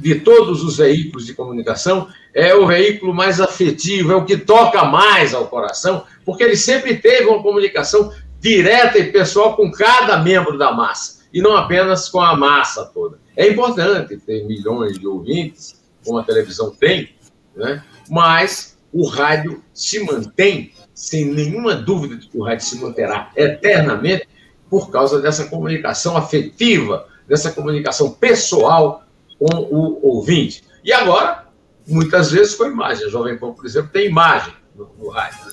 de 0.00 0.16
todos 0.16 0.64
os 0.64 0.78
veículos 0.78 1.26
de 1.26 1.34
comunicação, 1.34 2.08
é 2.34 2.52
o 2.54 2.66
veículo 2.66 3.14
mais 3.14 3.40
afetivo, 3.40 4.12
é 4.12 4.16
o 4.16 4.24
que 4.24 4.36
toca 4.36 4.84
mais 4.84 5.32
ao 5.32 5.46
coração, 5.46 6.04
porque 6.24 6.42
ele 6.42 6.56
sempre 6.56 6.96
teve 6.96 7.26
uma 7.26 7.42
comunicação 7.42 8.12
direta 8.40 8.98
e 8.98 9.12
pessoal 9.12 9.54
com 9.54 9.70
cada 9.70 10.18
membro 10.18 10.58
da 10.58 10.72
massa 10.72 11.19
e 11.32 11.40
não 11.40 11.56
apenas 11.56 12.08
com 12.08 12.20
a 12.20 12.36
massa 12.36 12.84
toda. 12.86 13.18
É 13.36 13.48
importante 13.48 14.16
ter 14.16 14.44
milhões 14.46 14.98
de 14.98 15.06
ouvintes, 15.06 15.80
como 16.04 16.18
a 16.18 16.24
televisão 16.24 16.70
tem, 16.70 17.14
né? 17.54 17.82
mas 18.08 18.78
o 18.92 19.06
rádio 19.06 19.62
se 19.72 20.02
mantém, 20.04 20.72
sem 20.94 21.26
nenhuma 21.26 21.74
dúvida 21.74 22.16
de 22.16 22.28
que 22.28 22.36
o 22.36 22.42
rádio 22.42 22.66
se 22.66 22.78
manterá 22.80 23.30
eternamente, 23.36 24.28
por 24.68 24.90
causa 24.90 25.20
dessa 25.20 25.46
comunicação 25.46 26.16
afetiva, 26.16 27.06
dessa 27.26 27.50
comunicação 27.50 28.12
pessoal 28.12 29.04
com 29.38 29.56
o 29.56 29.98
ouvinte. 30.06 30.64
E 30.84 30.92
agora, 30.92 31.46
muitas 31.86 32.30
vezes 32.30 32.54
com 32.54 32.66
imagem. 32.66 33.06
A 33.06 33.10
Jovem 33.10 33.36
Pan, 33.36 33.52
por 33.52 33.66
exemplo, 33.66 33.90
tem 33.92 34.06
imagem 34.06 34.54
no, 34.74 34.90
no 34.98 35.08
rádio. 35.08 35.46
Né? 35.46 35.52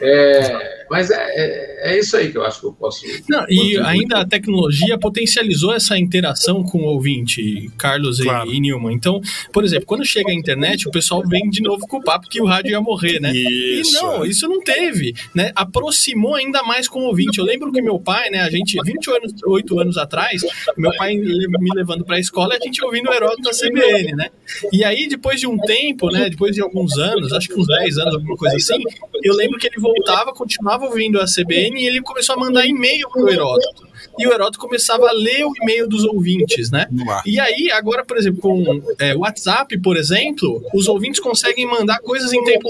É, 0.00 0.85
mas 0.90 1.10
é, 1.10 1.16
é, 1.16 1.92
é, 1.92 1.98
isso 1.98 2.16
aí 2.16 2.30
que 2.30 2.38
eu 2.38 2.44
acho 2.44 2.60
que 2.60 2.66
eu 2.66 2.72
posso. 2.72 3.04
Não, 3.28 3.44
e 3.48 3.76
ainda 3.78 4.20
a 4.20 4.26
tecnologia 4.26 4.98
potencializou 4.98 5.74
essa 5.74 5.98
interação 5.98 6.62
com 6.62 6.78
o 6.78 6.84
ouvinte, 6.84 7.70
Carlos 7.76 8.20
claro. 8.20 8.50
e, 8.50 8.56
e 8.56 8.60
Nilman. 8.60 8.94
Então, 8.94 9.20
por 9.52 9.64
exemplo, 9.64 9.86
quando 9.86 10.04
chega 10.04 10.30
a 10.30 10.34
internet, 10.34 10.88
o 10.88 10.90
pessoal 10.90 11.22
vem 11.26 11.48
de 11.50 11.60
novo 11.62 11.86
com 11.86 11.98
o 11.98 12.02
papo 12.02 12.28
que 12.28 12.40
o 12.40 12.44
rádio 12.44 12.70
ia 12.70 12.80
morrer, 12.80 13.20
né? 13.20 13.32
Isso. 13.32 13.96
E 13.96 14.02
não, 14.02 14.24
isso 14.24 14.48
não 14.48 14.60
teve, 14.60 15.14
né? 15.34 15.50
Aproximou 15.54 16.34
ainda 16.34 16.62
mais 16.62 16.88
com 16.88 17.00
o 17.00 17.06
ouvinte. 17.06 17.38
Eu 17.38 17.44
lembro 17.44 17.72
que 17.72 17.82
meu 17.82 17.98
pai, 17.98 18.30
né, 18.30 18.40
a 18.40 18.50
gente, 18.50 18.78
28 18.82 19.78
anos 19.80 19.98
atrás, 19.98 20.42
meu 20.76 20.94
pai 20.96 21.14
me 21.16 21.70
levando 21.74 22.04
para 22.04 22.16
a 22.16 22.20
escola 22.20 22.54
e 22.54 22.58
a 22.58 22.60
gente 22.60 22.84
ouvindo 22.84 23.10
o 23.10 23.12
Heródoto 23.12 23.42
da 23.42 23.50
CBN, 23.50 24.12
né? 24.14 24.30
E 24.72 24.84
aí, 24.84 25.08
depois 25.08 25.40
de 25.40 25.46
um 25.46 25.58
tempo, 25.58 26.10
né, 26.10 26.28
depois 26.30 26.54
de 26.54 26.62
alguns 26.62 26.96
anos, 26.98 27.32
acho 27.32 27.48
que 27.48 27.58
uns 27.58 27.66
10 27.66 27.98
anos, 27.98 28.14
alguma 28.14 28.36
coisa 28.36 28.56
assim, 28.56 28.82
eu 29.22 29.34
lembro 29.34 29.58
que 29.58 29.66
ele 29.66 29.80
voltava, 29.80 30.32
continuava 30.32 30.75
ouvindo 30.84 31.20
a 31.20 31.24
CBN 31.24 31.80
e 31.80 31.86
ele 31.86 32.02
começou 32.02 32.34
a 32.34 32.38
mandar 32.38 32.66
e-mail 32.66 33.08
pro 33.10 33.28
Heródoto 33.28 33.85
e 34.18 34.26
o 34.26 34.32
Heródoto 34.32 34.58
começava 34.58 35.08
a 35.08 35.12
ler 35.12 35.44
o 35.44 35.52
e-mail 35.62 35.88
dos 35.88 36.04
ouvintes, 36.04 36.70
né? 36.70 36.86
E 37.26 37.38
aí, 37.38 37.70
agora, 37.70 38.04
por 38.04 38.16
exemplo, 38.16 38.40
com 38.40 38.82
é, 38.98 39.14
WhatsApp, 39.14 39.78
por 39.78 39.96
exemplo, 39.96 40.62
os 40.74 40.88
ouvintes 40.88 41.20
conseguem 41.20 41.66
mandar 41.66 41.98
coisas 42.00 42.32
em 42.32 42.42
tempo, 42.44 42.68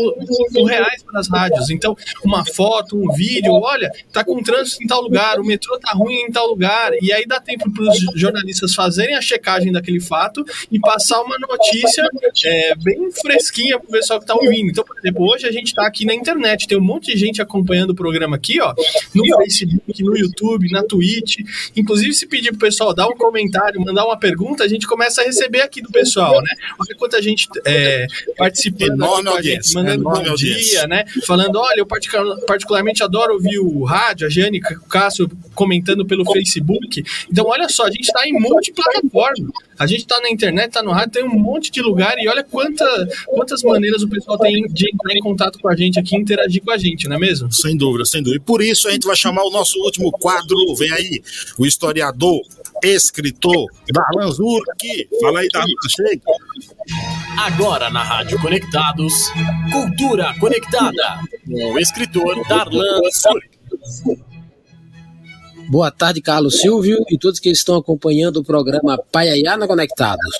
tempo 0.52 0.64
reais 0.64 1.02
para 1.02 1.20
as 1.20 1.28
rádios. 1.28 1.70
Então, 1.70 1.96
uma 2.24 2.44
foto, 2.44 2.96
um 2.96 3.12
vídeo, 3.12 3.52
olha, 3.52 3.90
tá 4.12 4.24
com 4.24 4.42
trânsito 4.42 4.82
em 4.82 4.86
tal 4.86 5.00
lugar, 5.02 5.38
o 5.38 5.44
metrô 5.44 5.78
tá 5.78 5.92
ruim 5.92 6.22
em 6.22 6.30
tal 6.30 6.46
lugar, 6.48 6.92
e 7.00 7.12
aí 7.12 7.26
dá 7.26 7.40
tempo 7.40 7.70
para 7.72 7.84
os 7.84 7.98
jornalistas 8.14 8.74
fazerem 8.74 9.14
a 9.14 9.20
checagem 9.20 9.72
daquele 9.72 10.00
fato 10.00 10.44
e 10.70 10.78
passar 10.78 11.20
uma 11.22 11.36
notícia 11.38 12.08
é, 12.44 12.74
bem 12.76 13.10
fresquinha 13.10 13.78
pro 13.78 13.90
pessoal 13.90 14.20
que 14.20 14.26
tá 14.26 14.34
ouvindo. 14.34 14.70
Então, 14.70 14.84
por 14.84 14.98
exemplo, 14.98 15.28
hoje 15.28 15.46
a 15.46 15.52
gente 15.52 15.74
tá 15.74 15.86
aqui 15.86 16.04
na 16.04 16.14
internet, 16.14 16.66
tem 16.66 16.78
um 16.78 16.84
monte 16.84 17.12
de 17.12 17.18
gente 17.18 17.40
acompanhando 17.40 17.90
o 17.90 17.94
programa 17.94 18.36
aqui, 18.36 18.60
ó, 18.60 18.74
no 19.14 19.24
Facebook, 19.36 20.02
no 20.02 20.16
YouTube, 20.16 20.70
na 20.70 20.82
Twitch, 20.82 21.35
Inclusive, 21.74 22.12
se 22.14 22.26
pedir 22.26 22.50
pro 22.50 22.60
pessoal 22.60 22.94
dar 22.94 23.08
um 23.08 23.16
comentário, 23.16 23.80
mandar 23.80 24.04
uma 24.04 24.18
pergunta, 24.18 24.64
a 24.64 24.68
gente 24.68 24.86
começa 24.86 25.22
a 25.22 25.24
receber 25.24 25.62
aqui 25.62 25.80
do 25.80 25.90
pessoal, 25.90 26.40
né? 26.42 26.50
Olha 26.78 26.96
quanta 26.96 27.20
gente 27.22 27.48
é, 27.64 28.06
participando 28.36 28.92
enorme 28.92 29.28
audiência, 29.28 29.80
mandando 29.80 30.04
bom 30.04 30.34
dia, 30.34 30.86
né? 30.86 31.04
Falando, 31.26 31.56
olha, 31.56 31.80
eu 31.80 31.86
particularmente 31.86 33.02
adoro 33.02 33.34
ouvir 33.34 33.58
o 33.58 33.84
rádio, 33.84 34.26
a 34.26 34.30
Jane, 34.30 34.60
o 34.60 34.88
Cássio 34.88 35.30
comentando 35.54 36.04
pelo 36.06 36.24
Facebook. 36.30 37.02
Então, 37.30 37.46
olha 37.46 37.68
só, 37.68 37.84
a 37.84 37.90
gente 37.90 38.04
está 38.04 38.26
em 38.26 38.32
multiplataforma. 38.32 39.50
A 39.78 39.86
gente 39.86 40.00
está 40.00 40.18
na 40.20 40.30
internet, 40.30 40.68
está 40.68 40.82
no 40.82 40.90
rádio, 40.90 41.12
tem 41.12 41.24
um 41.24 41.38
monte 41.38 41.70
de 41.70 41.82
lugar 41.82 42.14
e 42.18 42.26
olha 42.28 42.42
quanta, 42.42 42.84
quantas 43.26 43.62
maneiras 43.62 44.02
o 44.02 44.08
pessoal 44.08 44.38
tem 44.38 44.66
de 44.68 44.88
entrar 44.88 45.14
em 45.14 45.20
contato 45.20 45.58
com 45.58 45.68
a 45.68 45.76
gente 45.76 45.98
aqui, 45.98 46.16
interagir 46.16 46.62
com 46.62 46.70
a 46.70 46.78
gente, 46.78 47.06
não 47.08 47.16
é 47.16 47.18
mesmo? 47.18 47.52
Sem 47.52 47.76
dúvida, 47.76 48.04
sem 48.06 48.22
dúvida. 48.22 48.42
E 48.42 48.44
por 48.44 48.62
isso 48.62 48.88
a 48.88 48.92
gente 48.92 49.06
vai 49.06 49.16
chamar 49.16 49.42
o 49.42 49.50
nosso 49.50 49.78
último 49.80 50.10
quadro, 50.12 50.56
vem 50.76 50.90
aí, 50.92 51.22
o 51.58 51.66
historiador, 51.66 52.40
escritor, 52.82 53.66
Darlan 53.92 54.30
Zurk. 54.30 55.08
Fala 55.20 55.40
aí, 55.40 55.48
Darlan, 55.52 55.74
chega. 55.88 56.22
Agora 57.38 57.90
na 57.90 58.02
Rádio 58.02 58.40
Conectados, 58.40 59.12
Cultura 59.72 60.34
Conectada, 60.38 61.20
com 61.46 61.72
o 61.74 61.78
escritor 61.78 62.46
Darlan 62.48 63.00
Zurk. 63.10 63.56
Boa 65.68 65.90
tarde, 65.90 66.22
Carlos 66.22 66.60
Silvio 66.60 67.04
e 67.10 67.18
todos 67.18 67.40
que 67.40 67.50
estão 67.50 67.76
acompanhando 67.76 68.36
o 68.36 68.44
programa 68.44 68.96
Paiaiana 69.10 69.66
Conectados. 69.66 70.38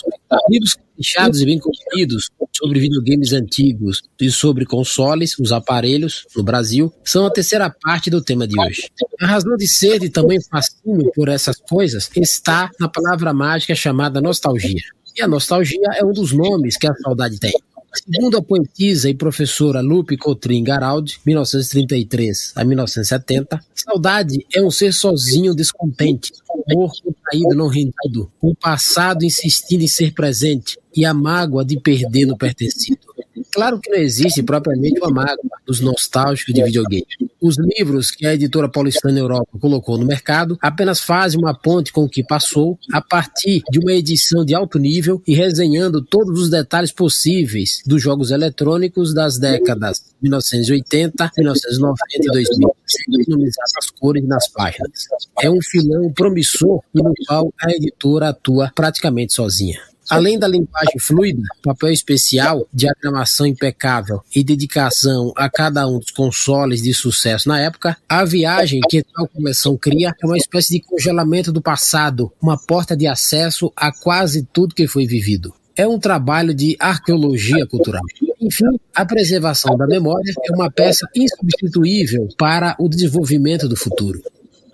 Livros 0.51 0.77
fechados 0.97 1.41
e 1.41 1.45
bem 1.45 1.59
compridos 1.59 2.31
sobre 2.55 2.81
videogames 2.81 3.33
antigos 3.33 4.03
e 4.20 4.31
sobre 4.31 4.64
consoles, 4.64 5.39
os 5.39 5.53
aparelhos, 5.53 6.27
no 6.35 6.43
Brasil, 6.43 6.93
são 7.05 7.27
a 7.27 7.31
terceira 7.31 7.70
parte 7.70 8.11
do 8.11 8.22
tema 8.22 8.47
de 8.47 8.59
hoje. 8.59 8.91
A 9.20 9.27
razão 9.27 9.57
de 9.57 9.68
ser 9.68 10.03
e 10.03 10.09
também 10.09 10.39
fascínio 10.43 11.12
por 11.14 11.29
essas 11.29 11.57
coisas 11.59 12.11
está 12.16 12.70
na 12.81 12.89
palavra 12.89 13.33
mágica 13.33 13.74
chamada 13.74 14.20
nostalgia. 14.20 14.81
E 15.16 15.22
a 15.22 15.29
nostalgia 15.29 15.89
é 15.95 16.05
um 16.05 16.12
dos 16.12 16.33
nomes 16.33 16.77
que 16.77 16.87
a 16.87 16.95
saudade 16.95 17.39
tem. 17.39 17.53
Segundo 17.97 18.36
a 18.36 18.42
poetisa 18.42 19.09
e 19.09 19.14
professora 19.14 19.80
Lupe 19.80 20.16
Cotrim 20.16 20.62
Garaldi, 20.62 21.18
1933 21.24 22.53
a 22.55 22.64
1970, 22.64 23.64
saudade 23.74 24.47
é 24.55 24.62
um 24.62 24.70
ser 24.70 24.92
sozinho 24.92 25.55
descontente, 25.55 26.32
amor 26.70 26.92
contraído 27.03 27.55
não 27.55 27.68
rendido, 27.68 28.30
o 28.40 28.55
passado 28.55 29.24
insistindo 29.24 29.82
em 29.82 29.88
ser 29.88 30.12
presente 30.12 30.78
e 30.94 31.05
a 31.05 31.14
mágoa 31.14 31.64
de 31.64 31.80
perder 31.80 32.26
no 32.26 32.36
pertencido. 32.36 33.05
Claro 33.53 33.81
que 33.81 33.91
não 33.91 33.99
existe 33.99 34.43
propriamente 34.43 35.01
uma 35.01 35.11
mágoa 35.11 35.37
dos 35.67 35.81
nostálgicos 35.81 36.53
de 36.53 36.62
videogame. 36.62 37.07
Os 37.41 37.57
livros 37.59 38.11
que 38.11 38.27
a 38.27 38.35
editora 38.35 38.69
paulistana 38.69 39.19
Europa 39.19 39.59
colocou 39.59 39.99
no 39.99 40.05
mercado 40.05 40.59
apenas 40.61 41.01
fazem 41.01 41.39
uma 41.41 41.55
ponte 41.55 41.93
com 41.93 42.05
o 42.05 42.09
que 42.09 42.23
passou 42.23 42.79
a 42.93 43.01
partir 43.01 43.62
de 43.71 43.79
uma 43.79 43.93
edição 43.93 44.45
de 44.45 44.55
alto 44.55 44.79
nível 44.79 45.23
e 45.27 45.35
resenhando 45.35 46.03
todos 46.03 46.41
os 46.41 46.51
detalhes 46.51 46.93
possíveis 46.93 47.83
dos 47.87 48.03
jogos 48.03 48.31
eletrônicos 48.31 49.14
das 49.14 49.39
décadas 49.39 50.05
1980, 50.23 51.31
1990 51.37 51.99
e 52.14 52.27
2000, 52.27 52.77
sem 52.87 53.21
economizar 53.21 53.64
as 53.79 53.91
cores 53.91 54.27
nas 54.27 54.49
páginas. 54.49 55.07
É 55.41 55.51
um 55.51 55.62
filão 55.62 56.12
promissor 56.12 56.83
no 56.93 57.12
qual 57.27 57.53
a 57.61 57.71
editora 57.71 58.31
atua 58.31 58.71
praticamente 58.75 59.35
sozinha. 59.35 59.81
Além 60.09 60.38
da 60.38 60.46
linguagem 60.46 60.98
fluida, 61.00 61.42
papel 61.62 61.90
especial, 61.90 62.66
diagramação 62.72 63.46
impecável 63.46 64.20
e 64.34 64.44
dedicação 64.44 65.32
a 65.36 65.50
cada 65.50 65.86
um 65.86 65.98
dos 65.98 66.11
consoles 66.11 66.82
de 66.82 66.94
sucesso 66.94 67.48
na 67.48 67.61
época, 67.61 67.96
a 68.09 68.24
viagem 68.24 68.80
que 68.88 69.02
tal 69.02 69.26
coleção 69.28 69.76
cria 69.76 70.14
é 70.22 70.26
uma 70.26 70.36
espécie 70.36 70.74
de 70.74 70.80
congelamento 70.80 71.52
do 71.52 71.61
passado, 71.61 72.32
uma 72.40 72.57
porta 72.57 72.96
de 72.96 73.07
acesso 73.07 73.72
a 73.76 73.90
quase 73.92 74.46
tudo 74.52 74.74
que 74.74 74.86
foi 74.86 75.07
vivido. 75.07 75.52
É 75.76 75.86
um 75.86 75.98
trabalho 75.98 76.54
de 76.54 76.74
arqueologia 76.78 77.66
cultural. 77.66 78.02
Enfim, 78.40 78.64
a 78.94 79.04
preservação 79.04 79.76
da 79.76 79.86
memória 79.86 80.32
é 80.48 80.52
uma 80.54 80.70
peça 80.70 81.07
insubstituível 81.14 82.28
para 82.38 82.74
o 82.78 82.88
desenvolvimento 82.88 83.68
do 83.68 83.76
futuro. 83.76 84.22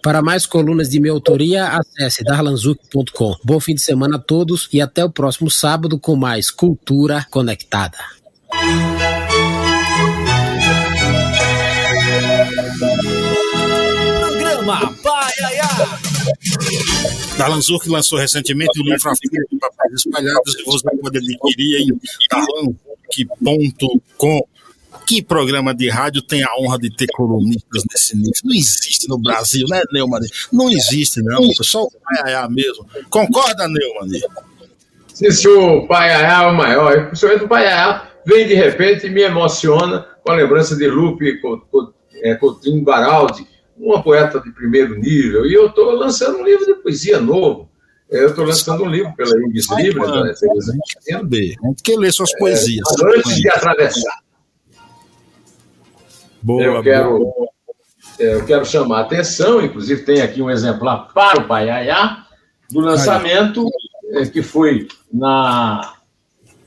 Para 0.02 0.20
mais 0.20 0.44
colunas 0.46 0.88
de 0.88 0.98
minha 0.98 1.12
autoria, 1.12 1.68
acesse 1.68 2.24
darlanzuc.com. 2.24 3.36
Bom 3.44 3.60
fim 3.60 3.74
de 3.74 3.82
semana 3.82 4.16
a 4.16 4.18
todos 4.18 4.68
e 4.72 4.80
até 4.80 5.04
o 5.04 5.10
próximo 5.10 5.48
sábado 5.48 5.96
com 5.96 6.16
mais 6.16 6.50
Cultura 6.50 7.24
Conectada. 7.30 7.98
Programa 14.18 14.92
Paiaiá. 15.04 16.00
Darlan 17.38 17.60
Zuc 17.60 17.88
lançou 17.88 18.18
recentemente 18.18 18.80
o 18.80 18.82
livro 18.82 19.08
A 19.08 19.14
Filha 19.14 19.40
de 19.50 19.58
Papéis 19.58 20.00
Espalhados 20.00 20.56
e 20.58 20.64
você 20.64 20.90
pode 21.00 21.18
adquirir 21.18 21.80
em 21.80 21.96
darlanzuc.com 22.28 24.40
que 25.06 25.22
programa 25.22 25.74
de 25.74 25.88
rádio 25.88 26.22
tem 26.22 26.42
a 26.42 26.54
honra 26.58 26.78
de 26.78 26.90
ter 26.94 27.06
colunistas 27.12 27.82
nesse 27.90 28.16
nível? 28.16 28.32
Não 28.44 28.54
existe 28.54 29.08
no 29.08 29.18
Brasil, 29.18 29.66
né, 29.68 29.82
Neumann? 29.92 30.20
Não 30.52 30.70
existe, 30.70 31.22
não. 31.22 31.52
Só 31.54 31.82
o 31.84 31.90
Paiaiá 31.90 32.48
mesmo. 32.48 32.86
Concorda, 33.10 33.68
Neumann? 33.68 34.20
Sim, 35.12 35.30
senhor, 35.30 35.84
o 35.84 35.86
Paiaiá 35.86 36.44
é 36.44 36.46
o 36.46 36.54
maior. 36.54 37.12
O 37.42 37.48
Paiaiá 37.48 38.08
vem 38.24 38.46
de 38.46 38.54
repente 38.54 39.06
e 39.06 39.10
me 39.10 39.22
emociona 39.22 40.06
com 40.24 40.32
a 40.32 40.36
lembrança 40.36 40.76
de 40.76 40.86
Lupe 40.86 41.40
é, 42.22 42.34
Coutinho 42.36 42.82
Baraldi, 42.82 43.46
uma 43.76 44.02
poeta 44.02 44.40
de 44.40 44.50
primeiro 44.52 44.98
nível. 44.98 45.46
E 45.46 45.54
eu 45.54 45.66
estou 45.66 45.92
lançando 45.92 46.38
um 46.38 46.44
livro 46.44 46.64
de 46.64 46.74
poesia 46.74 47.20
novo. 47.20 47.68
Eu 48.08 48.28
estou 48.28 48.44
lançando 48.44 48.84
um 48.84 48.88
livro 48.88 49.12
pela 49.16 49.30
Índice 49.46 49.74
Livre. 49.74 50.00
Né? 50.00 50.32
A 50.32 51.66
gente 51.66 51.82
quer 51.82 51.96
ler 51.96 52.12
suas 52.12 52.30
poesias. 52.36 52.86
É, 53.00 53.18
antes 53.18 53.36
de 53.36 53.48
atravessar. 53.48 54.18
Boa, 56.42 56.62
eu, 56.62 56.82
quero, 56.82 57.18
boa. 57.18 57.48
Eu 58.18 58.44
quero 58.44 58.64
chamar 58.66 58.98
a 58.98 59.02
atenção, 59.02 59.62
inclusive 59.62 60.02
tem 60.02 60.20
aqui 60.20 60.42
um 60.42 60.50
exemplar 60.50 61.08
para 61.12 61.40
o 61.40 61.46
Paiaiá, 61.46 62.26
do 62.70 62.80
lançamento 62.80 63.66
é, 64.12 64.26
que 64.26 64.42
foi 64.42 64.88
na, 65.12 65.94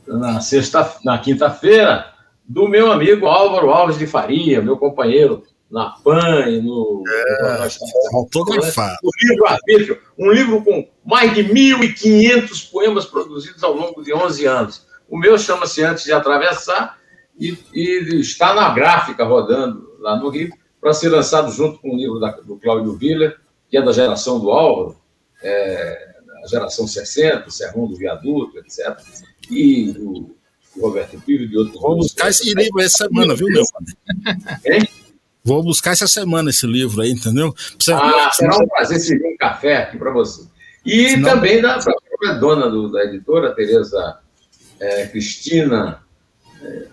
na, 0.07 0.39
sexta, 0.39 0.95
na 1.03 1.17
quinta-feira, 1.17 2.13
do 2.47 2.67
meu 2.67 2.91
amigo 2.91 3.25
Álvaro 3.25 3.69
Alves 3.71 3.97
de 3.97 4.07
Faria, 4.07 4.61
meu 4.61 4.77
companheiro 4.77 5.43
na 5.69 5.89
PAN 5.89 6.47
e 6.47 6.61
no. 6.61 7.03
É, 7.07 7.67
autografado. 8.13 8.97
O 9.03 9.09
livro 9.23 9.47
Arbítrio, 9.47 10.01
um 10.17 10.31
livro 10.31 10.63
com 10.63 10.87
mais 11.03 11.33
de 11.33 11.43
1.500 11.43 12.71
poemas 12.71 13.05
produzidos 13.05 13.63
ao 13.63 13.73
longo 13.73 14.03
de 14.03 14.13
11 14.13 14.45
anos. 14.45 14.87
O 15.09 15.17
meu 15.17 15.37
chama-se 15.37 15.83
Antes 15.83 16.03
de 16.03 16.13
Atravessar 16.13 16.97
e, 17.39 17.57
e 17.73 18.19
está 18.19 18.53
na 18.53 18.69
gráfica 18.73 19.23
rodando 19.23 19.95
lá 19.99 20.15
no 20.17 20.29
Rio, 20.29 20.51
para 20.79 20.93
ser 20.93 21.09
lançado 21.09 21.51
junto 21.51 21.79
com 21.79 21.95
o 21.95 21.97
livro 21.97 22.19
da, 22.19 22.31
do 22.31 22.57
Cláudio 22.57 22.95
Viller, 22.95 23.37
que 23.69 23.77
é 23.77 23.81
da 23.81 23.91
geração 23.91 24.39
do 24.39 24.51
Álvaro, 24.51 24.95
é, 25.41 26.15
a 26.43 26.47
geração 26.47 26.87
60, 26.87 27.49
Serrão 27.49 27.87
do 27.87 27.95
Viaduto, 27.95 28.59
etc. 28.59 28.95
E 29.49 29.95
o, 29.99 30.35
o 30.77 30.81
Roberto 30.81 31.19
Pio 31.21 31.41
e 31.41 31.47
de 31.47 31.57
outros. 31.57 31.81
Vou 31.81 31.97
buscar 31.97 32.29
esse 32.29 32.53
livro 32.53 32.81
essa 32.81 33.07
semana, 33.07 33.35
viu, 33.35 33.47
meu? 33.47 33.63
Hein? 34.65 34.87
Vou 35.43 35.61
buscar 35.63 35.91
essa 35.91 36.07
semana 36.07 36.49
esse 36.49 36.65
livro 36.65 37.01
aí, 37.01 37.11
entendeu? 37.11 37.53
Precisa... 37.75 37.97
Ah, 37.97 38.31
será 38.31 38.57
um 38.57 38.67
prazer 38.67 38.99
servir 38.99 39.27
um 39.27 39.37
café 39.37 39.77
aqui 39.77 39.97
para 39.97 40.11
você. 40.11 40.47
E 40.85 41.09
Senão... 41.09 41.29
também 41.29 41.61
da 41.61 41.79
própria 41.79 42.33
dona 42.39 42.69
do, 42.69 42.91
da 42.91 43.03
editora, 43.05 43.53
Tereza 43.53 44.19
é, 44.79 45.07
Cristina 45.07 46.03
é, 46.61 46.87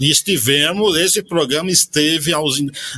E 0.00 0.10
estivemos, 0.10 0.96
esse 0.96 1.22
programa 1.22 1.70
esteve 1.70 2.32
aos, 2.32 2.56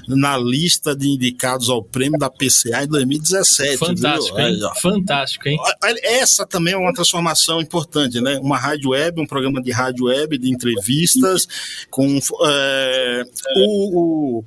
na 0.09 0.39
lista 0.39 0.97
de 0.97 1.09
indicados 1.09 1.69
ao 1.69 1.83
prêmio 1.83 2.19
da 2.19 2.31
PCA 2.31 2.85
em 2.85 2.89
2017. 2.89 3.77
Fantástico, 3.77 4.41
hein? 4.41 4.59
Fantástico, 4.81 5.49
hein? 5.49 5.59
Essa 6.03 6.47
também 6.47 6.75
é 6.75 6.77
uma 6.77 6.95
transformação 6.95 7.61
importante, 7.61 8.21
né? 8.21 8.39
Uma 8.39 8.57
rádio 8.57 8.91
web, 8.91 9.21
um 9.21 9.27
programa 9.27 9.61
de 9.61 9.71
rádio 9.71 10.07
web, 10.07 10.39
de 10.39 10.51
entrevistas, 10.51 11.47
com 11.91 12.19
é, 12.47 13.25
o, 13.57 14.39
o 14.39 14.45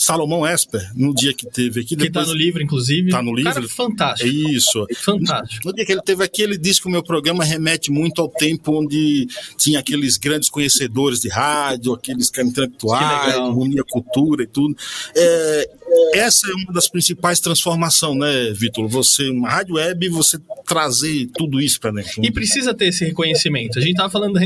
Salomão 0.00 0.46
Esper, 0.46 0.90
no 0.94 1.14
dia 1.14 1.34
que 1.34 1.46
teve 1.46 1.80
aqui. 1.80 1.94
Que 1.96 2.06
está 2.06 2.24
no 2.24 2.32
livro, 2.32 2.62
inclusive. 2.62 3.08
Está 3.08 3.22
no 3.22 3.34
livro. 3.34 3.52
Cara, 3.52 3.68
fantástico. 3.68 4.28
É 4.28 4.32
isso. 4.32 4.86
Fantástico. 4.96 5.68
No 5.68 5.74
dia 5.74 5.84
que 5.84 5.92
ele 5.92 6.02
teve 6.02 6.24
aqui, 6.24 6.42
ele 6.42 6.56
disse 6.56 6.80
que 6.80 6.88
o 6.88 6.90
meu 6.90 7.02
programa 7.02 7.44
remete 7.44 7.90
muito 7.90 8.20
ao 8.22 8.28
tempo 8.28 8.80
onde 8.80 9.26
tinha 9.58 9.78
aqueles 9.78 10.16
grandes 10.16 10.48
conhecedores 10.48 11.20
de 11.20 11.28
rádio, 11.28 11.92
aqueles 11.92 12.30
intelectuais, 12.38 13.36
unia 13.36 13.84
cultura 13.84 14.42
e 14.42 14.46
tudo. 14.46 14.74
É, 15.14 15.70
essa 16.14 16.48
é 16.48 16.54
uma 16.54 16.72
das 16.72 16.88
principais 16.88 17.40
transformações, 17.40 18.16
né, 18.16 18.52
Vitor? 18.54 18.88
Você, 18.88 19.28
uma 19.28 19.50
rádio 19.50 19.74
web, 19.74 20.08
você 20.08 20.38
trazer 20.66 21.28
tudo 21.34 21.60
isso 21.60 21.80
para 21.80 21.90
dentro. 21.90 22.24
E 22.24 22.30
precisa 22.30 22.72
ter 22.72 22.86
esse 22.86 23.04
reconhecimento. 23.04 23.78
A 23.78 23.82
gente 23.82 23.96
tava 23.96 24.08
falando, 24.08 24.38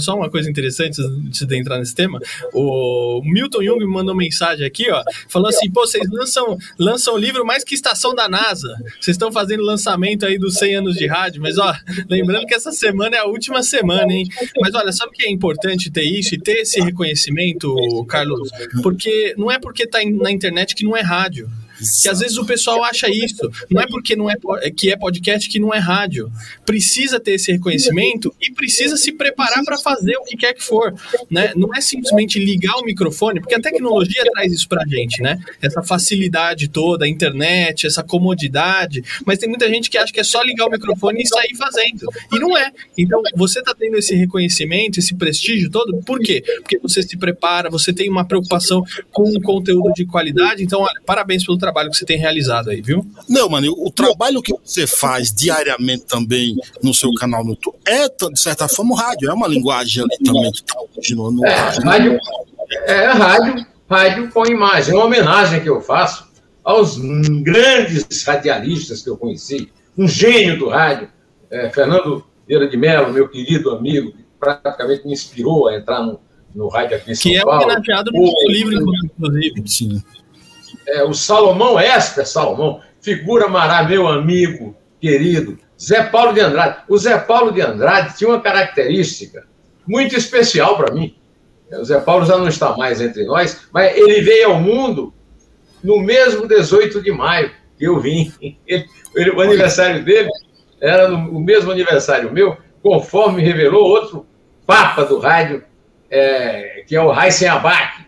só 0.00 0.16
uma 0.16 0.30
coisa 0.30 0.48
interessante 0.48 1.00
antes 1.02 1.46
de 1.46 1.56
entrar 1.56 1.78
nesse 1.78 1.94
tema. 1.94 2.20
O 2.54 3.20
Milton 3.24 3.62
Jung 3.62 3.78
me 3.80 3.92
mandou 3.92 4.14
mensagem 4.14 4.64
aqui, 4.64 4.90
ó, 4.90 5.01
falou 5.28 5.48
assim: 5.48 5.70
pô, 5.70 5.86
vocês 5.86 6.08
lançam, 6.10 6.56
lançam 6.78 7.16
livro 7.16 7.44
mais 7.44 7.64
que 7.64 7.74
estação 7.74 8.14
da 8.14 8.28
NASA. 8.28 8.68
Vocês 9.00 9.14
estão 9.14 9.32
fazendo 9.32 9.62
lançamento 9.62 10.24
aí 10.24 10.38
dos 10.38 10.54
100 10.54 10.76
anos 10.76 10.94
de 10.94 11.06
rádio, 11.06 11.42
mas 11.42 11.58
ó, 11.58 11.74
lembrando 12.08 12.46
que 12.46 12.54
essa 12.54 12.70
semana 12.70 13.16
é 13.16 13.18
a 13.18 13.26
última 13.26 13.62
semana, 13.62 14.12
hein? 14.12 14.28
Mas 14.60 14.74
olha, 14.74 14.92
sabe 14.92 15.10
o 15.10 15.14
que 15.14 15.26
é 15.26 15.30
importante 15.30 15.90
ter 15.90 16.04
isso 16.04 16.34
e 16.34 16.38
ter 16.38 16.58
esse 16.58 16.80
reconhecimento, 16.80 17.74
Carlos? 18.06 18.50
Porque 18.82 19.34
não 19.36 19.50
é 19.50 19.58
porque 19.58 19.86
tá 19.86 19.98
na 20.04 20.30
internet 20.30 20.74
que 20.74 20.84
não 20.84 20.92
não 20.92 20.96
é 20.96 21.00
rádio. 21.00 21.48
Que 22.02 22.08
às 22.08 22.20
vezes 22.20 22.36
o 22.36 22.44
pessoal 22.44 22.82
acha 22.84 23.08
isso. 23.08 23.50
Não 23.70 23.80
é 23.80 23.86
porque 23.86 24.16
não 24.16 24.30
é 24.30 24.34
que 24.76 24.90
é 24.90 24.96
podcast 24.96 25.48
que 25.48 25.58
não 25.58 25.72
é 25.72 25.78
rádio. 25.78 26.30
Precisa 26.64 27.18
ter 27.20 27.32
esse 27.32 27.52
reconhecimento 27.52 28.34
e 28.40 28.52
precisa 28.52 28.96
se 28.96 29.12
preparar 29.12 29.62
para 29.64 29.78
fazer 29.78 30.16
o 30.16 30.24
que 30.24 30.36
quer 30.36 30.54
que 30.54 30.62
for, 30.62 30.94
né? 31.30 31.52
Não 31.56 31.74
é 31.74 31.80
simplesmente 31.80 32.38
ligar 32.38 32.76
o 32.76 32.84
microfone, 32.84 33.40
porque 33.40 33.54
a 33.54 33.60
tecnologia 33.60 34.22
traz 34.32 34.52
isso 34.52 34.68
pra 34.68 34.84
gente, 34.86 35.20
né? 35.22 35.38
Essa 35.60 35.82
facilidade 35.82 36.68
toda, 36.68 37.04
a 37.04 37.08
internet, 37.08 37.86
essa 37.86 38.02
comodidade, 38.02 39.02
mas 39.26 39.38
tem 39.38 39.48
muita 39.48 39.68
gente 39.68 39.90
que 39.90 39.98
acha 39.98 40.12
que 40.12 40.20
é 40.20 40.24
só 40.24 40.42
ligar 40.42 40.66
o 40.66 40.70
microfone 40.70 41.22
e 41.22 41.26
sair 41.26 41.54
fazendo. 41.56 42.06
E 42.32 42.38
não 42.38 42.56
é. 42.56 42.70
Então, 42.96 43.22
você 43.34 43.62
tá 43.62 43.74
tendo 43.78 43.96
esse 43.96 44.14
reconhecimento, 44.14 44.98
esse 44.98 45.14
prestígio 45.14 45.70
todo, 45.70 46.00
por 46.04 46.20
quê? 46.20 46.42
Porque 46.60 46.78
você 46.78 47.02
se 47.02 47.16
prepara, 47.16 47.70
você 47.70 47.92
tem 47.92 48.08
uma 48.08 48.24
preocupação 48.24 48.84
com 49.10 49.28
um 49.28 49.40
conteúdo 49.40 49.92
de 49.94 50.04
qualidade. 50.06 50.62
Então, 50.62 50.80
olha, 50.80 51.00
parabéns 51.04 51.44
pelo 51.44 51.58
trabalho 51.58 51.71
trabalho 51.72 51.90
que 51.90 51.96
você 51.96 52.04
tem 52.04 52.18
realizado 52.18 52.70
aí, 52.70 52.82
viu? 52.82 53.04
Não, 53.28 53.48
mano, 53.48 53.72
o 53.78 53.90
trabalho 53.90 54.42
que 54.42 54.54
você 54.62 54.86
faz 54.86 55.32
diariamente 55.32 56.04
também 56.04 56.54
no 56.82 56.92
seu 56.92 57.12
canal 57.14 57.42
no 57.42 57.50
YouTube 57.50 57.76
é, 57.86 58.06
de 58.08 58.40
certa 58.40 58.68
forma, 58.68 58.92
o 58.92 58.96
rádio, 58.96 59.30
é 59.30 59.32
uma 59.32 59.48
linguagem 59.48 60.04
ali 60.04 60.18
também 60.22 60.52
que 60.52 60.58
está 60.58 60.74
continuando 60.94 61.40
no 61.40 61.46
é, 61.46 61.54
rádio. 61.54 61.82
rádio 61.82 62.20
é, 62.86 63.06
rádio, 63.06 63.66
rádio 63.88 64.30
com 64.30 64.46
imagem, 64.46 64.94
é 64.94 64.96
uma 64.96 65.06
homenagem 65.06 65.60
que 65.60 65.68
eu 65.68 65.80
faço 65.80 66.30
aos 66.62 66.98
grandes 67.42 68.24
radialistas 68.24 69.02
que 69.02 69.10
eu 69.10 69.16
conheci, 69.16 69.70
um 69.96 70.06
gênio 70.06 70.58
do 70.58 70.68
rádio, 70.68 71.08
é, 71.50 71.70
Fernando 71.70 72.24
Vieira 72.46 72.68
de 72.68 72.76
Mello, 72.76 73.12
meu 73.12 73.28
querido 73.28 73.70
amigo, 73.70 74.12
que 74.12 74.24
praticamente 74.38 75.06
me 75.06 75.12
inspirou 75.12 75.68
a 75.68 75.76
entrar 75.76 76.02
no, 76.02 76.20
no 76.54 76.68
rádio 76.68 76.96
aqui 76.96 77.10
em 77.10 77.14
São 77.14 77.32
que 77.32 77.40
Paulo. 77.40 77.58
Que 77.58 77.64
é 77.64 77.66
homenageado 77.66 78.10
no 78.12 78.20
o, 78.20 78.50
livro, 78.50 78.74
inclusive. 79.04 79.62
Sim 79.66 80.02
é, 80.86 81.02
o 81.04 81.12
Salomão 81.12 81.78
Esper 81.78 82.26
Salomão, 82.26 82.80
figura 83.00 83.48
mará, 83.48 83.82
meu 83.82 84.06
amigo 84.06 84.76
querido, 85.00 85.58
Zé 85.80 86.04
Paulo 86.04 86.32
de 86.32 86.40
Andrade. 86.40 86.82
O 86.88 86.96
Zé 86.96 87.18
Paulo 87.18 87.52
de 87.52 87.60
Andrade 87.60 88.16
tinha 88.16 88.30
uma 88.30 88.40
característica 88.40 89.46
muito 89.86 90.16
especial 90.16 90.76
para 90.76 90.94
mim. 90.94 91.16
O 91.72 91.84
Zé 91.84 92.00
Paulo 92.00 92.24
já 92.24 92.36
não 92.36 92.48
está 92.48 92.76
mais 92.76 93.00
entre 93.00 93.24
nós, 93.24 93.66
mas 93.72 93.96
ele 93.96 94.20
veio 94.20 94.50
ao 94.50 94.60
mundo 94.60 95.12
no 95.82 95.98
mesmo 95.98 96.46
18 96.46 97.02
de 97.02 97.10
maio 97.10 97.50
que 97.76 97.84
eu 97.84 97.98
vim. 97.98 98.32
Ele, 98.66 98.86
ele, 99.16 99.30
o 99.30 99.40
aniversário 99.40 100.04
dele 100.04 100.28
era 100.80 101.08
no, 101.08 101.36
o 101.36 101.40
mesmo 101.40 101.70
aniversário 101.70 102.32
meu, 102.32 102.56
conforme 102.82 103.42
revelou 103.42 103.84
outro 103.84 104.26
papa 104.66 105.04
do 105.04 105.18
rádio, 105.18 105.64
é, 106.10 106.84
que 106.86 106.94
é 106.94 107.00
o 107.00 107.10
Raíssen 107.10 107.48
Abac, 107.48 108.06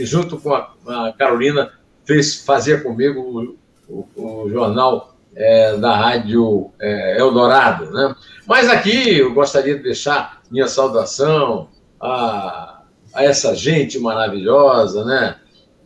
junto 0.00 0.38
com 0.38 0.54
a, 0.54 0.74
a 0.86 1.12
Carolina 1.16 1.72
fez, 2.12 2.36
fazia 2.44 2.80
comigo 2.80 3.56
o, 3.88 4.06
o, 4.16 4.44
o 4.44 4.50
jornal 4.50 5.14
é, 5.34 5.76
da 5.76 5.96
Rádio 5.96 6.70
é, 6.80 7.18
Eldorado. 7.18 7.90
Né? 7.90 8.14
Mas 8.46 8.68
aqui 8.68 9.18
eu 9.18 9.32
gostaria 9.32 9.76
de 9.76 9.82
deixar 9.82 10.42
minha 10.50 10.68
saudação 10.68 11.68
a, 12.00 12.82
a 13.14 13.24
essa 13.24 13.54
gente 13.54 13.98
maravilhosa 13.98 15.04
né? 15.04 15.36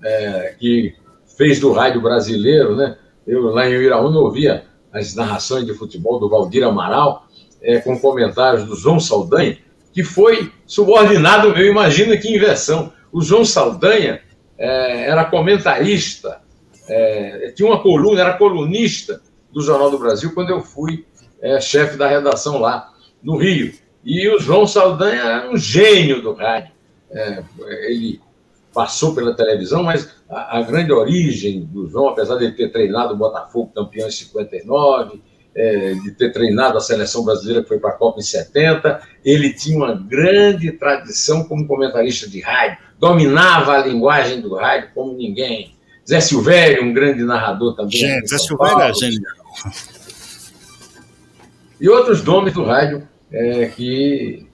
É, 0.05 0.55
que 0.59 0.95
fez 1.37 1.61
do 1.61 1.73
rádio 1.73 2.01
brasileiro. 2.01 2.75
Né? 2.75 2.97
Eu 3.27 3.43
lá 3.43 3.69
em 3.69 3.73
Iraúna 3.73 4.19
ouvia 4.19 4.65
as 4.93 5.15
narrações 5.15 5.65
de 5.65 5.75
futebol 5.75 6.19
do 6.19 6.29
Valdir 6.29 6.67
Amaral, 6.67 7.27
é, 7.63 7.79
com 7.79 7.99
comentários 7.99 8.65
do 8.65 8.75
João 8.75 8.99
Saldanha, 8.99 9.59
que 9.93 10.03
foi 10.03 10.53
subordinado 10.67 11.55
meu. 11.55 11.67
Imagina 11.67 12.17
que 12.17 12.35
inversão. 12.35 12.93
O 13.13 13.21
João 13.21 13.45
Saldanha 13.45 14.21
é, 14.59 15.11
era 15.11 15.25
comentarista, 15.25 16.41
é, 16.89 17.53
tinha 17.55 17.69
uma 17.69 17.83
coluna, 17.83 18.21
era 18.21 18.39
colunista 18.39 19.21
do 19.53 19.61
Jornal 19.61 19.91
do 19.91 19.99
Brasil 19.99 20.33
quando 20.35 20.51
eu 20.51 20.61
fui 20.61 21.05
é, 21.41 21.61
chefe 21.61 21.97
da 21.97 22.09
redação 22.09 22.59
lá 22.59 22.93
no 23.23 23.37
Rio. 23.37 23.73
E 24.05 24.29
o 24.29 24.39
João 24.39 24.67
Saldanha 24.67 25.23
era 25.23 25.51
um 25.51 25.57
gênio 25.57 26.23
do 26.23 26.33
rádio. 26.33 26.73
É, 27.11 27.43
ele 27.89 28.21
passou 28.73 29.15
pela 29.15 29.35
televisão, 29.35 29.83
mas 29.83 30.15
a, 30.29 30.59
a, 30.59 30.63
grande 30.63 30.93
origem 30.93 31.65
do 31.65 31.89
João, 31.89 32.09
apesar 32.09 32.37
de 32.37 32.45
ele 32.45 32.53
ter 32.53 32.71
treinado 32.71 33.15
o 33.15 33.17
Botafogo 33.17 33.73
campeão 33.75 34.07
em 34.07 34.11
59, 34.11 35.21
é, 35.55 35.95
de 35.95 36.11
ter 36.11 36.31
treinado 36.31 36.77
a 36.77 36.81
seleção 36.81 37.25
brasileira 37.25 37.63
que 37.63 37.69
foi 37.69 37.79
para 37.79 37.91
a 37.91 37.95
Copa 37.95 38.21
em 38.21 38.23
70, 38.23 39.01
ele 39.25 39.55
tinha 39.55 39.79
uma 39.79 39.95
grande 39.95 40.71
tradição 40.73 41.45
como 41.45 41.67
comentarista 41.67 42.29
de 42.29 42.41
rádio 42.41 42.86
dominava 42.99 43.73
a 43.73 43.87
linguagem 43.87 44.41
do 44.41 44.55
rádio 44.55 44.91
como 44.95 45.13
ninguém. 45.13 45.75
Zé 46.09 46.21
Silvério, 46.21 46.85
um 46.85 46.93
grande 46.93 47.25
narrador 47.25 47.75
também. 47.75 47.99
Gente, 47.99 48.29
Zé 48.29 48.39
Silvério 48.39 48.81
é 48.81 48.95
genial. 48.95 49.35
E 51.81 51.89
outros 51.89 52.23
nomes 52.23 52.55
do 52.55 52.65
rádio 52.65 53.07
é, 53.31 53.67
que 53.67 54.47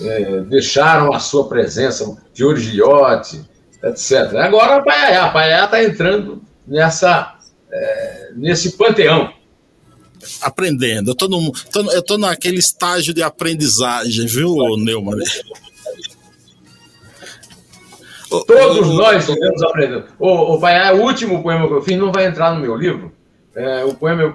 é, 0.00 0.40
deixaram 0.42 1.12
a 1.14 1.20
sua 1.20 1.48
presença, 1.48 2.16
Fiore 2.34 2.60
Giotti, 2.60 3.42
etc. 3.82 4.34
Agora 4.36 4.76
a 4.76 4.82
Paiaiá, 4.82 5.24
a 5.24 5.30
Paiaiá 5.30 5.64
está 5.64 5.82
entrando 5.82 6.42
nessa, 6.66 7.38
é, 7.70 8.30
nesse 8.34 8.76
panteão. 8.76 9.32
aprendendo. 10.42 11.16
Eu 11.94 12.02
tô 12.02 12.18
naquele 12.18 12.58
estágio 12.58 13.14
de 13.14 13.22
aprendizagem, 13.22 14.26
viu, 14.26 14.56
Neumann? 14.76 15.22
Todos 18.28 18.88
nós 18.94 19.28
estamos 19.28 19.62
aprendendo. 19.62 20.04
O, 20.18 20.54
o, 20.54 20.60
pai, 20.60 20.88
é 20.88 20.92
o 20.92 21.02
último 21.02 21.42
poema 21.42 21.66
que 21.66 21.74
eu 21.74 21.82
fiz 21.82 21.96
não 21.96 22.12
vai 22.12 22.26
entrar 22.26 22.54
no 22.54 22.60
meu 22.60 22.76
livro. 22.76 23.12
É, 23.54 23.84
o 23.84 23.94
poema 23.94 24.22
é 24.22 24.26
o 24.26 24.34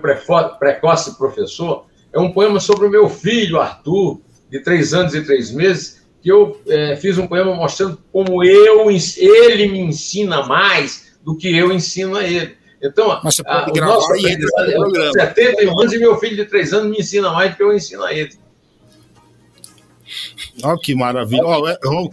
Precoce 0.58 1.18
Professor. 1.18 1.86
É 2.14 2.20
um 2.20 2.32
poema 2.32 2.60
sobre 2.60 2.88
o 2.88 2.90
meu 2.90 3.10
filho, 3.10 3.60
Arthur, 3.60 4.20
de 4.50 4.60
três 4.60 4.94
anos 4.94 5.14
e 5.16 5.24
três 5.24 5.52
meses, 5.52 6.06
que 6.22 6.30
eu 6.30 6.60
é, 6.68 6.96
fiz 6.96 7.18
um 7.18 7.28
poema 7.28 7.54
mostrando 7.54 7.98
como 8.12 8.44
eu, 8.44 8.90
ele 8.90 9.68
me 9.68 9.80
ensina 9.80 10.44
mais 10.44 11.12
do 11.24 11.36
que 11.36 11.56
eu 11.56 11.72
ensino 11.72 12.16
a 12.16 12.24
ele. 12.24 12.56
Então, 12.84 13.20
Mas 13.24 13.36
você 13.36 13.44
a, 13.46 13.62
pode 13.62 13.80
o 13.80 13.86
nosso 13.86 14.16
e 14.16 14.20
aprendizado 14.20 14.72
é 14.72 14.76
editar 14.76 15.10
o 15.10 15.14
71 15.14 15.80
anos 15.80 15.94
e 15.94 16.00
meu 16.00 16.18
filho 16.18 16.36
de 16.36 16.46
três 16.46 16.74
anos 16.74 16.90
me 16.90 16.98
ensina 16.98 17.32
mais 17.32 17.52
do 17.52 17.58
que 17.58 17.64
eu 17.64 17.74
ensino 17.74 18.04
a 18.04 18.14
ele. 18.14 18.32
Olha 20.64 20.78
que 20.80 20.94
maravilha. 20.96 21.44
Ó, 21.46 21.62
o 21.62 21.68
Her- 21.68 21.80
o- 21.86 22.10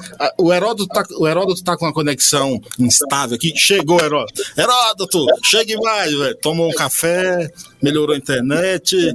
o 0.46 0.52
Heródoto 0.52 0.86
tá, 0.88 1.04
o 1.18 1.26
Heródoto 1.26 1.62
tá 1.64 1.76
com 1.76 1.84
uma 1.86 1.92
conexão 1.92 2.60
instável 2.78 3.36
aqui. 3.36 3.52
Chegou, 3.56 4.00
Heródoto. 4.00 4.42
Heródoto, 4.56 5.26
chegue 5.44 5.76
mais, 5.76 6.12
velho. 6.12 6.36
Tomou 6.36 6.68
um 6.68 6.72
café, 6.72 7.50
melhorou 7.82 8.14
a 8.14 8.18
internet. 8.18 9.14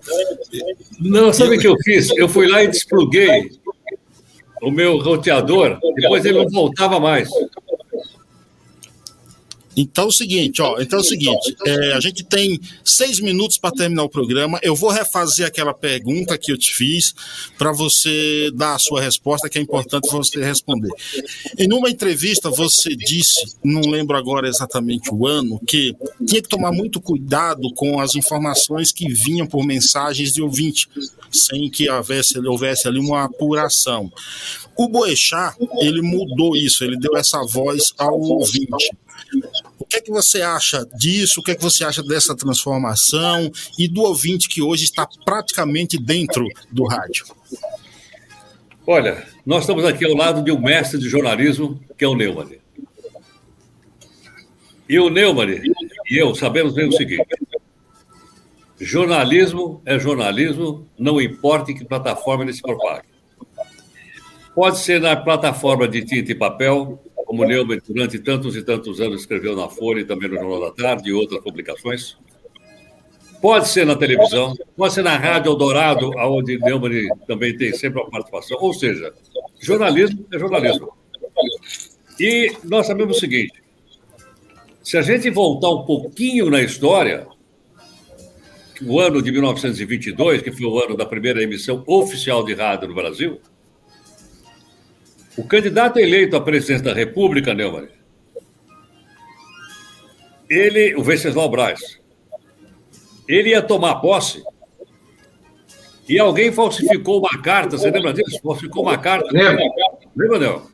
Não, 1.00 1.32
sabe 1.34 1.58
o 1.58 1.60
que 1.60 1.68
eu 1.68 1.76
fiz? 1.84 2.10
Eu 2.18 2.28
fui 2.30 2.48
lá 2.48 2.64
e 2.64 2.68
despluguei 2.68 3.52
o 4.62 4.72
meu 4.72 4.98
roteador, 4.98 5.78
depois 5.96 6.24
ele 6.26 6.38
não 6.38 6.50
voltava 6.50 7.00
mais. 7.00 7.30
Então 9.76 10.06
é 10.06 10.08
o 10.08 10.12
seguinte, 10.12 10.62
ó. 10.62 10.80
Então 10.80 11.00
é 11.00 11.02
o 11.02 11.06
seguinte, 11.06 11.56
é, 11.66 11.94
a 11.94 12.00
gente 12.00 12.24
tem 12.24 12.60
seis 12.84 13.20
minutos 13.20 13.58
para 13.58 13.72
terminar 13.72 14.04
o 14.04 14.10
programa. 14.10 14.60
Eu 14.62 14.76
vou 14.76 14.90
refazer 14.90 15.46
aquela 15.46 15.74
pergunta 15.74 16.38
que 16.38 16.52
eu 16.52 16.58
te 16.58 16.74
fiz 16.74 17.14
para 17.58 17.72
você 17.72 18.52
dar 18.54 18.76
a 18.76 18.80
sua 18.80 19.02
resposta, 19.02 19.50
que 19.50 19.58
é 19.58 19.62
importante 19.62 20.10
você 20.12 20.44
responder. 20.44 20.92
Em 21.58 21.72
uma 21.74 21.90
entrevista 21.90 22.50
você 22.50 22.96
disse, 22.96 23.56
não 23.64 23.82
lembro 23.82 24.18
agora 24.18 24.48
exatamente 24.48 25.14
o 25.14 25.28
ano, 25.28 25.60
que 25.66 25.96
tinha 26.26 26.42
que 26.42 26.50
tomar 26.50 26.72
muito 26.72 27.02
cuidado 27.02 27.62
com 27.76 28.00
as 28.00 28.16
informações 28.16 28.92
que 28.92 29.12
vinham 29.12 29.48
por 29.48 29.66
mensagens 29.66 30.32
de 30.32 30.42
ouvinte, 30.42 30.88
sem 31.32 31.70
que 31.70 31.90
houvesse, 31.90 32.38
houvesse 32.40 32.88
ali 32.88 33.00
uma 33.00 33.24
apuração. 33.24 34.12
O 34.76 34.88
Boechat, 34.88 35.56
ele 35.80 36.02
mudou 36.02 36.56
isso, 36.56 36.84
ele 36.84 36.98
deu 36.98 37.16
essa 37.16 37.40
voz 37.44 37.94
ao 37.98 38.20
ouvinte. 38.20 38.90
O 39.80 39.86
que 39.86 39.98
é 39.98 40.02
que 40.02 40.12
você 40.12 40.42
acha 40.42 40.86
disso? 40.98 41.40
O 41.40 41.44
que 41.44 41.52
é 41.52 41.56
que 41.56 41.62
você 41.62 41.84
acha 41.84 42.04
dessa 42.04 42.36
transformação 42.36 43.52
e 43.78 43.88
do 43.88 44.02
ouvinte 44.02 44.48
que 44.48 44.62
hoje 44.62 44.84
está 44.84 45.08
praticamente 45.26 45.98
dentro 45.98 46.48
do 46.72 46.86
rádio? 46.86 47.26
Olha, 48.86 49.26
nós 49.46 49.62
estamos 49.62 49.86
aqui 49.86 50.06
ao 50.06 50.14
lado 50.14 50.44
de 50.44 50.52
um 50.52 50.60
mestre 50.60 51.00
de 51.00 51.08
jornalismo, 51.08 51.80
que 51.98 52.04
é 52.04 52.08
o 52.08 52.16
Neumann. 52.16 52.58
E 54.88 55.00
o 55.00 55.10
Neumann 55.10 55.62
e 56.10 56.18
eu 56.18 56.36
sabemos 56.36 56.74
bem 56.74 56.88
o 56.88 56.92
seguinte: 56.92 57.26
jornalismo 58.80 59.82
é 59.86 59.98
jornalismo, 59.98 60.88
não 60.98 61.22
importa 61.22 61.72
em 61.72 61.76
que 61.76 61.86
plataforma 61.86 62.44
ele 62.44 62.54
se 62.54 62.62
propague. 62.62 63.08
Pode 64.54 64.80
ser 64.80 65.02
na 65.02 65.16
plataforma 65.16 65.88
de 65.88 66.04
tinta 66.04 66.32
e 66.32 66.36
papel, 66.36 67.02
como 67.34 67.46
Neumann 67.46 67.80
durante 67.88 68.20
tantos 68.20 68.56
e 68.56 68.62
tantos 68.62 69.02
anos 69.02 69.22
escreveu 69.22 69.56
na 69.56 69.68
Folha 69.68 70.02
e 70.02 70.06
também 70.06 70.30
no 70.30 70.36
Jornal 70.36 70.62
da 70.62 70.72
Tarde 70.72 71.10
e 71.10 71.14
outras 71.14 71.42
publicações. 71.42 72.16
Pode 73.42 73.70
ser 73.70 73.88
na 73.88 73.96
televisão, 73.96 74.56
pode 74.78 74.94
ser 74.94 75.02
na 75.02 75.18
Rádio 75.18 75.52
Eldorado, 75.52 76.12
onde 76.16 76.60
Neumann 76.60 77.10
também 77.26 77.58
tem 77.58 77.74
sempre 77.74 78.00
uma 78.00 78.10
participação. 78.12 78.60
Ou 78.62 78.72
seja, 78.72 79.12
jornalismo 79.60 80.24
é 80.32 80.38
jornalismo. 80.38 80.94
E 82.20 82.56
nós 82.66 82.86
sabemos 82.86 83.18
o 83.18 83.20
seguinte: 83.20 83.64
se 84.84 84.96
a 84.96 85.02
gente 85.02 85.28
voltar 85.32 85.72
um 85.72 85.86
pouquinho 85.88 86.52
na 86.52 86.62
história, 86.62 87.26
o 88.86 89.00
ano 89.00 89.24
de 89.24 89.32
1922, 89.32 90.44
que 90.44 90.52
foi 90.52 90.68
o 90.68 90.80
ano 90.80 90.96
da 90.96 91.06
primeira 91.08 91.42
emissão 91.42 91.84
oficial 91.88 92.46
de 92.46 92.54
rádio 92.54 92.90
no 92.90 92.94
Brasil, 92.94 93.42
o 95.38 95.44
candidato 95.44 96.00
eleito 96.00 96.36
à 96.36 96.42
presidência 96.42 96.84
da 96.84 96.94
República, 96.94 97.54
Neumann, 97.54 97.88
ele, 100.50 100.96
o 100.96 101.04
Venceslau 101.04 101.50
Braz, 101.50 102.00
ele 103.28 103.50
ia 103.50 103.62
tomar 103.62 103.96
posse 103.96 104.44
e 106.08 106.20
alguém 106.20 106.52
falsificou 106.52 107.20
uma 107.20 107.42
carta, 107.42 107.78
você 107.78 107.90
lembra 107.90 108.14
disso? 108.14 108.40
Falsificou 108.44 108.84
uma 108.84 108.98
carta. 108.98 109.28
Lembro. 109.32 109.64
Lembra, 110.16 110.40
não? 110.40 110.74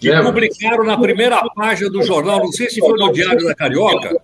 Que 0.00 0.10
Lembro. 0.10 0.26
publicaram 0.26 0.84
na 0.84 0.98
primeira 0.98 1.42
página 1.54 1.90
do 1.90 2.02
jornal, 2.02 2.40
não 2.40 2.52
sei 2.52 2.68
se 2.68 2.80
foi 2.80 2.98
no 2.98 3.12
Diário 3.12 3.44
da 3.44 3.54
Carioca, 3.54 4.20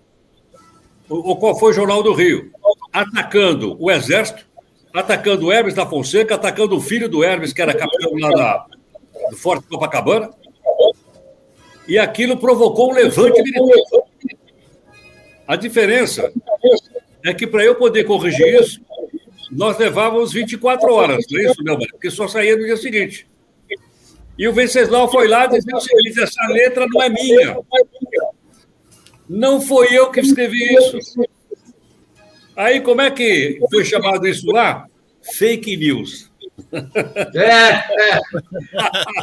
ou 1.07 1.27
ou 1.27 1.37
qual 1.37 1.57
foi 1.57 1.71
o 1.71 1.73
Jornal 1.73 2.01
do 2.01 2.13
Rio, 2.13 2.51
atacando 2.91 3.77
o 3.79 3.91
Exército, 3.91 4.45
atacando 4.93 5.47
o 5.47 5.51
Hermes 5.51 5.73
da 5.73 5.85
Fonseca, 5.85 6.35
atacando 6.35 6.75
o 6.75 6.81
filho 6.81 7.07
do 7.07 7.23
Hermes, 7.23 7.53
que 7.53 7.61
era 7.61 7.73
capitão 7.73 8.11
lá 8.19 8.29
da, 8.29 8.65
do 9.29 9.37
Forte 9.37 9.67
Copacabana, 9.67 10.29
e 11.87 11.97
aquilo 11.99 12.37
provocou 12.37 12.91
um 12.91 12.93
levante 12.93 13.41
militar. 13.41 14.03
A 15.47 15.55
diferença 15.55 16.31
é 17.23 17.33
que 17.33 17.45
para 17.45 17.63
eu 17.63 17.75
poder 17.75 18.05
corrigir 18.05 18.61
isso, 18.61 18.81
nós 19.51 19.77
levávamos 19.77 20.33
24 20.33 20.93
horas, 20.93 21.25
não 21.29 21.39
é 21.39 21.43
isso, 21.43 21.63
meu? 21.63 21.77
Porque 21.77 22.09
só 22.09 22.27
saía 22.27 22.55
no 22.55 22.63
dia 22.63 22.77
seguinte. 22.77 23.27
E 24.37 24.47
o 24.47 24.53
Venceslau 24.53 25.09
foi 25.11 25.27
lá 25.27 25.45
disse 25.45 25.73
o 25.73 25.79
seguinte: 25.79 26.21
essa 26.21 26.47
letra 26.47 26.87
não 26.91 27.01
é 27.01 27.09
minha. 27.09 27.57
Não 29.29 29.61
foi 29.61 29.93
eu 29.93 30.09
que 30.09 30.19
escrevi 30.19 30.73
isso. 30.75 30.97
Aí, 32.55 32.81
como 32.81 33.01
é 33.01 33.09
que 33.09 33.59
foi 33.69 33.85
chamado 33.85 34.27
isso 34.27 34.47
lá? 34.51 34.85
Fake 35.21 35.77
news. 35.77 36.31
É, 37.35 37.69
é. 37.71 38.19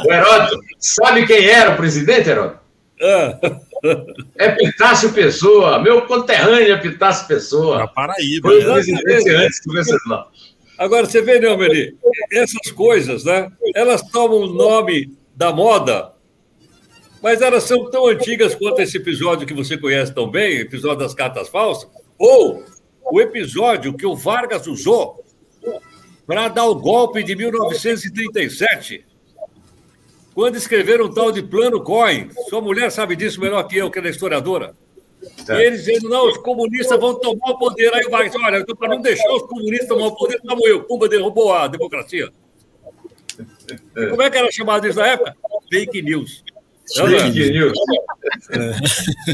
O 0.05 0.11
Heródoto, 0.11 0.59
sabe 0.79 1.27
quem 1.27 1.45
era 1.45 1.71
o 1.71 1.77
presidente, 1.77 2.29
Heródoto? 2.29 2.59
Ah, 3.01 3.39
É 4.37 4.51
Pitácio 4.51 5.11
Pessoa, 5.11 5.79
meu 5.79 6.03
conterrâneo 6.03 6.73
é 6.73 6.77
Pitácio 6.77 7.27
Pessoa. 7.27 7.79
Na 7.79 7.87
Paraíba. 7.87 8.49
Foi 8.49 8.63
o 8.63 8.67
né? 8.67 8.73
presidente 8.73 9.29
antes 9.29 9.61
do 9.65 9.73
Venceslau. 9.73 10.31
Agora, 10.77 11.05
você 11.05 11.21
vê, 11.21 11.39
Neumeli, 11.39 11.95
essas 12.31 12.71
coisas, 12.71 13.23
né? 13.23 13.51
Elas 13.75 14.01
tomam 14.01 14.39
o 14.39 14.53
nome 14.53 15.15
da 15.35 15.51
moda, 15.51 16.13
mas 17.21 17.41
elas 17.41 17.63
são 17.63 17.89
tão 17.89 18.07
antigas 18.07 18.55
quanto 18.55 18.81
esse 18.81 18.97
episódio 18.97 19.45
que 19.45 19.53
você 19.53 19.77
conhece 19.77 20.13
tão 20.13 20.29
bem, 20.29 20.57
episódio 20.57 20.99
das 20.99 21.13
cartas 21.13 21.49
falsas, 21.49 21.87
ou 22.17 22.63
o 23.11 23.21
episódio 23.21 23.95
que 23.95 24.05
o 24.05 24.15
Vargas 24.15 24.65
usou 24.65 25.20
para 26.25 26.47
dar 26.47 26.65
o 26.65 26.75
golpe 26.75 27.23
de 27.23 27.35
1937, 27.35 29.05
quando 30.33 30.55
escreveram 30.55 31.05
um 31.05 31.13
tal 31.13 31.31
de 31.31 31.43
Plano 31.43 31.83
Cohen. 31.83 32.29
Sua 32.49 32.61
mulher 32.61 32.91
sabe 32.91 33.15
disso 33.15 33.41
melhor 33.41 33.63
que 33.63 33.77
eu, 33.77 33.89
que 33.91 33.99
ela 33.99 34.07
é 34.07 34.11
historiadora. 34.11 34.73
E 35.49 35.51
eles 35.53 35.83
dizendo, 35.85 36.09
não, 36.09 36.27
os 36.29 36.37
comunistas 36.37 36.99
vão 36.99 37.13
tomar 37.15 37.51
o 37.51 37.57
poder. 37.57 37.93
Aí 37.93 38.05
o 38.05 38.09
Vargas, 38.09 38.33
olha, 38.35 38.57
então, 38.57 38.75
para 38.75 38.89
não 38.89 39.01
deixar 39.01 39.31
os 39.33 39.43
comunistas 39.43 39.87
tomar 39.87 40.07
o 40.07 40.15
poder, 40.15 40.39
como 40.41 40.67
eu, 40.67 40.83
Cuba 40.83 41.07
derrubou 41.07 41.53
a 41.53 41.67
democracia. 41.67 42.29
Como 44.09 44.21
é 44.21 44.29
que 44.29 44.37
era 44.37 44.51
chamado 44.51 44.87
isso 44.87 44.99
na 44.99 45.07
época? 45.07 45.35
Fake 45.71 46.01
news. 46.01 46.43
Não 46.97 47.07
é? 47.07 47.19
Fake 47.19 47.51
news. 47.51 47.73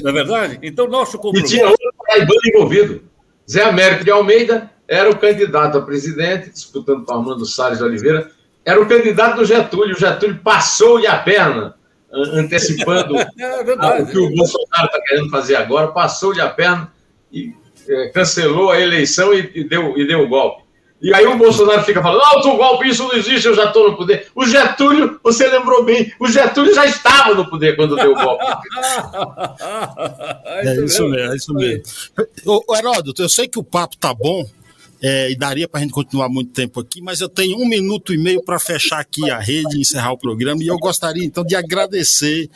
Não 0.03 0.09
é 0.09 0.13
verdade? 0.13 0.59
Então, 0.61 0.88
nosso 0.88 1.17
E 1.17 1.19
compromisso. 1.19 1.53
tinha 1.53 1.67
outro 1.67 1.93
paraibano 1.97 2.41
envolvido. 2.45 3.03
Zé 3.49 3.63
Américo 3.63 4.03
de 4.03 4.11
Almeida 4.11 4.69
era 4.88 5.09
o 5.09 5.17
candidato 5.17 5.77
a 5.77 5.81
presidente, 5.81 6.49
disputando 6.49 7.05
com 7.05 7.13
Armando 7.13 7.45
Salles 7.45 7.79
de 7.79 7.83
Oliveira. 7.83 8.31
Era 8.63 8.81
o 8.81 8.88
candidato 8.88 9.38
do 9.38 9.45
Getúlio. 9.45 9.95
O 9.95 9.99
Getúlio 9.99 10.39
passou-lhe 10.43 11.07
a 11.07 11.17
perna, 11.17 11.75
an- 12.11 12.39
antecipando 12.41 13.15
É 13.38 14.01
o 14.01 14.05
que 14.07 14.17
o 14.17 14.29
Bolsonaro 14.35 14.85
está 14.85 15.01
querendo 15.07 15.29
fazer 15.29 15.55
agora. 15.55 15.88
Passou-lhe 15.89 16.41
a 16.41 16.49
perna 16.49 16.91
e 17.31 17.53
eh, 17.88 18.07
cancelou 18.13 18.71
a 18.71 18.79
eleição 18.79 19.33
e, 19.33 19.51
e 19.55 19.63
deu, 19.63 19.97
e 19.97 20.05
deu 20.07 20.21
o 20.21 20.27
golpe. 20.27 20.63
E 20.99 21.13
aí 21.13 21.27
o 21.27 21.38
Bolsonaro 21.38 21.83
fica 21.83 22.01
falando, 22.01 22.21
alto 22.23 22.57
golpe, 22.57 22.89
isso 22.89 23.03
não 23.03 23.13
existe, 23.13 23.47
eu 23.47 23.53
já 23.53 23.65
estou 23.65 23.91
no 23.91 23.95
poder. 23.95 24.27
O 24.33 24.43
Getúlio, 24.45 25.19
você 25.23 25.47
lembrou 25.47 25.83
bem, 25.85 26.11
o 26.19 26.27
Getúlio 26.27 26.73
já 26.73 26.88
estava 26.88 27.35
no 27.35 27.47
poder 27.47 27.75
quando 27.75 27.95
deu 27.95 28.13
o 28.13 28.15
golpe. 28.15 28.43
É 30.45 30.83
isso 30.83 31.07
mesmo, 31.07 31.31
é 31.31 31.35
isso 31.35 31.53
mesmo. 31.53 31.83
Ô, 32.45 32.75
Heródoto, 32.75 33.21
eu 33.21 33.29
sei 33.29 33.47
que 33.47 33.59
o 33.59 33.63
papo 33.63 33.95
tá 33.97 34.11
bom, 34.13 34.43
é, 35.01 35.31
e 35.31 35.35
daria 35.35 35.67
para 35.67 35.79
a 35.79 35.83
gente 35.83 35.91
continuar 35.91 36.29
muito 36.29 36.51
tempo 36.51 36.79
aqui, 36.79 37.01
mas 37.01 37.21
eu 37.21 37.29
tenho 37.29 37.57
um 37.57 37.67
minuto 37.67 38.13
e 38.13 38.17
meio 38.17 38.43
para 38.43 38.59
fechar 38.59 38.99
aqui 38.99 39.29
a 39.29 39.39
rede 39.39 39.77
e 39.77 39.81
encerrar 39.81 40.11
o 40.11 40.17
programa. 40.17 40.63
E 40.63 40.67
eu 40.67 40.77
gostaria 40.77 41.23
então 41.23 41.43
de 41.43 41.55
agradecer 41.55 42.49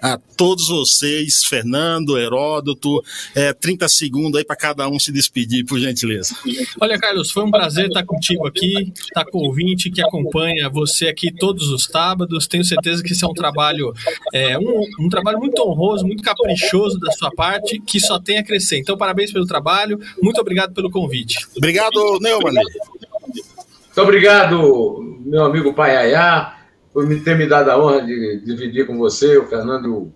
a 0.00 0.18
todos 0.36 0.68
vocês, 0.68 1.44
Fernando, 1.44 2.16
Heródoto, 2.18 3.02
é, 3.34 3.52
30 3.52 3.88
segundos 3.88 4.38
aí 4.38 4.44
para 4.44 4.56
cada 4.56 4.88
um 4.88 4.98
se 4.98 5.10
despedir, 5.10 5.64
por 5.64 5.78
gentileza. 5.78 6.36
Olha, 6.80 6.98
Carlos, 6.98 7.30
foi 7.30 7.44
um 7.44 7.50
prazer 7.50 7.86
estar 7.86 8.04
contigo 8.04 8.46
aqui, 8.46 8.92
estar 8.96 9.24
com 9.24 9.38
o 9.38 9.46
ouvinte 9.46 9.90
que 9.90 10.00
acompanha 10.00 10.68
você 10.68 11.08
aqui 11.08 11.32
todos 11.32 11.68
os 11.68 11.84
sábados. 11.84 12.46
Tenho 12.46 12.64
certeza 12.64 13.02
que 13.02 13.12
esse 13.12 13.24
é 13.24 13.28
um 13.28 13.34
trabalho, 13.34 13.92
é, 14.32 14.58
um, 14.58 14.84
um 15.00 15.08
trabalho 15.08 15.38
muito 15.38 15.60
honroso, 15.62 16.06
muito 16.06 16.22
caprichoso 16.22 16.98
da 16.98 17.10
sua 17.12 17.30
parte, 17.30 17.80
que 17.80 17.98
só 17.98 18.18
tem 18.20 18.38
a 18.38 18.44
crescer. 18.44 18.78
Então, 18.78 18.96
parabéns 18.96 19.32
pelo 19.32 19.46
trabalho, 19.46 19.98
muito 20.22 20.40
obrigado 20.40 20.72
pelo 20.72 20.90
convite. 20.90 21.46
Obrigado, 21.56 21.87
Neumann. 22.20 22.54
Muito 22.54 24.02
obrigado, 24.02 25.20
meu 25.24 25.44
amigo 25.44 25.74
Paiaiá 25.74 26.58
por 26.92 27.06
me 27.06 27.20
ter 27.20 27.36
me 27.36 27.46
dado 27.46 27.70
a 27.70 27.78
honra 27.78 28.02
de 28.02 28.40
dividir 28.44 28.86
com 28.86 28.98
você, 28.98 29.36
o 29.36 29.46
Fernando 29.46 30.12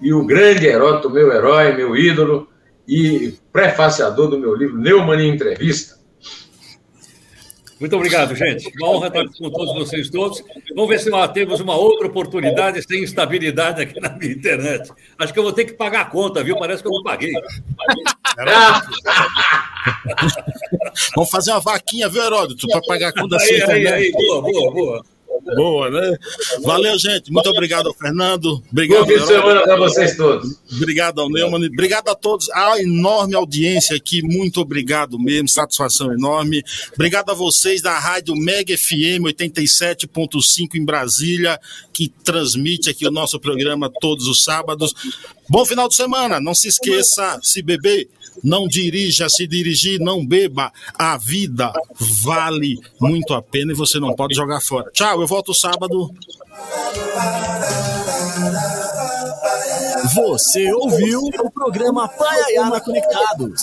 e 0.00 0.12
o 0.12 0.24
grande 0.24 0.66
Heródoto, 0.66 1.08
meu 1.08 1.32
herói, 1.32 1.72
meu 1.76 1.96
ídolo 1.96 2.48
e 2.88 3.34
prefaciador 3.52 4.28
do 4.28 4.38
meu 4.38 4.54
livro 4.54 4.76
Neumann 4.76 5.20
em 5.20 5.32
Entrevista. 5.32 5.94
Muito 7.78 7.96
obrigado, 7.96 8.34
gente. 8.34 8.68
Uma 8.80 8.90
honra 8.90 9.06
estar 9.08 9.24
com 9.38 9.50
todos 9.50 9.74
vocês 9.74 10.10
todos. 10.10 10.42
Vamos 10.74 10.88
ver 10.88 10.98
se 10.98 11.10
nós 11.10 11.30
temos 11.32 11.60
uma 11.60 11.76
outra 11.76 12.06
oportunidade 12.06 12.82
sem 12.82 13.02
instabilidade 13.02 13.82
aqui 13.82 14.00
na 14.00 14.10
minha 14.10 14.32
internet. 14.32 14.90
Acho 15.18 15.32
que 15.32 15.38
eu 15.38 15.42
vou 15.44 15.52
ter 15.52 15.64
que 15.66 15.74
pagar 15.74 16.00
a 16.00 16.04
conta, 16.06 16.42
viu? 16.42 16.56
Parece 16.56 16.82
que 16.82 16.88
eu 16.88 16.92
não 16.92 17.02
paguei. 17.02 17.32
Vamos 21.14 21.30
fazer 21.30 21.52
uma 21.52 21.60
vaquinha, 21.60 22.08
viu, 22.08 22.22
Heródoto, 22.22 22.66
para 22.68 22.80
pagar 22.82 23.08
a 23.08 23.12
conta 23.12 23.36
aí, 23.36 23.50
aí, 23.50 23.62
internet. 23.62 23.92
aí, 23.92 24.12
boa, 24.12 24.42
boa, 24.42 24.72
boa. 24.72 25.04
Boa, 25.56 25.90
né? 25.90 26.16
Valeu, 26.62 26.98
gente. 26.98 27.30
Muito 27.30 27.48
obrigado 27.50 27.88
ao 27.88 27.94
Fernando. 27.94 28.62
Obrigado, 28.70 29.00
Bom 29.00 29.06
fim 29.06 29.18
de 29.18 29.26
semana 29.26 29.62
para 29.62 29.76
vocês 29.76 30.16
todos. 30.16 30.58
Obrigado 30.72 31.20
ao 31.20 31.28
Neumann. 31.28 31.66
Obrigado 31.66 32.08
a 32.08 32.14
todos. 32.14 32.48
A 32.50 32.80
enorme 32.80 33.34
audiência 33.34 33.96
aqui. 33.96 34.22
Muito 34.22 34.60
obrigado 34.60 35.18
mesmo. 35.18 35.48
Satisfação 35.48 36.12
enorme. 36.12 36.62
Obrigado 36.94 37.30
a 37.30 37.34
vocês 37.34 37.82
da 37.82 37.98
Rádio 37.98 38.34
Mega 38.34 38.74
FM 38.76 39.26
87.5 39.26 40.76
em 40.76 40.84
Brasília, 40.84 41.60
que 41.94 42.12
transmite 42.24 42.90
aqui 42.90 43.06
o 43.06 43.10
nosso 43.10 43.38
programa 43.38 43.90
todos 44.00 44.26
os 44.26 44.42
sábados. 44.42 44.92
Bom 45.48 45.64
final 45.64 45.88
de 45.88 45.94
semana. 45.94 46.40
Não 46.40 46.54
se 46.54 46.66
esqueça, 46.66 47.38
se 47.40 47.62
beber, 47.62 48.08
não 48.42 48.66
dirija, 48.66 49.28
se 49.28 49.46
dirigir, 49.46 50.00
não 50.00 50.26
beba. 50.26 50.72
A 50.98 51.16
vida 51.16 51.72
vale 52.22 52.80
muito 53.00 53.32
a 53.32 53.40
pena 53.40 53.72
e 53.72 53.76
você 53.76 54.00
não 54.00 54.14
pode 54.14 54.34
jogar 54.34 54.60
fora. 54.60 54.90
Tchau, 54.92 55.20
eu 55.20 55.26
volto 55.26 55.54
sábado. 55.54 56.10
Você 60.14 60.72
ouviu 60.72 61.20
o 61.20 61.50
programa 61.50 62.08
Paiaiana 62.08 62.80
Conectados. 62.80 63.62